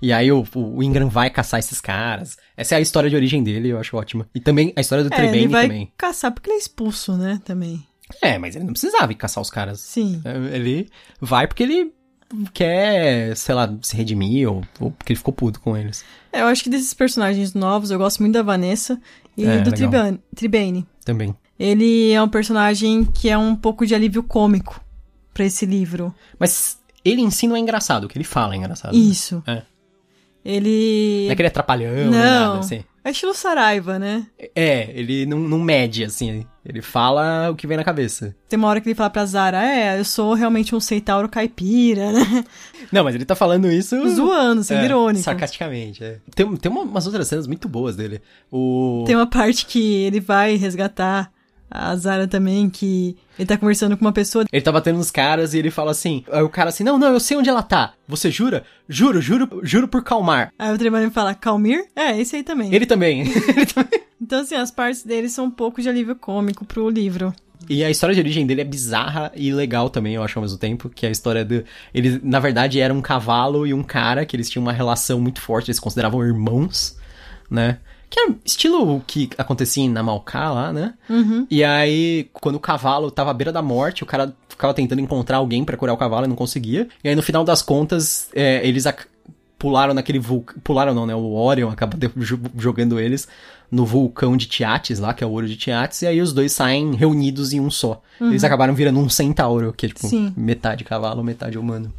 E 0.00 0.12
aí 0.12 0.30
o, 0.30 0.44
o 0.54 0.82
Ingram 0.82 1.08
vai 1.08 1.30
caçar 1.30 1.58
esses 1.60 1.80
caras. 1.80 2.36
Essa 2.56 2.74
é 2.74 2.78
a 2.78 2.80
história 2.80 3.08
de 3.08 3.16
origem 3.16 3.42
dele, 3.42 3.68
eu 3.70 3.78
acho 3.78 3.96
ótima. 3.96 4.26
E 4.34 4.40
também 4.40 4.72
a 4.76 4.80
história 4.80 5.04
do 5.04 5.12
É, 5.12 5.18
ele 5.18 5.28
Trebane 5.28 5.48
vai 5.48 5.66
também. 5.68 5.92
caçar 5.96 6.32
porque 6.32 6.50
ele 6.50 6.56
é 6.56 6.60
expulso, 6.60 7.16
né, 7.16 7.40
também. 7.44 7.82
É, 8.22 8.38
mas 8.38 8.54
ele 8.56 8.64
não 8.64 8.72
precisava 8.72 9.10
ir 9.12 9.16
caçar 9.16 9.42
os 9.42 9.50
caras. 9.50 9.80
Sim. 9.80 10.22
É, 10.24 10.56
Ele 10.56 10.88
vai 11.20 11.46
porque 11.46 11.62
ele 11.62 11.92
quer, 12.52 13.36
sei 13.36 13.54
lá, 13.54 13.72
se 13.82 13.96
redimir 13.96 14.48
ou, 14.50 14.62
ou 14.80 14.90
porque 14.90 15.12
ele 15.12 15.18
ficou 15.18 15.32
puto 15.34 15.60
com 15.60 15.76
eles. 15.76 16.04
É, 16.32 16.40
eu 16.42 16.46
acho 16.46 16.62
que 16.62 16.70
desses 16.70 16.92
personagens 16.94 17.54
novos, 17.54 17.90
eu 17.90 17.98
gosto 17.98 18.20
muito 18.20 18.34
da 18.34 18.42
Vanessa 18.42 19.00
e 19.36 19.44
É, 19.44 19.60
do. 19.60 19.72
Tribane, 19.72 20.20
Tribane. 20.34 20.86
Também. 21.04 21.34
Ele 21.58 22.10
é 22.12 22.22
um 22.22 22.28
personagem 22.28 23.04
que 23.04 23.28
é 23.28 23.38
um 23.38 23.56
pouco 23.56 23.86
de 23.86 23.94
alívio 23.94 24.22
cômico 24.22 24.80
pra 25.32 25.44
esse 25.44 25.64
livro. 25.64 26.14
Mas 26.38 26.78
ele 27.04 27.22
em 27.22 27.30
si 27.30 27.46
não 27.46 27.56
é 27.56 27.58
engraçado, 27.58 28.04
o 28.04 28.08
que 28.08 28.16
ele 28.18 28.24
fala 28.24 28.54
é 28.54 28.58
engraçado. 28.58 28.94
Isso. 28.96 29.42
É. 29.46 29.62
Ele. 30.44 31.24
Não 31.26 31.32
é 31.32 31.36
que 31.36 31.42
ele 31.42 31.46
é 31.48 31.50
trapalhão, 31.50 31.92
nem 31.92 32.04
Não. 32.04 32.10
nada, 32.12 32.58
assim. 32.60 32.84
É 33.06 33.10
estilo 33.12 33.32
Saraiva, 33.32 34.00
né? 34.00 34.26
É, 34.52 34.90
ele 34.92 35.26
não, 35.26 35.38
não 35.38 35.60
mede, 35.60 36.02
assim. 36.02 36.44
Ele 36.64 36.82
fala 36.82 37.48
o 37.52 37.54
que 37.54 37.64
vem 37.64 37.76
na 37.76 37.84
cabeça. 37.84 38.34
Tem 38.48 38.58
uma 38.58 38.66
hora 38.66 38.80
que 38.80 38.88
ele 38.88 38.96
fala 38.96 39.08
pra 39.08 39.24
Zara, 39.24 39.64
é, 39.64 40.00
eu 40.00 40.04
sou 40.04 40.34
realmente 40.34 40.74
um 40.74 40.80
centauro 40.80 41.28
caipira, 41.28 42.10
né? 42.10 42.44
Não, 42.90 43.04
mas 43.04 43.14
ele 43.14 43.24
tá 43.24 43.36
falando 43.36 43.70
isso... 43.70 43.96
Zoando, 44.08 44.64
sendo 44.64 44.80
é, 44.80 44.84
irônico. 44.86 45.22
Sarcasticamente, 45.22 46.02
é. 46.02 46.18
Tem, 46.34 46.56
tem 46.56 46.72
uma- 46.72 46.82
umas 46.82 47.06
outras 47.06 47.28
cenas 47.28 47.46
muito 47.46 47.68
boas 47.68 47.94
dele. 47.94 48.20
O... 48.50 49.04
Tem 49.06 49.14
uma 49.14 49.28
parte 49.30 49.66
que 49.66 50.02
ele 50.02 50.18
vai 50.18 50.56
resgatar 50.56 51.30
a 51.70 51.94
Zara 51.94 52.26
também, 52.26 52.68
que 52.68 53.16
ele 53.38 53.46
tá 53.46 53.56
conversando 53.56 53.96
com 53.96 54.04
uma 54.04 54.12
pessoa. 54.12 54.44
Ele 54.50 54.62
tá 54.62 54.72
batendo 54.72 54.98
nos 54.98 55.10
caras 55.10 55.54
e 55.54 55.58
ele 55.58 55.70
fala 55.70 55.90
assim... 55.90 56.24
Aí 56.30 56.42
o 56.42 56.48
cara 56.48 56.70
assim, 56.70 56.84
não, 56.84 56.98
não, 56.98 57.12
eu 57.12 57.20
sei 57.20 57.36
onde 57.36 57.48
ela 57.48 57.62
tá. 57.62 57.94
Você 58.08 58.30
jura? 58.30 58.64
Juro, 58.88 59.20
juro, 59.20 59.60
juro 59.62 59.88
por 59.88 60.02
calmar. 60.02 60.52
Aí 60.58 60.74
o 60.74 60.78
Tremani 60.78 61.10
fala, 61.10 61.34
Calmir? 61.34 61.86
É, 61.94 62.18
esse 62.18 62.36
aí 62.36 62.42
também. 62.42 62.74
Ele 62.74 62.86
também. 62.86 63.22
ele 63.48 63.66
também. 63.66 64.00
Então, 64.20 64.40
assim, 64.40 64.54
as 64.54 64.70
partes 64.70 65.02
dele 65.02 65.28
são 65.28 65.46
um 65.46 65.50
pouco 65.50 65.82
de 65.82 65.88
alívio 65.88 66.16
cômico 66.16 66.64
pro 66.64 66.88
livro. 66.88 67.34
E 67.68 67.82
a 67.82 67.90
história 67.90 68.14
de 68.14 68.20
origem 68.20 68.46
dele 68.46 68.60
é 68.60 68.64
bizarra 68.64 69.32
e 69.34 69.52
legal 69.52 69.90
também, 69.90 70.14
eu 70.14 70.22
acho, 70.22 70.38
ao 70.38 70.42
mesmo 70.42 70.58
tempo. 70.58 70.88
Que 70.88 71.06
é 71.06 71.08
a 71.08 71.12
história 71.12 71.44
do. 71.44 71.64
Eles, 71.92 72.20
na 72.22 72.38
verdade, 72.38 72.80
eram 72.80 72.96
um 72.96 73.02
cavalo 73.02 73.66
e 73.66 73.74
um 73.74 73.82
cara, 73.82 74.24
que 74.24 74.36
eles 74.36 74.48
tinham 74.48 74.62
uma 74.62 74.72
relação 74.72 75.20
muito 75.20 75.40
forte, 75.40 75.68
eles 75.68 75.76
se 75.76 75.82
consideravam 75.82 76.24
irmãos, 76.24 76.96
né? 77.50 77.78
Que 78.08 78.20
é 78.20 78.28
estilo 78.44 78.96
o 78.96 79.00
que 79.00 79.30
acontecia 79.36 79.82
em 79.82 79.90
Namalcá 79.90 80.50
lá, 80.50 80.72
né? 80.72 80.94
E 81.50 81.64
aí, 81.64 82.28
quando 82.32 82.56
o 82.56 82.60
cavalo 82.60 83.10
tava 83.10 83.30
à 83.30 83.34
beira 83.34 83.52
da 83.52 83.62
morte, 83.62 84.02
o 84.02 84.06
cara 84.06 84.34
ficava 84.48 84.72
tentando 84.72 85.00
encontrar 85.00 85.38
alguém 85.38 85.64
pra 85.64 85.76
curar 85.76 85.92
o 85.92 85.98
cavalo 85.98 86.24
e 86.24 86.28
não 86.28 86.36
conseguia. 86.36 86.88
E 87.02 87.08
aí, 87.08 87.14
no 87.14 87.22
final 87.22 87.44
das 87.44 87.62
contas, 87.62 88.28
é, 88.34 88.66
eles 88.66 88.86
pularam 89.58 89.92
naquele 89.92 90.18
vulcão. 90.18 90.56
Pularam 90.62 90.94
não, 90.94 91.06
né? 91.06 91.14
O 91.14 91.34
Orion 91.34 91.68
acaba 91.70 91.98
jogando 92.56 93.00
eles 93.00 93.26
no 93.70 93.84
vulcão 93.84 94.36
de 94.36 94.46
Tiates 94.46 94.98
lá, 94.98 95.12
que 95.12 95.24
é 95.24 95.26
o 95.26 95.30
olho 95.30 95.48
de 95.48 95.56
Tiates, 95.56 96.02
e 96.02 96.06
aí 96.06 96.20
os 96.20 96.32
dois 96.32 96.52
saem 96.52 96.94
reunidos 96.94 97.52
em 97.52 97.60
um 97.60 97.70
só. 97.70 98.00
Eles 98.20 98.44
acabaram 98.44 98.74
virando 98.74 99.00
um 99.00 99.08
centauro, 99.08 99.72
que 99.72 99.86
é 99.86 99.88
tipo 99.88 100.06
Sim. 100.06 100.32
metade 100.36 100.84
cavalo, 100.84 101.22
metade 101.24 101.58
humano. 101.58 101.92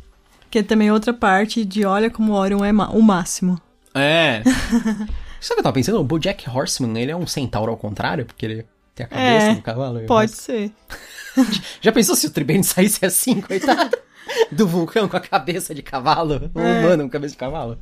Que 0.50 0.60
é 0.60 0.64
também 0.64 0.90
outra 0.92 1.14
parte 1.14 1.66
de 1.66 1.86
olha 1.86 2.10
como 2.10 2.32
o 2.32 2.36
Orion 2.36 2.64
é 2.64 2.72
o 2.72 3.02
máximo. 3.02 3.60
É. 3.94 4.42
Sabe 5.48 5.54
o 5.54 5.56
que 5.56 5.60
eu 5.60 5.64
tava 5.64 5.74
pensando? 5.74 6.00
O 6.00 6.04
Bojack 6.04 6.50
Horseman, 6.50 7.00
ele 7.02 7.12
é 7.12 7.16
um 7.16 7.26
centauro 7.28 7.72
ao 7.72 7.78
contrário, 7.78 8.26
porque 8.26 8.46
ele 8.46 8.66
tem 8.94 9.06
a 9.06 9.10
cabeça 9.10 9.46
É, 9.48 9.56
do 9.56 9.62
cavalo. 9.62 10.00
o 10.00 10.06
Pode 10.06 10.32
resto- 10.32 10.42
ser. 10.44 10.72
Já 11.82 11.92
pensou 11.92 12.16
se 12.16 12.28
o 12.28 12.32
Tribane 12.32 12.64
saísse 12.64 13.06
assim, 13.06 13.40
coitado? 13.42 13.98
Do 14.52 14.68
vulcão 14.68 15.08
com 15.08 15.16
a 15.16 15.22
cabeça 15.22 15.74
de 15.74 15.82
cavalo? 15.82 16.52
Um 16.54 16.62
É. 16.62 16.80
humano 16.80 17.04
com 17.04 17.10
cabeça 17.10 17.32
de 17.34 17.38
cavalo? 17.38 17.78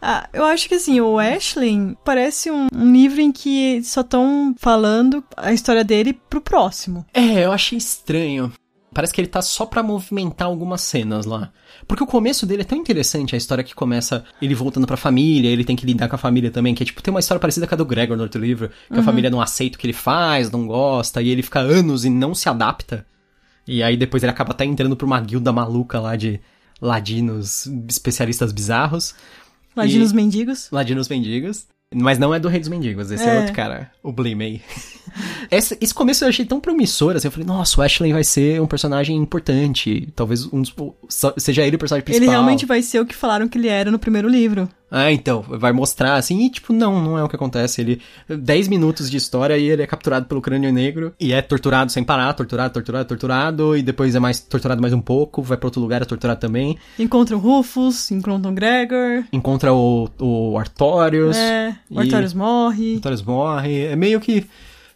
Ah, 0.00 0.28
eu 0.32 0.44
acho 0.44 0.68
que 0.68 0.74
assim, 0.76 1.00
o 1.00 1.18
Ashley 1.18 1.96
parece 2.04 2.50
um, 2.50 2.68
um 2.72 2.92
livro 2.92 3.20
em 3.20 3.32
que 3.32 3.82
só 3.82 4.02
estão 4.02 4.54
falando 4.58 5.24
a 5.36 5.52
história 5.52 5.82
dele 5.82 6.12
pro 6.12 6.40
próximo. 6.40 7.04
É, 7.12 7.44
eu 7.44 7.50
achei 7.50 7.76
estranho. 7.78 8.52
Parece 8.94 9.12
que 9.12 9.20
ele 9.20 9.26
tá 9.28 9.42
só 9.42 9.66
pra 9.66 9.82
movimentar 9.82 10.46
algumas 10.48 10.82
cenas 10.82 11.26
lá. 11.26 11.50
Porque 11.88 12.02
o 12.02 12.06
começo 12.06 12.44
dele 12.46 12.62
é 12.62 12.64
tão 12.64 12.76
interessante, 12.78 13.34
a 13.34 13.38
história 13.38 13.62
que 13.62 13.74
começa 13.74 14.24
ele 14.42 14.54
voltando 14.54 14.86
pra 14.88 14.96
família, 14.96 15.48
ele 15.48 15.64
tem 15.64 15.76
que 15.76 15.86
lidar 15.86 16.08
com 16.08 16.16
a 16.16 16.18
família 16.18 16.50
também, 16.50 16.74
que 16.74 16.82
é 16.82 16.86
tipo, 16.86 17.00
tem 17.00 17.12
uma 17.14 17.20
história 17.20 17.38
parecida 17.40 17.66
com 17.66 17.74
a 17.74 17.78
do 17.78 17.84
Gregor 17.84 18.16
no 18.16 18.24
outro 18.24 18.40
livro, 18.40 18.68
que 18.88 18.94
Uhum. 18.94 19.00
a 19.00 19.02
família 19.04 19.30
não 19.30 19.40
aceita 19.40 19.76
o 19.76 19.78
que 19.80 19.86
ele 19.86 19.92
faz, 19.92 20.50
não 20.50 20.66
gosta, 20.66 21.22
e 21.22 21.28
ele 21.28 21.42
fica 21.42 21.60
anos 21.60 22.04
e 22.04 22.10
não 22.10 22.34
se 22.34 22.48
adapta. 22.48 23.06
E 23.68 23.82
aí 23.82 23.96
depois 23.96 24.22
ele 24.22 24.30
acaba 24.30 24.50
até 24.52 24.64
entrando 24.64 24.96
pra 24.96 25.06
uma 25.06 25.20
guilda 25.20 25.52
maluca 25.52 26.00
lá 26.00 26.16
de 26.16 26.40
ladinos 26.80 27.66
especialistas 27.88 28.52
bizarros. 28.52 29.14
Ladinos 29.74 30.12
E- 30.12 30.14
mendigos. 30.14 30.68
Ladinos 30.72 31.08
mendigos. 31.08 31.66
Mas 31.94 32.18
não 32.18 32.34
é 32.34 32.40
do 32.40 32.48
Rei 32.48 32.58
dos 32.58 32.68
Mendigos, 32.68 33.10
esse 33.10 33.22
é, 33.24 33.36
É. 33.36 33.38
outro 33.40 33.54
cara, 33.54 33.90
o 34.02 34.10
Blamey. 34.10 34.60
esse, 35.50 35.78
esse 35.80 35.94
começo 35.94 36.24
eu 36.24 36.28
achei 36.28 36.44
tão 36.44 36.60
promissor, 36.60 37.14
assim, 37.14 37.28
eu 37.28 37.32
falei, 37.32 37.46
nossa, 37.46 37.80
o 37.80 37.82
Ashley 37.82 38.12
vai 38.12 38.24
ser 38.24 38.60
um 38.60 38.66
personagem 38.66 39.16
importante, 39.16 40.08
talvez 40.16 40.44
um 40.52 40.62
dos, 40.62 40.74
seja 41.38 41.64
ele 41.64 41.76
o 41.76 41.78
personagem 41.78 42.02
Ele 42.04 42.12
principal. 42.18 42.30
realmente 42.34 42.66
vai 42.66 42.82
ser 42.82 43.00
o 43.00 43.06
que 43.06 43.14
falaram 43.14 43.48
que 43.48 43.56
ele 43.56 43.68
era 43.68 43.90
no 43.90 43.98
primeiro 44.00 44.28
livro. 44.28 44.68
Ah, 44.90 45.10
então, 45.10 45.42
vai 45.42 45.72
mostrar, 45.72 46.14
assim, 46.14 46.44
e 46.46 46.50
tipo, 46.50 46.72
não, 46.72 47.02
não 47.02 47.18
é 47.18 47.22
o 47.24 47.28
que 47.28 47.34
acontece, 47.34 47.80
ele, 47.80 48.00
10 48.28 48.68
minutos 48.68 49.10
de 49.10 49.16
história 49.16 49.58
e 49.58 49.64
ele 49.68 49.82
é 49.82 49.86
capturado 49.86 50.26
pelo 50.26 50.40
crânio 50.40 50.72
negro, 50.72 51.12
e 51.18 51.32
é 51.32 51.42
torturado 51.42 51.90
sem 51.90 52.04
parar, 52.04 52.32
torturado, 52.34 52.72
torturado, 52.72 53.08
torturado, 53.08 53.76
e 53.76 53.82
depois 53.82 54.14
é 54.14 54.20
mais 54.20 54.38
torturado 54.38 54.80
mais 54.80 54.94
um 54.94 55.00
pouco, 55.00 55.42
vai 55.42 55.56
pra 55.58 55.66
outro 55.66 55.80
lugar, 55.80 56.02
é 56.02 56.04
torturado 56.04 56.38
também, 56.38 56.78
Encontram 56.98 57.38
Rufus, 57.38 58.10
encontram 58.12 58.54
Gregor. 58.54 59.24
encontra 59.32 59.72
o, 59.74 60.08
o 60.20 60.56
Artorius, 60.56 61.36
É, 61.36 61.76
o 61.90 61.96
e- 62.00 62.04
Artorius 62.04 62.32
morre. 62.34 62.94
Artorius 62.94 63.22
morre. 63.22 63.86
É 63.86 63.96
meio 63.96 64.20
que. 64.20 64.46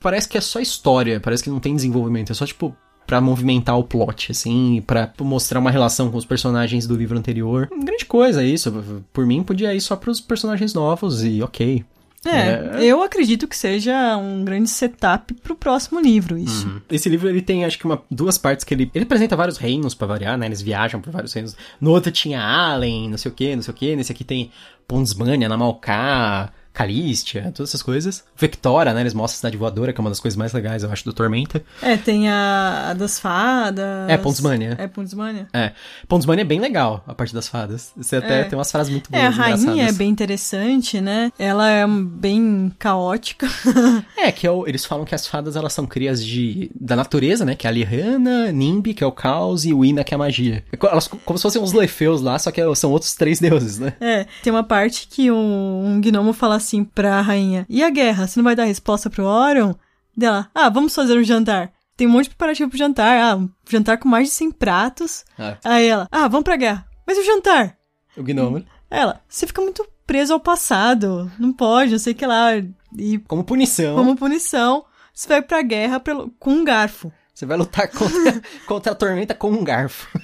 Parece 0.00 0.28
que 0.28 0.38
é 0.38 0.40
só 0.40 0.60
história, 0.60 1.18
parece 1.20 1.42
que 1.42 1.50
não 1.50 1.58
tem 1.60 1.74
desenvolvimento. 1.74 2.30
É 2.30 2.34
só, 2.34 2.46
tipo, 2.46 2.74
pra 3.10 3.20
movimentar 3.20 3.76
o 3.76 3.82
plot, 3.82 4.30
assim, 4.30 4.84
pra 4.86 5.12
mostrar 5.18 5.58
uma 5.58 5.72
relação 5.72 6.12
com 6.12 6.16
os 6.16 6.24
personagens 6.24 6.86
do 6.86 6.94
livro 6.94 7.18
anterior. 7.18 7.68
Grande 7.82 8.04
coisa 8.04 8.44
isso. 8.44 9.02
Por 9.12 9.26
mim, 9.26 9.42
podia 9.42 9.74
ir 9.74 9.80
só 9.80 9.96
pros 9.96 10.20
personagens 10.20 10.72
novos 10.74 11.24
e 11.24 11.42
ok. 11.42 11.84
É, 12.24 12.84
eu 12.84 13.02
acredito 13.02 13.48
que 13.48 13.56
seja 13.56 14.16
um 14.16 14.44
grande 14.44 14.70
setup 14.70 15.34
pro 15.34 15.56
próximo 15.56 15.98
livro, 15.98 16.38
isso. 16.38 16.80
Esse 16.88 17.08
livro, 17.08 17.28
ele 17.28 17.42
tem, 17.42 17.64
acho 17.64 17.80
que, 17.80 17.84
uma, 17.84 18.00
duas 18.08 18.38
partes 18.38 18.64
que 18.64 18.72
ele... 18.74 18.88
Ele 18.94 19.02
apresenta 19.02 19.34
vários 19.34 19.58
reinos, 19.58 19.92
pra 19.92 20.06
variar, 20.06 20.38
né? 20.38 20.46
Eles 20.46 20.62
viajam 20.62 21.00
por 21.00 21.10
vários 21.12 21.32
reinos. 21.32 21.56
No 21.80 21.90
outro 21.90 22.12
tinha 22.12 22.40
Allen, 22.40 23.10
não 23.10 23.18
sei 23.18 23.32
o 23.32 23.34
que, 23.34 23.56
não 23.56 23.62
sei 23.64 23.74
o 23.74 23.76
que. 23.76 23.96
Nesse 23.96 24.12
aqui 24.12 24.22
tem 24.22 24.52
Ponsmania, 24.86 25.48
Namalcá, 25.48 26.52
Calistia, 26.72 27.50
todas 27.54 27.70
essas 27.70 27.82
coisas. 27.82 28.24
Vectora, 28.36 28.92
né? 28.94 29.00
Eles 29.00 29.14
mostram 29.14 29.34
a 29.34 29.38
cidade 29.38 29.56
voadora, 29.56 29.92
que 29.92 30.00
é 30.00 30.02
uma 30.02 30.10
das 30.10 30.20
coisas 30.20 30.36
mais 30.36 30.52
legais, 30.52 30.82
eu 30.82 30.90
acho, 30.90 31.04
do 31.04 31.12
Tormenta. 31.12 31.62
É, 31.82 31.96
tem 31.96 32.28
a, 32.28 32.90
a 32.90 32.94
das 32.94 33.18
fadas. 33.18 34.08
É, 34.08 34.16
Pontsmania. 34.16 34.76
É, 34.78 34.86
Pontsmania. 34.86 35.48
É. 35.52 35.72
Ponsmania 36.08 36.42
é 36.42 36.44
bem 36.46 36.60
legal, 36.60 37.02
a 37.06 37.14
parte 37.14 37.34
das 37.34 37.48
fadas. 37.48 37.92
Você 37.96 38.16
até 38.16 38.40
É. 38.40 38.44
tem 38.44 38.58
umas 38.58 38.70
frases 38.70 38.90
muito 38.90 39.10
boas, 39.10 39.22
É, 39.22 39.26
a 39.26 39.30
rainha 39.30 39.88
é 39.88 39.92
bem 39.92 40.08
interessante, 40.08 41.00
né? 41.00 41.32
Ela 41.38 41.68
é 41.70 41.86
bem 41.86 42.72
caótica. 42.78 43.46
É, 44.16 44.30
que 44.30 44.46
é 44.46 44.50
o- 44.50 44.66
eles 44.66 44.84
falam 44.84 45.04
que 45.06 45.14
as 45.14 45.26
fadas, 45.26 45.56
elas 45.56 45.72
são 45.72 45.86
crias 45.86 46.22
de, 46.24 46.70
da 46.78 46.94
natureza, 46.94 47.42
né? 47.44 47.54
Que 47.54 47.66
é 47.66 47.70
a 47.70 47.72
Lihana, 47.72 48.52
Nimbi, 48.52 48.92
que 48.92 49.02
é 49.02 49.06
o 49.06 49.12
caos, 49.12 49.64
e 49.64 49.72
o 49.72 49.82
Ina, 49.82 50.04
que 50.04 50.12
é 50.12 50.16
a 50.16 50.18
magia. 50.18 50.62
É 50.70 50.86
Elas 50.86 51.08
co- 51.08 51.18
como 51.24 51.38
se 51.38 51.42
fossem 51.42 51.60
uns 51.62 51.72
Lefeus 51.72 52.20
lá, 52.20 52.38
só 52.38 52.50
que 52.50 52.60
são 52.74 52.90
outros 52.92 53.14
três 53.14 53.38
deuses, 53.40 53.78
né? 53.78 53.94
É, 53.98 54.26
tem 54.42 54.52
uma 54.52 54.62
parte 54.62 55.06
que 55.08 55.30
um, 55.30 55.86
um 55.86 56.00
gnomo 56.02 56.34
fala 56.34 56.59
assim 56.60 56.84
pra 56.84 57.20
rainha: 57.20 57.66
E 57.68 57.82
a 57.82 57.90
guerra? 57.90 58.26
Você 58.26 58.38
não 58.38 58.44
vai 58.44 58.54
dar 58.54 58.64
resposta 58.64 59.10
pro 59.10 59.24
Orion? 59.24 59.72
Dela: 60.16 60.48
Ah, 60.54 60.68
vamos 60.68 60.94
fazer 60.94 61.18
um 61.18 61.24
jantar. 61.24 61.72
Tem 61.96 62.06
um 62.06 62.10
monte 62.10 62.24
de 62.24 62.30
preparativo 62.30 62.68
pro 62.70 62.78
jantar. 62.78 63.20
Ah, 63.20 63.36
um 63.36 63.48
jantar 63.68 63.98
com 63.98 64.08
mais 64.08 64.28
de 64.28 64.34
100 64.34 64.52
pratos. 64.52 65.24
Ah, 65.38 65.56
Aí 65.64 65.86
ela: 65.86 66.08
Ah, 66.10 66.28
vamos 66.28 66.44
pra 66.44 66.56
guerra. 66.56 66.86
Mas 67.06 67.16
e 67.18 67.20
o 67.20 67.24
jantar? 67.24 67.76
o 68.16 68.22
Gnomo. 68.22 68.64
Ela: 68.90 69.20
Você 69.28 69.46
fica 69.46 69.60
muito 69.62 69.86
preso 70.06 70.32
ao 70.32 70.40
passado. 70.40 71.30
Não 71.38 71.52
pode, 71.52 71.92
não 71.92 71.98
sei 71.98 72.12
o 72.12 72.16
que 72.16 72.26
lá. 72.26 72.50
E 72.96 73.18
Como 73.28 73.44
punição, 73.44 73.94
como 73.96 74.16
punição, 74.16 74.84
você 75.14 75.28
vai 75.28 75.42
pra 75.42 75.62
guerra 75.62 76.00
pelo- 76.00 76.30
com 76.40 76.50
um 76.50 76.64
garfo. 76.64 77.12
você 77.32 77.46
vai 77.46 77.56
lutar 77.56 77.88
contra, 77.88 78.42
contra 78.66 78.92
a 78.92 78.94
tormenta 78.96 79.34
com 79.34 79.50
um 79.50 79.62
garfo. 79.62 80.08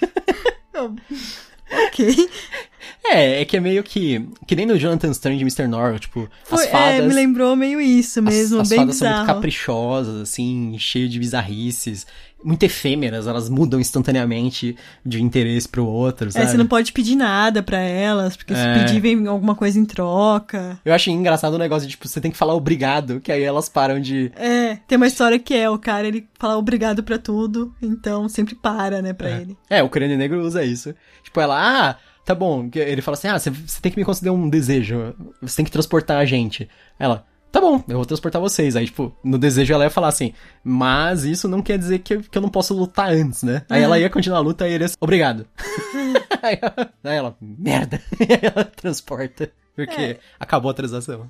Ok. 1.71 2.29
É, 3.09 3.41
é 3.41 3.45
que 3.45 3.57
é 3.57 3.61
meio 3.61 3.83
que. 3.85 4.29
Que 4.47 4.57
nem 4.57 4.67
no 4.67 4.77
Jonathan 4.79 5.11
Strange 5.13 5.39
e 5.39 5.43
Mr. 5.43 5.67
Norrell, 5.69 5.99
tipo, 5.99 6.29
Foi, 6.45 6.65
as 6.65 6.71
fadas. 6.71 6.95
é, 7.01 7.03
me 7.07 7.15
lembrou 7.15 7.55
meio 7.55 7.81
isso 7.81 8.21
mesmo, 8.23 8.57
as, 8.57 8.63
as 8.63 8.69
bem 8.69 8.79
fadas 8.81 8.97
são 8.97 9.07
muito 9.09 9.19
bizarro. 9.21 9.35
caprichosas, 9.35 10.21
assim, 10.23 10.77
cheio 10.79 11.09
de 11.09 11.19
bizarrices, 11.19 12.05
muito 12.45 12.63
efêmeras, 12.65 13.27
elas 13.29 13.49
mudam 13.49 13.79
instantaneamente 13.81 14.77
de 15.05 15.19
um 15.19 15.21
interesse 15.21 15.69
pro 15.69 15.87
outro, 15.87 16.29
É, 16.29 16.31
sabe? 16.33 16.51
você 16.51 16.57
não 16.57 16.67
pode 16.67 16.93
pedir 16.93 17.15
nada 17.17 17.63
pra 17.63 17.79
elas, 17.79 18.37
porque 18.37 18.55
se 18.55 18.61
É. 18.61 18.75
pedir 18.85 19.01
vem 19.01 19.27
alguma 19.27 19.55
coisa 19.55 19.79
em 19.79 19.85
troca. 19.85 20.79
Eu 20.85 20.93
achei 20.95 21.13
engraçado 21.13 21.55
o 21.55 21.59
negócio 21.59 21.87
de, 21.87 21.93
tipo, 21.93 22.07
você 22.09 22.21
tem 22.21 22.31
que 22.31 22.37
falar 22.37 22.55
obrigado, 22.55 23.21
que 23.21 23.31
aí 23.33 23.43
elas 23.43 23.69
param 23.69 24.01
de... 24.01 24.31
É, 24.37 24.79
tem 24.87 24.97
uma 24.97 25.07
história 25.07 25.39
que 25.39 25.55
é 25.55 25.69
o 25.71 25.79
cara, 25.79 26.07
ele 26.09 26.27
fala 26.39 26.57
obrigado 26.57 27.03
pra 27.05 27.19
tudo, 27.19 27.73
então 27.81 28.29
sempre 28.29 28.55
para, 28.55 29.01
né, 29.03 29.13
pra 29.13 29.31
ele. 29.31 29.57
É, 29.71 29.83
o 29.83 29.89
crânio 29.89 30.17
negro 30.19 30.41
usa 30.45 30.65
isso. 30.65 30.95
Tipo, 31.27 31.41
ela, 31.41 31.91
ah, 31.91 31.97
tá 32.25 32.35
bom. 32.35 32.71
Ele 32.73 33.03
fala 33.03 33.17
assim, 33.17 33.27
ah, 33.29 33.37
você, 33.39 33.51
tem 33.83 33.91
que 33.93 33.99
me 33.99 34.05
conceder 34.05 34.33
um 34.33 34.49
desejo, 34.49 35.13
você 35.43 35.57
tem 35.57 35.65
que 35.65 35.71
transportar 35.73 36.19
a 36.19 36.25
gente. 36.25 36.69
Ela, 36.99 37.27
tá 37.51 37.61
bom, 37.61 37.83
eu 37.89 37.97
vou 37.97 38.07
transportar 38.07 38.41
vocês. 38.41 38.77
Aí, 38.77 38.87
tipo, 38.87 39.13
no 39.25 39.37
desejo 39.37 39.75
ela 39.75 39.85
ia 39.85 39.91
falar 39.91 40.09
assim, 40.09 40.33
mas 40.63 41.25
isso 41.25 41.49
não 41.49 41.61
quer 41.61 41.79
dizer 41.79 41.99
que 41.99 42.15
eu, 42.15 42.23
que 42.23 42.39
eu 42.39 42.43
não 42.43 42.49
posso 42.49 42.73
lutar 42.75 43.11
antes, 43.11 43.43
né? 43.43 43.63
Aí 43.69 43.81
É. 43.81 43.85
ela 43.85 43.99
ia 43.99 44.09
continuar 44.09 44.39
a 44.39 44.43
luta 44.43 44.69
e 44.69 44.73
ele 44.73 44.85
ia, 44.85 44.91
obrigado. 45.01 45.47
aí, 46.43 46.59
ela, 46.63 46.91
aí 47.05 47.17
ela, 47.17 47.37
merda. 47.41 48.01
E 48.21 48.33
aí 48.33 48.41
ela 48.55 48.65
transporta, 48.65 49.51
porque 49.75 50.01
É. 50.01 50.19
acabou 50.39 50.71
a 50.71 50.75
transação. 50.75 51.29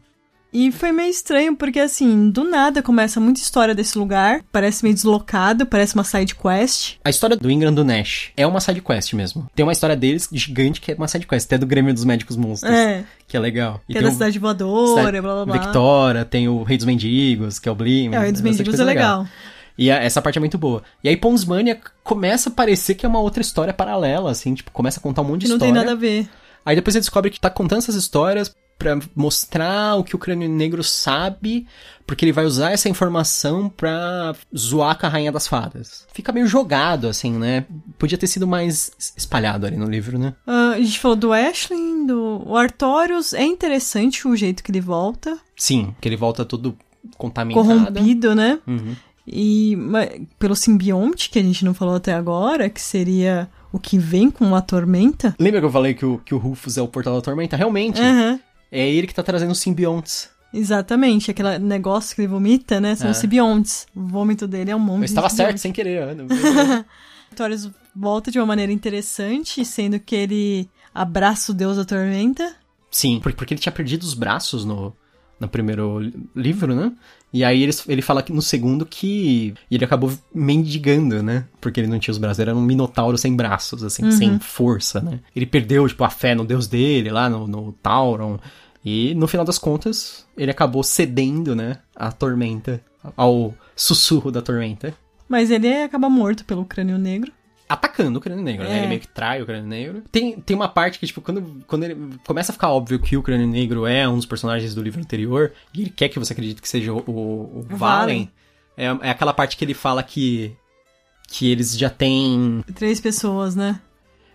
E 0.59 0.73
foi 0.73 0.91
meio 0.91 1.11
estranho, 1.11 1.55
porque 1.55 1.79
assim, 1.79 2.31
do 2.31 2.43
nada 2.43 2.83
começa 2.83 3.21
muita 3.21 3.41
história 3.41 3.75
desse 3.75 3.99
lugar, 3.99 4.41
parece 4.51 4.83
meio 4.83 4.95
deslocado, 4.95 5.67
parece 5.67 5.95
uma 5.95 6.03
side 6.03 6.35
quest. 6.35 6.95
A 7.05 7.11
história 7.11 7.37
do 7.37 7.51
Ingram 7.51 7.75
do 7.75 7.85
Nash 7.85 8.31
é 8.35 8.47
uma 8.47 8.59
side 8.59 8.81
quest 8.81 9.13
mesmo. 9.13 9.47
Tem 9.55 9.65
uma 9.67 9.73
história 9.73 9.95
deles 9.95 10.27
gigante 10.33 10.81
que 10.81 10.93
é 10.93 10.95
uma 10.95 11.09
side 11.09 11.27
quest, 11.27 11.45
até 11.47 11.59
do 11.59 11.67
Grêmio 11.67 11.93
dos 11.93 12.05
Médicos 12.07 12.37
Monstros, 12.39 12.73
É, 12.73 13.05
que 13.29 13.37
é 13.37 13.41
legal. 13.41 13.83
E 13.87 13.93
que 13.93 13.99
é 13.99 14.03
da 14.03 14.09
o- 14.09 14.13
cidade 14.13 14.39
voadora, 14.39 14.97
Cidade- 15.03 15.21
blá 15.21 15.35
blá 15.35 15.45
blá. 15.45 15.59
Victoria, 15.59 16.25
tem 16.25 16.49
o 16.49 16.63
Rei 16.63 16.79
dos 16.79 16.87
Mendigos, 16.87 17.59
que 17.59 17.69
é 17.69 17.73
o 17.73 17.75
Blim. 17.75 18.15
É, 18.15 18.19
o 18.19 18.23
Rei 18.23 18.33
dos 18.33 18.41
Mendigos 18.41 18.81
é 18.81 18.85
legal. 18.85 19.27
E 19.77 19.91
a- 19.91 19.97
essa 20.03 20.23
parte 20.23 20.39
é 20.39 20.41
muito 20.41 20.57
boa. 20.57 20.83
E 21.05 21.09
aí 21.11 21.19
Ponsmania 21.19 21.79
começa 22.03 22.49
a 22.49 22.53
parecer 22.53 22.95
que 22.95 23.05
é 23.05 23.09
uma 23.11 23.21
outra 23.21 23.43
história 23.43 23.75
paralela, 23.75 24.31
assim, 24.31 24.55
tipo, 24.55 24.71
começa 24.71 24.99
a 24.99 25.03
contar 25.03 25.21
um 25.21 25.27
monte 25.27 25.41
de 25.43 25.47
Que 25.47 25.51
não 25.51 25.57
história. 25.57 25.75
tem 25.75 25.83
nada 25.83 25.93
a 25.93 26.01
ver. 26.01 26.27
Aí 26.65 26.75
depois 26.75 26.95
você 26.95 27.01
descobre 27.01 27.31
que 27.31 27.39
tá 27.39 27.51
contando 27.51 27.79
essas 27.81 27.95
histórias 27.95 28.53
pra 28.79 28.99
mostrar 29.15 29.97
o 29.97 30.05
que 30.05 30.15
o 30.15 30.19
crânio 30.19 30.49
negro 30.49 30.85
sabe, 30.85 31.67
porque 32.07 32.25
ele 32.25 32.33
vai 32.33 32.45
usar 32.45 32.73
essa 32.73 32.89
informação 32.89 33.69
pra 33.69 34.35
zoar 34.57 34.99
com 34.99 35.07
a 35.07 35.09
rainha 35.09 35.33
das 35.33 35.49
fadas. 35.49 36.07
Fica 36.13 36.33
meio 36.33 36.47
jogado, 36.47 37.09
assim, 37.09 37.33
né? 37.33 37.65
Podia 37.99 38.19
ter 38.19 38.27
sido 38.27 38.47
mais 38.47 38.93
espalhado 39.17 39.67
ali 39.67 39.77
no 39.77 39.89
livro, 39.89 40.19
né? 40.19 40.35
Ah, 40.47 40.73
a 40.75 40.81
gente 40.81 40.99
falou 40.99 41.17
do 41.17 41.33
Ashley, 41.33 42.07
do 42.07 42.43
o 42.47 42.57
Artorius. 42.57 43.33
É 43.33 43.45
interessante 43.45 44.29
o 44.29 44.37
jeito 44.37 44.63
que 44.63 44.71
ele 44.71 44.81
volta. 44.81 45.39
Sim, 45.57 45.95
que 46.01 46.09
ele 46.09 46.17
volta 46.17 46.45
todo 46.45 46.77
contaminado. 47.17 47.67
Corrompido, 47.67 48.35
né? 48.35 48.59
Uhum. 48.67 48.95
E 49.27 49.77
pelo 50.39 50.55
simbionte, 50.55 51.31
que 51.31 51.39
a 51.39 51.43
gente 51.43 51.65
não 51.65 51.75
falou 51.75 51.97
até 51.97 52.15
agora, 52.15 52.71
que 52.71 52.81
seria 52.81 53.49
o 53.73 53.79
que 53.79 53.99
vem 53.99 54.31
com 54.31 54.55
a 54.55 54.61
tormenta. 54.61 55.35
Lembra 55.39 55.61
que 55.61 55.67
eu 55.67 55.71
falei 55.71 55.95
que 55.95 56.07
o, 56.07 56.19
que 56.19 56.35
o 56.35 56.39
Rufus 56.39 56.79
é 56.79 56.83
o 56.83 56.89
portal 56.89 57.17
da 57.17 57.21
tormenta? 57.21 57.57
Realmente, 57.57 58.01
Aham. 58.01 58.39
É 58.71 58.89
ele 58.89 59.07
que 59.07 59.15
tá 59.15 59.23
trazendo 59.23 59.53
os 59.53 59.59
simbiontes. 59.59 60.29
Exatamente, 60.55 61.31
aquele 61.31 61.59
negócio 61.59 62.15
que 62.15 62.23
ele 62.23 62.29
vomita, 62.29 62.81
né? 62.81 62.95
São 62.95 63.09
É. 63.09 63.11
os 63.11 63.17
simbiontes. 63.19 63.87
O 63.95 64.07
vômito 64.07 64.47
dele 64.49 64.71
é 64.71 64.77
um 64.77 64.79
monte 64.81 65.01
Eu 65.01 65.05
de 65.05 65.05
estava 65.07 65.29
certo, 65.29 65.59
sem 65.59 65.73
querer. 65.73 66.03
Ana. 66.03 66.27
Artorius 67.31 67.71
volta 67.95 68.31
de 68.31 68.39
uma 68.39 68.47
maneira 68.47 68.73
interessante, 68.73 69.65
sendo 69.65 69.99
que 70.01 70.15
ele 70.15 70.69
abraça 70.95 71.53
o 71.53 71.55
deus 71.55 71.77
da 71.77 71.85
tormenta. 71.85 72.55
Sim, 72.91 73.21
porque, 73.21 73.53
ele 73.53 73.61
tinha 73.61 73.73
perdido 73.73 74.03
os 74.05 74.15
braços 74.15 74.65
no, 74.65 74.95
no 75.39 75.49
primeiro 75.49 75.99
li- 75.99 76.15
livro, 76.35 76.75
né? 76.75 76.93
E 77.37 77.45
aí 77.45 77.63
ele, 77.63 77.73
ele 77.87 78.01
fala 78.01 78.23
que 78.23 78.33
no 78.33 78.41
segundo 78.41 78.87
que 78.87 79.53
ele 79.71 79.85
acabou 79.85 80.11
mendigando, 80.35 81.23
né? 81.23 81.45
Porque 81.61 81.79
ele 81.79 81.87
não 81.87 81.99
tinha 81.99 82.11
os 82.11 82.17
braços, 82.17 82.39
ele 82.39 82.49
era 82.49 82.59
um 82.59 82.63
minotauro 82.63 83.19
sem 83.19 83.37
braços, 83.37 83.85
assim, 83.85 84.11
sem 84.11 84.39
força, 84.39 85.03
né? 85.03 85.21
Ele 85.37 85.45
perdeu, 85.45 85.87
tipo, 85.87 86.03
a 86.03 86.09
fé 86.09 86.35
no 86.35 86.47
deus 86.47 86.67
dele 86.67 87.11
lá, 87.11 87.29
no, 87.29 87.47
no 87.47 87.73
Tauron. 87.83 88.39
E 88.83 89.15
no 89.17 89.29
final 89.29 89.45
das 89.45 89.59
contas, 89.59 90.25
ele 90.35 90.51
acabou 90.51 90.83
cedendo, 90.83 91.55
né? 91.55 91.77
À 91.95 92.11
tormenta, 92.11 92.81
ao 93.15 93.55
sussurro 93.77 94.33
da 94.33 94.41
tormenta. 94.41 94.95
Mas 95.29 95.51
ele 95.51 95.83
acaba 95.83 96.09
morto 96.09 96.43
pelo 96.43 96.65
crânio 96.65 96.97
negro. 96.97 97.31
Atacando 97.69 98.19
o 98.19 98.23
Crânio 98.23 98.45
Negro, 98.45 98.65
né? 98.65 98.75
É. 98.75 98.79
Ele 98.79 98.87
meio 98.89 99.01
que 99.01 99.09
trai 99.09 99.43
o 99.43 99.47
Crânio 99.47 99.67
Negro. 99.67 100.03
Tem, 100.11 100.41
tem 100.41 100.57
uma 100.57 100.69
parte 100.69 100.99
que, 100.99 101.07
tipo, 101.07 101.21
quando, 101.21 101.65
quando 101.67 101.85
ele 101.85 101.97
começa 102.27 102.53
a 102.53 102.55
ficar 102.55 102.71
óbvio 102.71 102.99
que 102.99 103.17
o 103.17 103.23
Crânio 103.23 103.47
Negro 103.47 103.87
é 103.87 104.09
um 104.09 104.17
dos 104.17 104.27
personagens 104.27 104.75
do 104.75 104.83
livro 104.83 105.01
anterior, 105.01 105.53
e 105.75 105.83
ele 105.83 105.91
quer 105.91 106.09
que 106.09 106.19
você 106.19 106.33
acredite 106.33 106.63
que 106.63 106.69
seja 106.69 106.93
o, 106.93 106.99
o, 106.99 107.61
o 107.61 107.67
Valen, 107.69 108.31
é, 108.77 108.85
é 108.85 109.11
aquela 109.11 109.33
parte 109.33 109.57
que 109.57 109.65
ele 109.65 109.75
fala 109.75 110.03
que 110.03 110.55
que 111.29 111.51
eles 111.51 111.77
já 111.77 111.91
têm... 111.91 112.65
Três 112.75 113.01
pessoas, 113.01 113.57
né? 113.57 113.81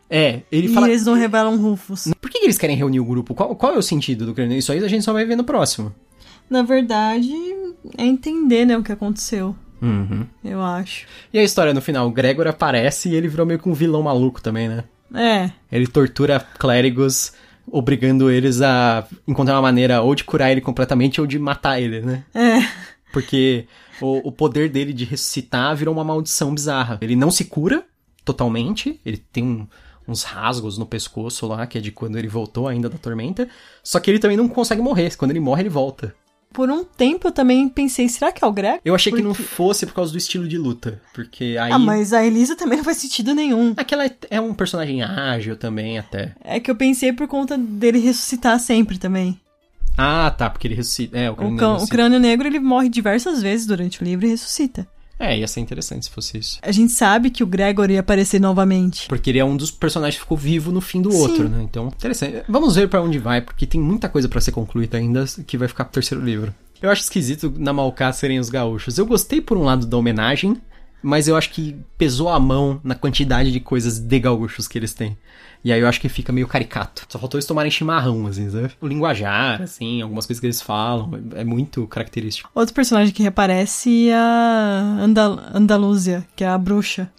É, 0.09 0.41
ele 0.51 0.67
e 0.67 0.73
fala... 0.73 0.89
eles 0.89 1.05
não 1.05 1.13
revelam 1.13 1.55
Rufus. 1.55 2.09
Por 2.19 2.29
que 2.29 2.39
que 2.39 2.45
eles 2.45 2.57
querem 2.57 2.75
reunir 2.75 2.99
o 2.99 3.05
grupo? 3.05 3.33
Qual, 3.33 3.55
qual 3.55 3.73
é 3.73 3.77
o 3.77 3.81
sentido 3.81 4.25
do 4.25 4.33
Crânio 4.33 4.49
Negro? 4.49 4.59
Isso 4.59 4.73
aí 4.73 4.83
a 4.83 4.87
gente 4.89 5.05
só 5.05 5.13
vai 5.13 5.23
ver 5.23 5.37
no 5.37 5.45
próximo. 5.45 5.95
Na 6.49 6.63
verdade, 6.63 7.31
é 7.97 8.03
entender, 8.03 8.65
né, 8.65 8.77
o 8.77 8.83
que 8.83 8.91
aconteceu. 8.91 9.55
Uhum. 9.81 10.25
Eu 10.43 10.61
acho. 10.61 11.07
E 11.33 11.39
a 11.39 11.43
história 11.43 11.73
no 11.73 11.81
final? 11.81 12.07
O 12.07 12.11
Gregor 12.11 12.47
aparece 12.47 13.09
e 13.09 13.15
ele 13.15 13.27
virou 13.27 13.45
meio 13.45 13.59
que 13.59 13.67
um 13.67 13.73
vilão 13.73 14.03
maluco 14.03 14.41
também, 14.41 14.67
né? 14.69 14.83
É. 15.13 15.51
Ele 15.71 15.87
tortura 15.87 16.39
clérigos, 16.39 17.33
obrigando 17.69 18.29
eles 18.29 18.61
a 18.61 19.05
encontrar 19.27 19.55
uma 19.55 19.61
maneira 19.63 20.01
ou 20.01 20.13
de 20.15 20.23
curar 20.23 20.51
ele 20.51 20.61
completamente 20.61 21.19
ou 21.19 21.27
de 21.27 21.37
matar 21.39 21.81
ele, 21.81 22.01
né? 22.01 22.23
É. 22.33 22.59
Porque 23.11 23.65
o, 23.99 24.29
o 24.29 24.31
poder 24.31 24.69
dele 24.69 24.93
de 24.93 25.03
ressuscitar 25.03 25.75
virou 25.75 25.93
uma 25.93 26.03
maldição 26.03 26.53
bizarra. 26.53 26.97
Ele 27.01 27.15
não 27.15 27.31
se 27.31 27.45
cura 27.45 27.83
totalmente, 28.23 28.99
ele 29.05 29.17
tem 29.17 29.43
um- 29.43 29.67
uns 30.07 30.23
rasgos 30.23 30.77
no 30.77 30.85
pescoço 30.85 31.45
lá, 31.47 31.65
que 31.67 31.77
é 31.77 31.81
de 31.81 31.91
quando 31.91 32.17
ele 32.17 32.27
voltou 32.27 32.67
ainda 32.67 32.89
da 32.89 32.97
tormenta. 32.97 33.47
Só 33.83 33.99
que 33.99 34.09
ele 34.09 34.19
também 34.19 34.35
não 34.37 34.47
consegue 34.49 34.81
morrer. 34.81 35.15
Quando 35.15 35.31
ele 35.31 35.39
morre, 35.39 35.61
ele 35.63 35.69
volta. 35.69 36.13
Por 36.53 36.69
um 36.69 36.83
tempo 36.83 37.27
eu 37.27 37.31
também 37.31 37.67
pensei, 37.69 38.09
será 38.09 38.31
que 38.31 38.43
é 38.43 38.47
o 38.47 38.51
Greg? 38.51 38.81
Eu 38.83 38.93
achei 38.93 39.11
que 39.11 39.21
não 39.21 39.31
Porque- 39.31 39.43
fosse 39.43 39.85
por 39.85 39.93
causa 39.93 40.11
do 40.11 40.17
estilo 40.17 40.47
de 40.47 40.57
luta. 40.57 41.01
Porque 41.13 41.55
aí. 41.59 41.71
Ah, 41.71 41.79
mas 41.79 42.11
a 42.13 42.25
Elisa 42.25 42.55
também 42.55 42.77
não 42.77 42.83
faz 42.85 42.97
sentido 42.97 43.33
nenhum. 43.33 43.73
Aquela 43.77 44.05
é- 44.05 44.15
é 44.29 44.41
um 44.41 44.53
personagem 44.53 45.01
ágil 45.01 45.55
também, 45.55 45.97
até. 45.97 46.35
É 46.43 46.59
que 46.59 46.69
eu 46.69 46.75
pensei 46.75 47.13
por 47.13 47.27
conta 47.27 47.57
dele 47.57 47.99
ressuscitar 47.99 48.59
sempre 48.59 48.97
também. 48.97 49.39
Ah, 49.97 50.31
tá, 50.31 50.49
porque 50.49 50.67
ele 50.67 50.75
ressuscita. 50.75 51.17
É, 51.17 51.29
o 51.29 51.33
O, 51.33 51.35
crânio 51.37 51.57
cão- 51.57 51.69
o 51.69 51.73
ressuscita. 51.73 51.95
crânio 51.97 52.19
negro 52.19 52.47
ele 52.47 52.59
morre 52.59 52.89
diversas 52.89 53.41
vezes 53.41 53.65
durante 53.65 54.01
o 54.01 54.05
livro 54.05 54.25
e 54.25 54.29
ressuscita. 54.29 54.87
É, 55.21 55.37
ia 55.37 55.47
ser 55.47 55.59
interessante 55.59 56.05
se 56.05 56.11
fosse 56.11 56.37
isso. 56.37 56.57
A 56.63 56.71
gente 56.71 56.91
sabe 56.91 57.29
que 57.29 57.43
o 57.43 57.47
Gregor 57.47 57.91
ia 57.91 57.99
aparecer 57.99 58.41
novamente. 58.41 59.07
Porque 59.07 59.29
ele 59.29 59.37
é 59.37 59.45
um 59.45 59.55
dos 59.55 59.69
personagens 59.69 60.15
que 60.15 60.21
ficou 60.21 60.37
vivo 60.37 60.71
no 60.71 60.81
fim 60.81 60.99
do 60.99 61.11
Sim. 61.11 61.17
outro, 61.17 61.47
né? 61.47 61.61
Então, 61.61 61.87
interessante. 61.87 62.43
Vamos 62.49 62.75
ver 62.75 62.89
pra 62.89 63.01
onde 63.01 63.19
vai, 63.19 63.39
porque 63.39 63.67
tem 63.67 63.79
muita 63.79 64.09
coisa 64.09 64.27
pra 64.27 64.41
ser 64.41 64.51
concluída 64.51 64.97
ainda 64.97 65.25
que 65.45 65.57
vai 65.57 65.67
ficar 65.67 65.85
pro 65.85 65.93
terceiro 65.93 66.23
livro. 66.23 66.53
Eu 66.81 66.89
acho 66.89 67.03
esquisito 67.03 67.53
na 67.55 67.71
Malká 67.71 68.11
serem 68.11 68.39
os 68.39 68.49
gaúchos. 68.49 68.97
Eu 68.97 69.05
gostei 69.05 69.39
por 69.39 69.55
um 69.55 69.61
lado 69.61 69.85
da 69.85 69.95
homenagem, 69.95 70.59
mas 71.01 71.27
eu 71.27 71.35
acho 71.35 71.49
que 71.49 71.75
pesou 71.97 72.29
a 72.29 72.39
mão 72.39 72.79
na 72.83 72.95
quantidade 72.95 73.51
de 73.51 73.59
coisas 73.59 73.99
de 73.99 74.19
gaúchos 74.19 74.67
que 74.67 74.77
eles 74.77 74.93
têm. 74.93 75.17
E 75.63 75.71
aí 75.71 75.79
eu 75.79 75.87
acho 75.87 76.01
que 76.01 76.09
fica 76.09 76.33
meio 76.33 76.47
caricato. 76.47 77.05
Só 77.07 77.19
faltou 77.19 77.37
eles 77.37 77.45
tomarem 77.45 77.71
chimarrão, 77.71 78.25
assim, 78.25 78.49
sabe? 78.49 78.71
O 78.81 78.87
linguajar, 78.87 79.61
assim, 79.61 80.01
algumas 80.01 80.25
coisas 80.25 80.39
que 80.39 80.47
eles 80.47 80.61
falam, 80.61 81.11
é 81.35 81.43
muito 81.43 81.85
característico. 81.87 82.49
Outro 82.55 82.73
personagem 82.73 83.13
que 83.13 83.21
reaparece 83.21 84.09
é 84.09 84.15
a 84.15 84.97
Andal 84.99 85.39
Andalúzia, 85.53 86.25
que 86.35 86.43
é 86.43 86.47
a 86.47 86.57
bruxa. 86.57 87.11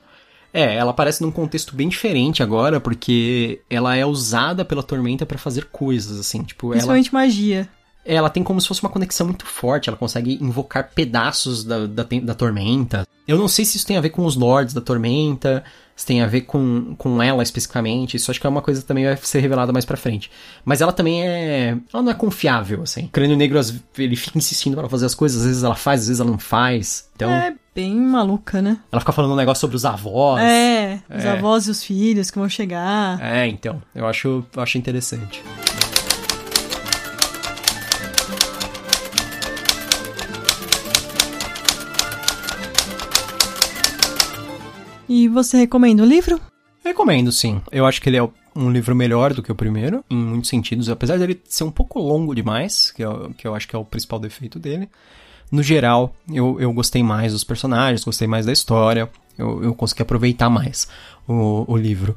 É, 0.52 0.74
ela 0.74 0.90
aparece 0.90 1.22
num 1.22 1.30
contexto 1.30 1.74
bem 1.74 1.88
diferente 1.88 2.42
agora, 2.42 2.78
porque 2.78 3.60
ela 3.70 3.96
é 3.96 4.04
usada 4.04 4.64
pela 4.64 4.82
Tormenta 4.82 5.24
pra 5.24 5.38
fazer 5.38 5.66
coisas, 5.66 6.20
assim, 6.20 6.42
tipo, 6.42 6.66
ela, 6.66 6.72
Principalmente 6.74 7.14
magia. 7.14 7.68
Ela 8.04 8.28
tem 8.30 8.42
como 8.42 8.60
se 8.60 8.68
fosse 8.68 8.82
uma 8.82 8.90
conexão 8.90 9.26
muito 9.26 9.46
forte, 9.46 9.88
ela 9.88 9.96
consegue 9.96 10.38
invocar 10.42 10.90
pedaços 10.94 11.64
da, 11.64 11.86
da, 11.86 12.04
da 12.22 12.34
Tormenta. 12.34 13.06
Eu 13.26 13.38
não 13.38 13.46
sei 13.48 13.64
se 13.64 13.76
isso 13.76 13.86
tem 13.86 13.96
a 13.96 14.00
ver 14.00 14.10
com 14.10 14.24
os 14.26 14.34
Lords 14.34 14.74
da 14.74 14.80
Tormenta, 14.80 15.62
se 15.94 16.04
tem 16.06 16.20
a 16.22 16.26
ver 16.26 16.40
com, 16.42 16.94
com 16.98 17.22
ela 17.22 17.42
especificamente, 17.42 18.16
isso 18.16 18.30
acho 18.30 18.40
que 18.40 18.46
é 18.46 18.50
uma 18.50 18.62
coisa 18.62 18.80
que 18.80 18.86
também 18.88 19.04
vai 19.04 19.16
ser 19.16 19.38
revelada 19.40 19.72
mais 19.72 19.84
pra 19.84 19.96
frente. 19.96 20.30
Mas 20.64 20.80
ela 20.80 20.92
também 20.92 21.22
é... 21.24 21.76
ela 21.92 22.02
não 22.02 22.10
é 22.10 22.14
confiável, 22.14 22.82
assim. 22.82 23.04
O 23.04 23.08
Crânio 23.10 23.36
Negro, 23.36 23.60
ele 23.96 24.16
fica 24.16 24.36
insistindo 24.38 24.76
pra 24.76 24.88
fazer 24.88 25.06
as 25.06 25.14
coisas, 25.14 25.40
às 25.42 25.46
vezes 25.46 25.62
ela 25.62 25.76
faz, 25.76 26.00
às 26.02 26.06
vezes 26.08 26.20
ela 26.20 26.30
não 26.30 26.38
faz. 26.38 27.08
Então, 27.14 27.30
É 27.30 27.54
bem 27.74 27.94
maluca, 27.94 28.60
né? 28.60 28.78
ela 28.90 29.00
fica 29.00 29.12
falando 29.12 29.32
um 29.32 29.36
negócio 29.36 29.60
sobre 29.60 29.76
os 29.76 29.84
avós. 29.84 30.42
É, 30.42 30.98
os 31.14 31.24
É. 31.24 31.30
avós 31.30 31.68
e 31.68 31.70
os 31.70 31.84
filhos 31.84 32.30
que 32.30 32.38
vão 32.38 32.48
chegar. 32.48 33.20
É, 33.22 33.46
então. 33.46 33.80
Eu 33.94 34.06
acho, 34.08 34.44
eu 34.56 34.62
acho 34.62 34.76
interessante. 34.78 35.40
E 45.12 45.28
você 45.28 45.58
recomenda 45.58 46.02
o 46.02 46.06
livro? 46.06 46.40
Recomendo, 46.82 47.30
sim. 47.30 47.60
Eu 47.70 47.84
acho 47.84 48.00
que 48.00 48.08
ele 48.08 48.16
é 48.16 48.26
um 48.56 48.70
livro 48.70 48.96
melhor 48.96 49.34
do 49.34 49.42
que 49.42 49.52
o 49.52 49.54
primeiro, 49.54 50.02
em 50.08 50.16
muitos 50.16 50.48
sentidos. 50.48 50.88
Apesar 50.88 51.18
dele 51.18 51.38
ser 51.44 51.64
um 51.64 51.70
pouco 51.70 51.98
longo 51.98 52.34
demais, 52.34 52.90
que 52.90 53.04
eu, 53.04 53.30
que 53.36 53.46
eu 53.46 53.54
acho 53.54 53.68
que 53.68 53.76
é 53.76 53.78
o 53.78 53.84
principal 53.84 54.18
defeito 54.18 54.58
dele. 54.58 54.88
No 55.50 55.62
geral, 55.62 56.16
eu, 56.32 56.58
eu 56.58 56.72
gostei 56.72 57.02
mais 57.02 57.34
dos 57.34 57.44
personagens, 57.44 58.02
gostei 58.02 58.26
mais 58.26 58.46
da 58.46 58.52
história. 58.54 59.06
Eu, 59.36 59.62
eu 59.62 59.74
consegui 59.74 60.00
aproveitar 60.00 60.48
mais 60.48 60.88
o, 61.28 61.70
o 61.70 61.76
livro. 61.76 62.16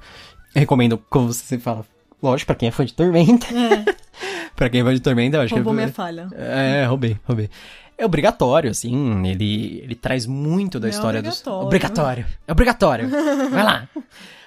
Recomendo, 0.56 0.98
como 1.10 1.34
você 1.34 1.60
fala, 1.60 1.86
lógico, 2.24 2.48
pra 2.48 2.56
quem 2.56 2.70
é 2.70 2.72
fã 2.72 2.86
de 2.86 2.94
Tormenta. 2.94 3.48
pra 4.56 4.70
quem 4.70 4.80
é 4.80 4.84
fã 4.86 4.94
de 4.94 5.02
Tormenta, 5.02 5.36
eu 5.36 5.42
acho 5.42 5.54
Roubou 5.54 5.74
que... 5.74 5.82
minha 5.82 5.92
falha. 5.92 6.30
É, 6.32 6.86
roubei, 6.86 7.18
roubei. 7.26 7.50
É 7.98 8.06
obrigatório, 8.06 8.72
assim, 8.72 9.26
ele, 9.26 9.82
ele 9.84 9.96
traz 9.96 10.26
muito 10.26 10.80
da 10.80 10.88
Não 10.88 10.94
é 10.94 10.96
história 10.96 11.22
dos... 11.22 11.46
obrigatório. 11.48 11.66
Obrigatório. 11.66 12.26
É 12.48 12.52
obrigatório. 12.52 13.10
Vai 13.50 13.64
lá. 13.64 13.90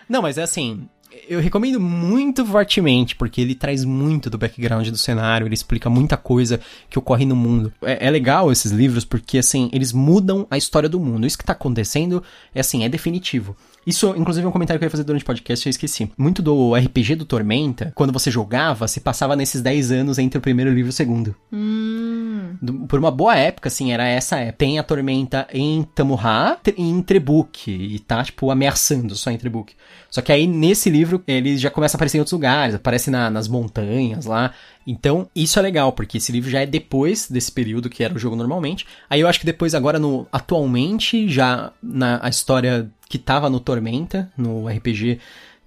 Não, 0.09 0.23
mas 0.23 0.39
é 0.39 0.43
assim, 0.43 0.89
eu 1.29 1.41
recomendo 1.41 1.81
muito 1.81 2.45
fortemente, 2.45 3.17
porque 3.17 3.41
ele 3.41 3.55
traz 3.55 3.85
muito 3.85 4.29
do 4.29 4.39
background 4.39 4.89
do 4.89 4.97
cenário, 4.97 5.47
ele 5.47 5.55
explica 5.55 5.89
muita 5.89 6.17
coisa 6.17 6.61
que 6.89 6.99
ocorre 6.99 7.25
no 7.25 7.35
mundo. 7.37 7.73
É, 7.83 8.07
é 8.07 8.11
legal 8.11 8.53
esses 8.53 8.71
livros 8.73 9.05
porque, 9.05 9.39
assim, 9.39 9.71
eles 9.73 9.93
mudam 9.93 10.47
a 10.51 10.57
história 10.57 10.89
do 10.89 11.01
mundo. 11.01 11.27
Isso 11.27 11.39
que 11.39 11.45
tá 11.45 11.53
acontecendo, 11.53 12.23
é 12.55 12.61
assim, 12.61 12.85
é 12.85 12.89
definitivo. 12.89 13.57
Isso, 13.87 14.15
inclusive, 14.17 14.45
é 14.45 14.49
um 14.49 14.53
comentário 14.53 14.79
que 14.79 14.85
eu 14.85 14.87
ia 14.87 14.91
fazer 14.91 15.05
durante 15.05 15.23
o 15.23 15.27
podcast, 15.27 15.67
eu 15.67 15.71
esqueci. 15.71 16.11
Muito 16.19 16.43
do 16.43 16.75
RPG 16.75 17.15
do 17.15 17.25
Tormenta, 17.25 17.91
quando 17.95 18.13
você 18.13 18.31
jogava, 18.31 18.87
se 18.87 19.01
passava 19.01 19.35
nesses 19.35 19.63
10 19.63 19.91
anos 19.93 20.19
entre 20.19 20.39
o 20.39 20.43
primeiro 20.43 20.71
livro 20.73 20.89
e 20.89 20.91
o 20.91 20.93
segundo. 20.93 21.35
Hum. 21.53 22.57
Por 22.89 22.99
uma 22.99 23.11
boa 23.11 23.37
época, 23.37 23.69
assim, 23.69 23.93
era 23.93 24.07
essa 24.07 24.37
época. 24.39 24.59
Tem 24.59 24.79
a 24.79 24.83
tormenta 24.83 25.47
em 25.53 25.83
Tamurra 25.95 26.59
e 26.77 26.83
em 26.83 27.01
Trebuk, 27.03 27.71
e 27.71 27.99
tá, 28.01 28.23
tipo, 28.23 28.51
ameaçando 28.51 29.15
só 29.15 29.31
em 29.31 29.39
Trebuk. 29.39 29.75
Só 30.11 30.21
que 30.21 30.33
aí, 30.33 30.47
nesse 30.47 30.91
livro, 30.91 31.23
ele 31.27 31.57
já 31.57 31.71
começa 31.71 31.97
a 31.97 31.99
aparecer 31.99 32.19
em 32.19 32.21
outros 32.21 32.33
lugares, 32.33 32.75
aparece 32.75 33.11
na- 33.11 33.31
nas 33.31 33.47
montanhas 33.49 34.27
lá. 34.27 34.53
Então, 34.87 35.29
isso 35.37 35.59
é 35.59 35.63
legal, 35.63 35.93
porque 35.93 36.17
esse 36.19 36.33
livro 36.33 36.51
já 36.51 36.61
é 36.61 36.67
depois 36.67 37.29
desse 37.31 37.53
período 37.53 37.91
que 37.91 38.03
era 38.03 38.15
o 38.15 38.19
jogo 38.19 38.35
normalmente. 38.37 38.87
Aí 39.09 39.21
eu 39.21 39.29
acho 39.29 39.39
que 39.41 39.47
depois, 39.47 39.75
agora, 39.75 39.99
no 39.99 40.27
atualmente, 40.33 41.29
já 41.29 41.73
na 41.83 42.19
a 42.23 42.29
história 42.29 42.91
que 43.09 43.19
tava 43.19 43.49
no 43.49 43.61
Tormenta, 43.61 44.31
no 44.37 44.69
RPG, 44.69 45.19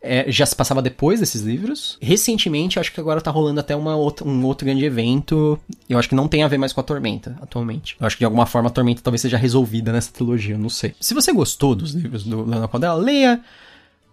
é, 0.02 0.32
já 0.32 0.46
se 0.46 0.56
passava 0.56 0.82
depois 0.82 1.20
desses 1.20 1.42
livros. 1.42 1.98
Recentemente, 2.02 2.80
acho 2.80 2.92
que 2.92 3.00
agora 3.00 3.22
tá 3.22 3.30
rolando 3.30 3.60
até 3.60 3.76
outra, 3.76 4.28
um 4.28 4.46
outro 4.46 4.66
grande 4.66 4.84
evento. 4.84 5.60
Eu 5.88 6.00
acho 6.00 6.10
que 6.10 6.16
não 6.16 6.28
tem 6.28 6.44
a 6.44 6.48
ver 6.48 6.58
mais 6.58 6.74
com 6.74 6.82
a 6.82 6.84
Tormenta, 6.84 7.38
atualmente. 7.42 7.96
Eu 8.00 8.08
acho 8.08 8.16
que 8.16 8.22
de 8.22 8.26
alguma 8.26 8.46
forma 8.46 8.70
a 8.70 8.72
Tormenta 8.72 9.02
talvez 9.04 9.22
seja 9.22 9.38
resolvida 9.38 9.92
nessa 9.92 10.12
trilogia, 10.12 10.56
eu 10.56 10.60
não 10.60 10.70
sei. 10.70 10.96
Se 11.00 11.14
você 11.14 11.32
gostou 11.32 11.76
dos 11.76 11.92
livros 11.92 12.24
do 12.24 12.38
Leonardo 12.38 12.68
Caldela, 12.68 12.96
leia 12.96 13.42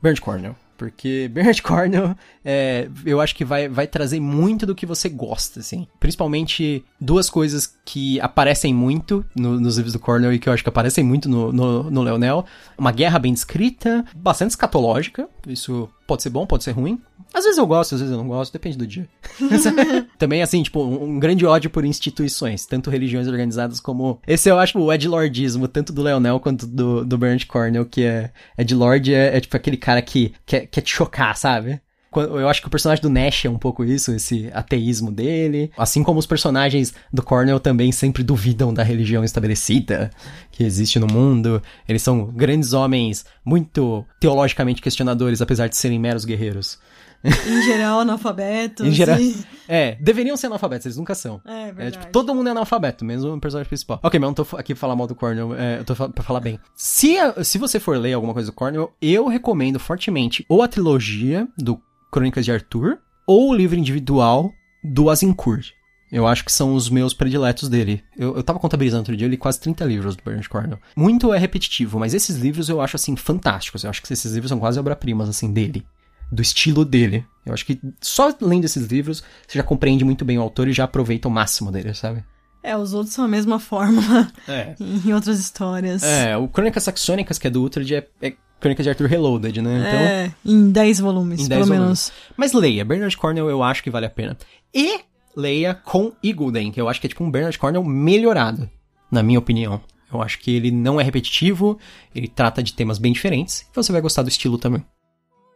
Bernd 0.02 0.20
Cornell. 0.20 0.56
Porque 0.78 1.28
Bernd 1.30 1.60
Cornell, 1.62 2.14
é, 2.44 2.88
eu 3.04 3.20
acho 3.20 3.34
que 3.34 3.44
vai, 3.44 3.68
vai 3.68 3.86
trazer 3.86 4.20
muito 4.20 4.64
do 4.64 4.74
que 4.74 4.86
você 4.86 5.08
gosta, 5.08 5.58
assim. 5.60 5.86
Principalmente 5.98 6.84
duas 7.00 7.28
coisas 7.28 7.74
que 7.84 8.20
aparecem 8.20 8.72
muito 8.72 9.24
no- 9.34 9.60
nos 9.60 9.76
livros 9.76 9.92
do 9.92 9.98
Cornell 9.98 10.32
e 10.32 10.38
que 10.38 10.48
eu 10.48 10.52
acho 10.52 10.62
que 10.62 10.68
aparecem 10.68 11.02
muito 11.04 11.28
no, 11.28 11.52
no, 11.52 11.90
no 11.90 12.02
Leonel. 12.02 12.46
Uma 12.78 12.92
guerra 12.92 13.18
bem 13.18 13.32
descrita, 13.34 14.04
bastante 14.14 14.50
escatológica. 14.50 15.28
Isso 15.46 15.88
pode 16.06 16.22
ser 16.22 16.30
bom, 16.30 16.46
pode 16.46 16.62
ser 16.64 16.70
ruim. 16.72 17.00
Às 17.32 17.44
vezes 17.44 17.58
eu 17.58 17.66
gosto, 17.66 17.94
às 17.94 18.00
vezes 18.00 18.12
eu 18.12 18.18
não 18.18 18.28
gosto, 18.28 18.52
depende 18.52 18.76
do 18.76 18.86
dia. 18.86 19.08
Também, 20.18 20.42
assim, 20.42 20.62
tipo, 20.62 20.82
um, 20.82 21.18
grande 21.18 21.44
ódio 21.44 21.70
por 21.70 21.84
instituições, 21.84 22.66
tanto 22.66 22.90
religiões 22.90 23.28
organizadas 23.28 23.80
como. 23.80 24.20
Esse 24.26 24.50
eu 24.50 24.58
acho 24.58 24.78
o 24.78 24.92
Edlordismo, 24.92 25.68
tanto 25.68 25.92
do 25.92 26.02
Leonel 26.02 26.40
quanto 26.40 26.66
do, 26.66 27.04
do 27.04 27.18
Bernd 27.18 27.44
Cornell, 27.46 27.84
que 27.84 28.02
é. 28.04 28.30
Edlord 28.56 29.14
é, 29.14 29.36
é 29.36 29.40
tipo 29.40 29.56
aquele 29.56 29.76
cara 29.76 30.00
que 30.02 30.32
quer, 30.46 30.66
quer 30.66 30.80
te 30.80 30.90
chocar, 30.90 31.36
sabe? 31.36 31.80
Eu 32.16 32.48
acho 32.48 32.62
que 32.62 32.66
o 32.66 32.70
personagem 32.70 33.02
do 33.02 33.10
Nash 33.10 33.44
é 33.44 33.50
um 33.50 33.58
pouco 33.58 33.84
isso, 33.84 34.12
esse 34.12 34.50
ateísmo 34.54 35.12
dele. 35.12 35.70
Assim 35.76 36.02
como 36.02 36.18
os 36.18 36.26
personagens 36.26 36.94
do 37.12 37.22
Cornell 37.22 37.60
também 37.60 37.92
sempre 37.92 38.22
duvidam 38.22 38.72
da 38.72 38.82
religião 38.82 39.22
estabelecida 39.22 40.10
que 40.50 40.64
existe 40.64 40.98
no 40.98 41.06
mundo. 41.06 41.62
Eles 41.86 42.02
são 42.02 42.24
grandes 42.26 42.72
homens 42.72 43.26
muito 43.44 44.04
teologicamente 44.18 44.80
questionadores, 44.80 45.42
apesar 45.42 45.68
de 45.68 45.76
serem 45.76 45.98
meros 45.98 46.24
guerreiros. 46.24 46.78
Em 47.48 47.62
geral, 47.62 48.00
analfabetos. 48.00 48.86
Em 48.86 48.92
geral. 48.92 49.18
e- 49.20 49.36
É, 49.70 49.96
deveriam 50.00 50.34
ser 50.34 50.46
analfabetos, 50.46 50.86
eles 50.86 50.96
nunca 50.96 51.14
são. 51.14 51.42
É, 51.44 51.68
É, 51.68 51.72
verdade. 51.72 51.98
tipo, 51.98 52.10
todo 52.10 52.34
mundo 52.34 52.46
é 52.48 52.52
analfabeto, 52.52 53.04
mesmo 53.04 53.34
o 53.34 53.38
personagem 53.40 53.68
principal. 53.68 54.00
Ok, 54.02 54.18
mas 54.18 54.24
eu 54.26 54.28
não 54.30 54.34
tô 54.44 54.56
aqui 54.56 54.72
pra 54.74 54.80
falar 54.80 54.96
mal 54.96 55.06
do 55.06 55.14
Cornell, 55.14 55.54
é, 55.54 55.80
eu 55.80 55.84
tô 55.84 55.94
pra 56.08 56.24
falar 56.24 56.40
bem. 56.40 56.58
Se, 56.74 57.18
a- 57.18 57.44
se 57.44 57.58
você 57.58 57.78
for 57.78 57.98
ler 57.98 58.14
alguma 58.14 58.32
coisa 58.32 58.50
do 58.50 58.54
Cornell, 58.54 58.90
eu 59.02 59.26
recomendo 59.28 59.78
fortemente 59.78 60.42
ou 60.48 60.62
a 60.62 60.68
trilogia 60.68 61.46
do 61.58 61.78
Crônicas 62.10 62.46
de 62.46 62.52
Arthur, 62.52 62.98
ou 63.26 63.50
o 63.50 63.54
livro 63.54 63.76
individual 63.78 64.50
do 64.82 65.10
Azincourt. 65.10 65.72
Eu 66.10 66.26
acho 66.26 66.42
que 66.42 66.50
são 66.52 66.72
os 66.74 66.88
meus 66.88 67.12
prediletos 67.12 67.68
dele. 67.68 68.02
Eu, 68.16 68.36
eu 68.36 68.42
tava 68.42 68.58
contabilizando 68.58 69.00
outro 69.02 69.14
dia, 69.14 69.26
eu 69.26 69.30
li 69.30 69.36
quase 69.36 69.60
30 69.60 69.84
livros 69.84 70.16
do 70.16 70.22
Bernard 70.22 70.48
Cornell. 70.48 70.78
Muito 70.96 71.34
é 71.34 71.38
repetitivo, 71.38 71.98
mas 71.98 72.14
esses 72.14 72.36
livros 72.38 72.70
eu 72.70 72.80
acho, 72.80 72.96
assim, 72.96 73.14
fantásticos. 73.16 73.84
Eu 73.84 73.90
acho 73.90 74.00
que 74.02 74.10
esses 74.10 74.32
livros 74.32 74.48
são 74.48 74.58
quase 74.58 74.78
obra-primas, 74.80 75.28
assim, 75.28 75.52
dele. 75.52 75.84
Do 76.30 76.42
estilo 76.42 76.84
dele. 76.84 77.24
Eu 77.46 77.54
acho 77.54 77.64
que 77.64 77.80
só 78.00 78.32
lendo 78.40 78.64
esses 78.64 78.86
livros, 78.86 79.22
você 79.46 79.58
já 79.58 79.62
compreende 79.64 80.04
muito 80.04 80.24
bem 80.24 80.38
o 80.38 80.42
autor 80.42 80.68
e 80.68 80.72
já 80.72 80.84
aproveita 80.84 81.28
o 81.28 81.30
máximo 81.30 81.72
dele, 81.72 81.94
sabe? 81.94 82.22
É, 82.62 82.76
os 82.76 82.92
outros 82.92 83.14
são 83.14 83.24
a 83.24 83.28
mesma 83.28 83.58
fórmula 83.58 84.30
É. 84.46 84.74
em 84.80 85.12
outras 85.14 85.38
histórias. 85.38 86.02
É, 86.02 86.36
o 86.36 86.48
Crônicas 86.48 86.82
Saxônicas, 86.82 87.38
que 87.38 87.46
é 87.46 87.50
do 87.50 87.62
Uhtred, 87.62 87.94
é, 87.94 88.08
é 88.20 88.34
Crônicas 88.60 88.84
de 88.84 88.90
Arthur 88.90 89.06
Reloaded, 89.06 89.62
né? 89.62 89.78
Então, 89.78 89.98
É, 90.00 90.32
em 90.44 90.70
10 90.70 90.98
volumes, 91.00 91.40
Em 91.40 91.48
10 91.48 91.60
pelo 91.60 91.66
volumes. 91.66 91.84
menos. 91.86 92.12
Mas 92.36 92.52
leia, 92.52 92.84
Bernard 92.84 93.16
Cornell 93.16 93.48
eu 93.48 93.62
acho 93.62 93.82
que 93.82 93.90
vale 93.90 94.04
a 94.06 94.10
pena. 94.10 94.36
E 94.74 95.00
leia 95.36 95.72
com 95.74 96.12
Eagleden, 96.22 96.72
que 96.72 96.80
eu 96.80 96.88
acho 96.88 97.00
que 97.00 97.06
é 97.06 97.08
tipo 97.08 97.22
um 97.24 97.30
Bernard 97.30 97.56
Cornell 97.58 97.84
melhorado, 97.84 98.68
na 99.10 99.22
minha 99.22 99.38
opinião. 99.38 99.80
Eu 100.12 100.20
acho 100.20 100.38
que 100.40 100.50
ele 100.50 100.70
não 100.70 101.00
é 101.00 101.04
repetitivo, 101.04 101.78
ele 102.14 102.26
trata 102.28 102.62
de 102.62 102.72
temas 102.72 102.98
bem 102.98 103.12
diferentes, 103.12 103.60
e 103.60 103.66
você 103.74 103.92
vai 103.92 104.00
gostar 104.00 104.22
do 104.22 104.28
estilo 104.28 104.58
também. 104.58 104.84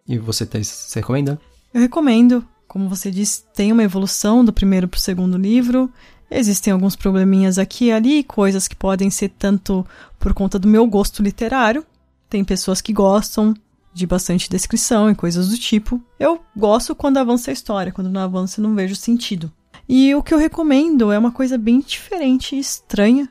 E 0.07 0.18
você, 0.18 0.44
tá, 0.44 0.62
você 0.62 1.00
recomenda? 1.00 1.40
Eu 1.72 1.80
recomendo. 1.80 2.46
Como 2.66 2.88
você 2.88 3.11
disse, 3.11 3.44
tem 3.55 3.70
uma 3.70 3.82
evolução 3.82 4.44
do 4.44 4.53
primeiro 4.53 4.88
pro 4.88 4.98
segundo 4.98 5.36
livro. 5.36 5.92
Existem 6.30 6.72
alguns 6.72 6.96
probleminhas 6.96 7.59
aqui 7.59 7.86
e 7.86 7.92
ali, 7.92 8.24
coisas 8.24 8.66
que 8.66 8.74
podem 8.74 9.11
ser 9.11 9.28
tanto 9.28 9.86
por 10.18 10.32
conta 10.32 10.59
do 10.59 10.66
meu 10.66 10.86
gosto 10.86 11.22
literário. 11.22 11.84
Tem 12.30 12.42
pessoas 12.42 12.80
que 12.80 12.92
gostam 12.92 13.55
de 13.92 14.07
bastante 14.07 14.48
descrição 14.48 15.11
e 15.11 15.14
coisas 15.14 15.50
do 15.50 15.59
tipo. 15.59 16.00
Eu 16.18 16.40
gosto 16.57 16.94
quando 16.94 17.18
avança 17.18 17.50
a 17.50 17.53
história, 17.53 17.92
quando 17.92 18.09
não 18.09 18.22
avança 18.22 18.59
eu 18.59 18.62
não 18.62 18.74
vejo 18.74 18.96
sentido. 18.96 19.53
E 19.86 20.14
o 20.14 20.22
que 20.22 20.32
eu 20.32 20.38
recomendo 20.38 21.12
é 21.12 21.18
uma 21.18 21.30
coisa 21.30 21.59
bem 21.59 21.80
diferente 21.80 22.57
e 22.57 22.59
estranha. 22.59 23.28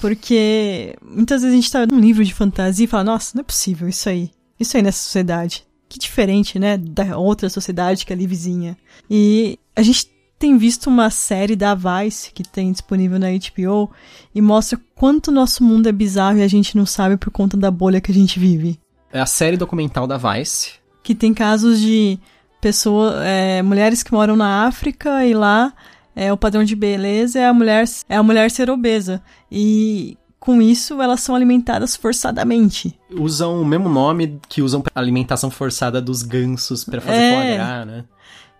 Porque 0.00 0.96
muitas 1.02 1.42
vezes 1.42 1.52
a 1.52 1.60
gente 1.60 1.72
tá 1.72 1.86
num 1.86 1.98
livro 1.98 2.24
de 2.24 2.34
fantasia 2.34 2.84
e 2.84 2.88
fala, 2.88 3.04
nossa, 3.04 3.32
não 3.34 3.40
é 3.40 3.44
possível 3.44 3.88
isso 3.88 4.08
aí. 4.08 4.30
Isso 4.58 4.76
aí 4.76 4.82
nessa 4.82 5.02
sociedade. 5.02 5.66
Que 5.92 5.98
diferente, 5.98 6.58
né? 6.58 6.78
Da 6.78 7.18
outra 7.18 7.50
sociedade 7.50 8.06
que 8.06 8.14
é 8.14 8.16
ali 8.16 8.26
vizinha. 8.26 8.78
E 9.10 9.58
a 9.76 9.82
gente 9.82 10.10
tem 10.38 10.56
visto 10.56 10.86
uma 10.86 11.10
série 11.10 11.54
da 11.54 11.74
Vice 11.74 12.32
que 12.32 12.42
tem 12.42 12.72
disponível 12.72 13.18
na 13.18 13.26
HBO 13.26 13.90
e 14.34 14.40
mostra 14.40 14.80
quanto 14.94 15.30
nosso 15.30 15.62
mundo 15.62 15.90
é 15.90 15.92
bizarro 15.92 16.38
e 16.38 16.42
a 16.42 16.48
gente 16.48 16.78
não 16.78 16.86
sabe 16.86 17.18
por 17.18 17.30
conta 17.30 17.58
da 17.58 17.70
bolha 17.70 18.00
que 18.00 18.10
a 18.10 18.14
gente 18.14 18.38
vive. 18.38 18.80
É 19.12 19.20
a 19.20 19.26
série 19.26 19.58
documental 19.58 20.06
da 20.06 20.16
Vice. 20.16 20.76
Que 21.02 21.14
tem 21.14 21.34
casos 21.34 21.78
de 21.78 22.18
pessoas, 22.58 23.14
é, 23.22 23.60
mulheres 23.60 24.02
que 24.02 24.14
moram 24.14 24.34
na 24.34 24.66
África 24.66 25.26
e 25.26 25.34
lá 25.34 25.74
é, 26.16 26.32
o 26.32 26.38
padrão 26.38 26.64
de 26.64 26.74
beleza 26.74 27.38
é 27.38 27.46
a 27.46 27.52
mulher 27.52 27.84
é 28.08 28.16
a 28.16 28.22
mulher 28.22 28.50
ser 28.50 28.70
obesa 28.70 29.22
e 29.50 30.16
com 30.42 30.60
isso 30.60 31.00
elas 31.00 31.20
são 31.20 31.36
alimentadas 31.36 31.94
forçadamente. 31.94 32.98
Usam 33.14 33.62
o 33.62 33.64
mesmo 33.64 33.88
nome 33.88 34.40
que 34.48 34.60
usam 34.60 34.80
pra 34.80 34.90
alimentação 35.00 35.52
forçada 35.52 36.02
dos 36.02 36.22
gansos 36.22 36.82
pra 36.84 37.00
fazer 37.00 37.16
É. 37.16 37.84
né? 37.84 38.04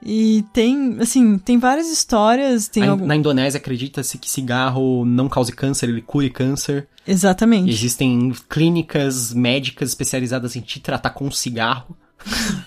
E 0.00 0.44
tem, 0.52 0.98
assim, 1.00 1.38
tem 1.38 1.58
várias 1.58 1.90
histórias, 1.90 2.68
tem 2.68 2.84
algum... 2.84 3.04
Na 3.04 3.16
Indonésia 3.16 3.58
acredita-se 3.58 4.16
que 4.16 4.30
cigarro 4.30 5.04
não 5.04 5.28
cause 5.28 5.50
câncer, 5.52 5.88
ele 5.88 6.02
cure 6.02 6.30
câncer. 6.30 6.86
Exatamente. 7.06 7.70
Existem 7.70 8.32
clínicas 8.48 9.32
médicas 9.34 9.88
especializadas 9.88 10.54
em 10.54 10.60
te 10.60 10.78
tratar 10.78 11.10
com 11.10 11.28
cigarro. 11.32 11.96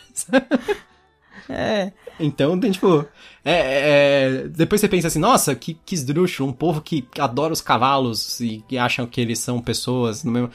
É, 1.47 1.91
Então, 2.20 2.59
tem, 2.59 2.72
tipo. 2.72 3.05
é- 3.43 4.43
é- 4.43 4.47
depois 4.47 4.80
você 4.82 4.88
pensa 4.88 5.07
assim, 5.07 5.20
nossa, 5.20 5.53
que, 5.55 5.74
que 5.86 5.93
esdrúxulo, 5.95 6.49
um 6.49 6.53
povo 6.53 6.82
que 6.82 7.05
adora 7.20 7.51
os 7.53 7.61
cavalos 7.61 8.39
e 8.39 8.63
que 8.68 8.78
acham 8.78 9.05
que 9.05 9.20
eles 9.20 9.39
são 9.39 9.59
pessoas 9.61 10.24
no 10.24 10.32
mesmo. 10.32 10.49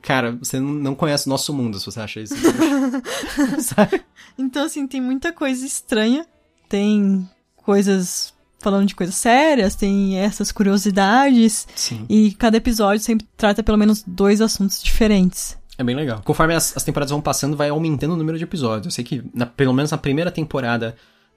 Cara, 0.00 0.32
você 0.32 0.58
não- 0.58 0.94
conhece 0.94 1.26
o 1.26 1.30
nosso 1.30 1.52
mundo 1.54 1.78
se 1.78 1.86
você 1.86 2.00
acha 2.00 2.20
isso. 2.20 2.34
Sabe? 3.62 4.02
Então, 4.38 4.64
assim, 4.64 4.86
tem 4.86 5.00
muita 5.00 5.32
coisa 5.32 5.64
estranha. 5.64 6.26
Tem 6.68 7.28
coisas 7.56 8.32
falando 8.60 8.86
de 8.86 8.94
coisas 8.94 9.14
sérias, 9.16 9.74
tem 9.74 10.16
essas 10.18 10.52
curiosidades. 10.52 11.66
Sim. 11.74 12.06
E 12.08 12.32
cada 12.32 12.56
episódio 12.56 13.02
sempre 13.04 13.26
trata 13.36 13.62
pelo 13.62 13.76
menos 13.78 14.02
dois 14.06 14.40
assuntos 14.40 14.82
diferentes. 14.82 15.56
É 15.78 15.84
bem 15.84 15.96
legal. 15.96 16.20
Conforme 16.24 16.54
as, 16.54 16.76
as 16.76 16.84
temporadas 16.84 17.10
vão 17.10 17.20
passando, 17.20 17.56
vai 17.56 17.70
aumentando 17.70 18.12
o 18.14 18.16
número 18.16 18.36
de 18.38 18.44
episódios. 18.44 18.86
Eu 18.86 18.90
sei 18.90 19.04
que, 19.04 19.22
na- 19.34 19.46
pelo 19.46 19.72
menos 19.72 19.90
na 19.90 19.98
primeira 19.98 20.30
temporada, 20.30 20.94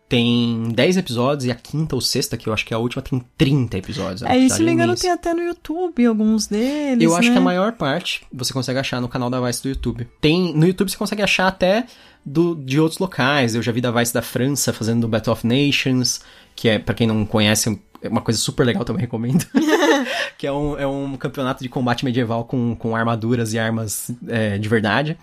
tem 0.08 0.70
10 0.74 0.98
episódios, 0.98 1.46
e 1.46 1.52
a 1.52 1.56
quinta 1.56 1.96
ou 1.96 2.02
sexta, 2.02 2.38
que 2.38 2.48
eu 2.48 2.54
acho 2.54 2.64
que 2.66 2.74
é 2.74 2.78
a 2.78 2.80
última, 2.80 3.02
tem 3.02 3.24
30 3.38 3.78
episódios. 3.78 4.22
É 4.22 4.26
uma 4.26 4.32
Aí, 4.34 4.50
se 4.50 4.62
me 4.62 4.72
engano, 4.72 4.96
tem 4.96 5.10
até 5.12 5.34
no 5.34 5.42
YouTube 5.42 6.06
alguns 6.06 6.48
deles. 6.48 7.04
Eu 7.04 7.16
acho 7.16 7.30
né? 7.30 7.34
que 7.34 7.40
a 7.40 7.42
maior 7.42 7.72
parte 7.74 8.26
você 8.32 8.54
consegue 8.54 8.78
achar 8.78 9.02
no 9.02 9.08
canal 9.08 9.30
da 9.30 9.42
Vice 9.42 9.64
do 9.64 9.70
YouTube. 9.70 10.08
Tem 10.22 10.54
no 10.54 10.68
YouTube 10.68 10.92
você 10.92 10.98
consegue 10.98 11.24
achar 11.24 11.48
até 11.48 11.86
do, 12.24 12.56
de 12.56 12.80
outros 12.80 13.00
locais. 13.00 13.56
Eu 13.56 13.64
já 13.64 13.72
vi 13.72 13.82
da 13.82 13.90
Vice 13.90 14.14
da 14.14 14.22
França 14.22 14.72
fazendo 14.72 15.06
o 15.06 15.08
Battle 15.08 15.34
of 15.34 15.46
Nations, 15.48 16.22
que 16.56 16.70
é 16.70 16.78
pra 16.78 16.94
quem 16.94 17.08
não 17.08 17.26
conhece 17.26 17.70
é 17.70 17.78
uma 18.10 18.22
coisa 18.22 18.40
super 18.40 18.66
legal 18.66 18.84
também 18.86 19.02
recomendo. 19.02 19.46
que 20.38 20.46
é 20.48 20.52
um, 20.52 20.78
é 20.78 20.88
um 20.88 21.16
campeonato 21.16 21.64
de 21.64 21.70
combate 21.70 22.04
medieval 22.06 22.46
com, 22.46 22.76
com 22.76 22.96
armaduras 22.96 23.54
e 23.54 23.60
armas 23.60 24.12
é, 24.28 24.58
de 24.58 24.68
verdade. 24.70 25.18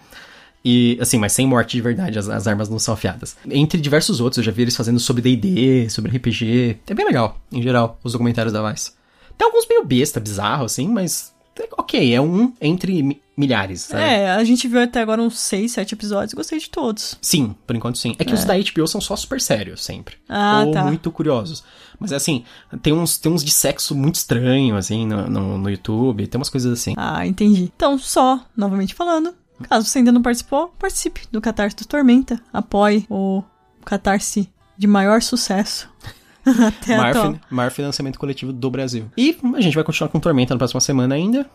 E, 0.64 0.96
assim, 1.00 1.18
mas 1.18 1.32
sem 1.32 1.46
morte 1.46 1.72
de 1.72 1.80
verdade, 1.82 2.18
as, 2.18 2.28
as 2.28 2.46
armas 2.46 2.68
não 2.68 2.78
são 2.78 2.94
afiadas. 2.94 3.36
Entre 3.50 3.80
diversos 3.80 4.20
outros, 4.20 4.38
eu 4.38 4.44
já 4.44 4.52
vi 4.52 4.62
eles 4.62 4.76
fazendo 4.76 5.00
sobre 5.00 5.20
D&D, 5.22 5.90
sobre 5.90 6.16
RPG. 6.16 6.78
É 6.86 6.94
bem 6.94 7.04
legal, 7.04 7.36
em 7.50 7.60
geral, 7.60 7.98
os 8.04 8.12
documentários 8.12 8.52
da 8.52 8.70
Vice. 8.70 8.92
Tem 9.36 9.44
alguns 9.44 9.66
meio 9.68 9.84
besta, 9.84 10.20
bizarro, 10.20 10.64
assim, 10.64 10.86
mas... 10.86 11.34
é 11.58 11.66
Ok, 11.76 12.14
é 12.14 12.20
um 12.20 12.52
entre 12.60 13.02
mi- 13.02 13.20
milhares, 13.36 13.80
sabe? 13.82 14.04
É, 14.04 14.30
a 14.30 14.44
gente 14.44 14.68
viu 14.68 14.80
até 14.80 15.00
agora 15.00 15.20
uns 15.20 15.36
seis, 15.40 15.72
sete 15.72 15.94
episódios. 15.94 16.32
Gostei 16.32 16.60
de 16.60 16.70
todos. 16.70 17.18
Sim, 17.20 17.56
por 17.66 17.74
enquanto 17.74 17.98
sim. 17.98 18.14
É 18.18 18.24
que 18.24 18.32
os 18.32 18.44
da 18.44 18.54
HBO 18.56 18.86
são 18.86 19.00
só 19.00 19.16
super 19.16 19.40
sérios, 19.40 19.82
sempre. 19.82 20.14
Ah, 20.28 20.62
Ou 20.64 20.70
tá. 20.72 20.84
muito 20.84 21.10
curiosos. 21.10 21.64
Mas 22.02 22.12
assim, 22.12 22.44
tem 22.82 22.92
uns, 22.92 23.16
tem 23.18 23.32
uns 23.32 23.42
de 23.44 23.50
sexo 23.50 23.94
muito 23.94 24.16
estranho, 24.16 24.76
assim, 24.76 25.06
no, 25.06 25.28
no, 25.30 25.58
no 25.58 25.70
YouTube. 25.70 26.26
Tem 26.26 26.38
umas 26.38 26.50
coisas 26.50 26.72
assim. 26.78 26.94
Ah, 26.96 27.26
entendi. 27.26 27.72
Então, 27.74 27.96
só, 27.98 28.44
novamente 28.56 28.94
falando, 28.94 29.34
caso 29.68 29.86
você 29.88 29.98
ainda 29.98 30.12
não 30.12 30.20
participou, 30.22 30.68
participe 30.78 31.22
do 31.30 31.40
Catarse 31.40 31.76
do 31.76 31.86
Tormenta. 31.86 32.40
Apoie 32.52 33.06
o 33.08 33.42
Catarse 33.84 34.50
de 34.76 34.86
maior 34.86 35.22
sucesso. 35.22 35.88
Até 36.44 36.96
maior, 36.96 37.16
atual. 37.16 37.40
maior 37.50 37.70
financiamento 37.70 38.18
coletivo 38.18 38.52
do 38.52 38.68
Brasil. 38.68 39.08
E 39.16 39.38
a 39.54 39.60
gente 39.60 39.74
vai 39.76 39.84
continuar 39.84 40.08
com 40.10 40.18
Tormenta 40.18 40.52
na 40.54 40.58
próxima 40.58 40.80
semana 40.80 41.14
ainda. 41.14 41.48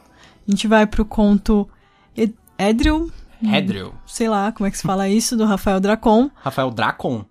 A 0.48 0.52
gente 0.52 0.66
vai 0.68 0.88
pro 0.88 1.04
conto 1.04 1.68
Ed- 2.16 2.34
Edril, 2.58 3.12
Hedriel. 3.43 3.93
sei 4.06 4.30
lá 4.30 4.52
como 4.54 4.66
é 4.66 4.72
que 4.72 4.78
se 4.78 4.84
fala 4.84 5.10
isso, 5.10 5.36
do 5.36 5.43
Rafael 5.45 5.80
Dracon, 5.82 6.32
Rafael 6.36 6.72
Dracon. 6.72 7.26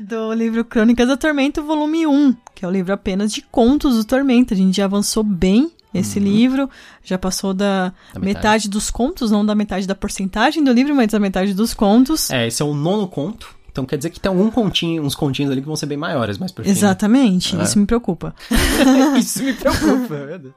Do 0.00 0.32
livro 0.32 0.64
Crônicas 0.64 1.08
da 1.08 1.16
Tormenta, 1.16 1.60
volume 1.62 2.06
1, 2.06 2.34
que 2.54 2.64
é 2.64 2.68
o 2.68 2.70
livro 2.70 2.92
apenas 2.92 3.32
de 3.32 3.42
contos 3.42 3.96
do 3.96 4.04
Tormenta. 4.04 4.54
A 4.54 4.56
gente 4.56 4.76
já 4.76 4.84
avançou 4.84 5.22
bem 5.22 5.70
esse 5.94 6.20
livro, 6.20 6.68
já 7.02 7.16
passou 7.18 7.54
da, 7.54 7.92
Uhum. 8.14 8.14
Da 8.14 8.20
metade. 8.20 8.24
metade. 8.46 8.68
dos 8.68 8.90
contos, 8.90 9.30
não 9.30 9.44
da 9.44 9.54
metade 9.54 9.86
da 9.86 9.94
porcentagem 9.94 10.62
do 10.62 10.72
livro, 10.72 10.94
mas 10.94 11.08
da 11.08 11.18
metade 11.18 11.54
dos 11.54 11.72
contos. 11.74 12.30
É, 12.30 12.46
esse 12.46 12.60
é 12.62 12.64
o 12.64 12.74
nono 12.74 13.08
conto. 13.08 13.56
Então 13.70 13.86
quer 13.86 13.96
dizer 13.96 14.10
que 14.10 14.18
tem 14.18 14.28
algum 14.28 14.50
continho, 14.50 15.04
uns 15.04 15.14
continhos 15.14 15.52
ali 15.52 15.60
que 15.60 15.66
vão 15.66 15.76
ser 15.76 15.86
bem 15.86 15.96
maiores, 15.96 16.36
mas 16.36 16.50
por 16.50 16.64
fim. 16.64 16.70
Exatamente, 16.70 17.56
É. 17.56 17.62
isso 17.62 17.78
me 17.78 17.86
preocupa. 17.86 18.34
Isso 19.18 19.42
me 19.42 19.52
preocupa, 19.52 20.14
meu 20.26 20.38
Deus. 20.38 20.54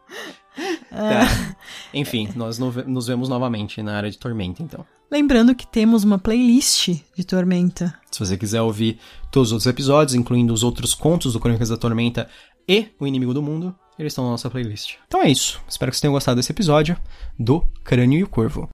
Tá. 0.91 1.55
Enfim, 1.93 2.29
nós 2.35 2.59
no- 2.59 2.71
nos 2.85 3.07
vemos 3.07 3.29
novamente 3.29 3.81
na 3.81 3.95
área 3.95 4.11
de 4.11 4.17
Tormenta, 4.17 4.61
então. 4.61 4.85
Lembrando 5.09 5.55
que 5.55 5.65
temos 5.65 6.03
uma 6.03 6.19
playlist 6.19 6.89
de 7.15 7.23
Tormenta. 7.23 7.97
Se 8.11 8.19
você 8.19 8.37
quiser 8.37 8.61
ouvir 8.61 8.99
todos 9.31 9.49
os 9.49 9.53
outros 9.53 9.67
episódios, 9.67 10.15
incluindo 10.15 10.53
os 10.53 10.63
outros 10.63 10.93
contos 10.93 11.33
do 11.33 11.39
Crônicas 11.39 11.69
da 11.69 11.77
Tormenta 11.77 12.29
e 12.67 12.87
O 12.99 13.07
Inimigo 13.07 13.33
do 13.33 13.41
Mundo, 13.41 13.73
eles 13.97 14.11
estão 14.11 14.25
na 14.25 14.31
nossa 14.31 14.49
playlist. 14.49 14.95
Então 15.07 15.21
é 15.21 15.29
isso. 15.29 15.61
Espero 15.67 15.91
que 15.91 15.95
vocês 15.95 16.01
tenham 16.01 16.13
gostado 16.13 16.35
desse 16.35 16.51
episódio 16.51 16.97
do 17.39 17.61
Crânio 17.83 18.19
e 18.19 18.23
o 18.23 18.27
Corvo. 18.29 18.67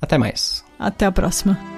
Até 0.00 0.18
mais. 0.18 0.62
Até 0.78 1.06
a 1.06 1.12
próxima. 1.12 1.75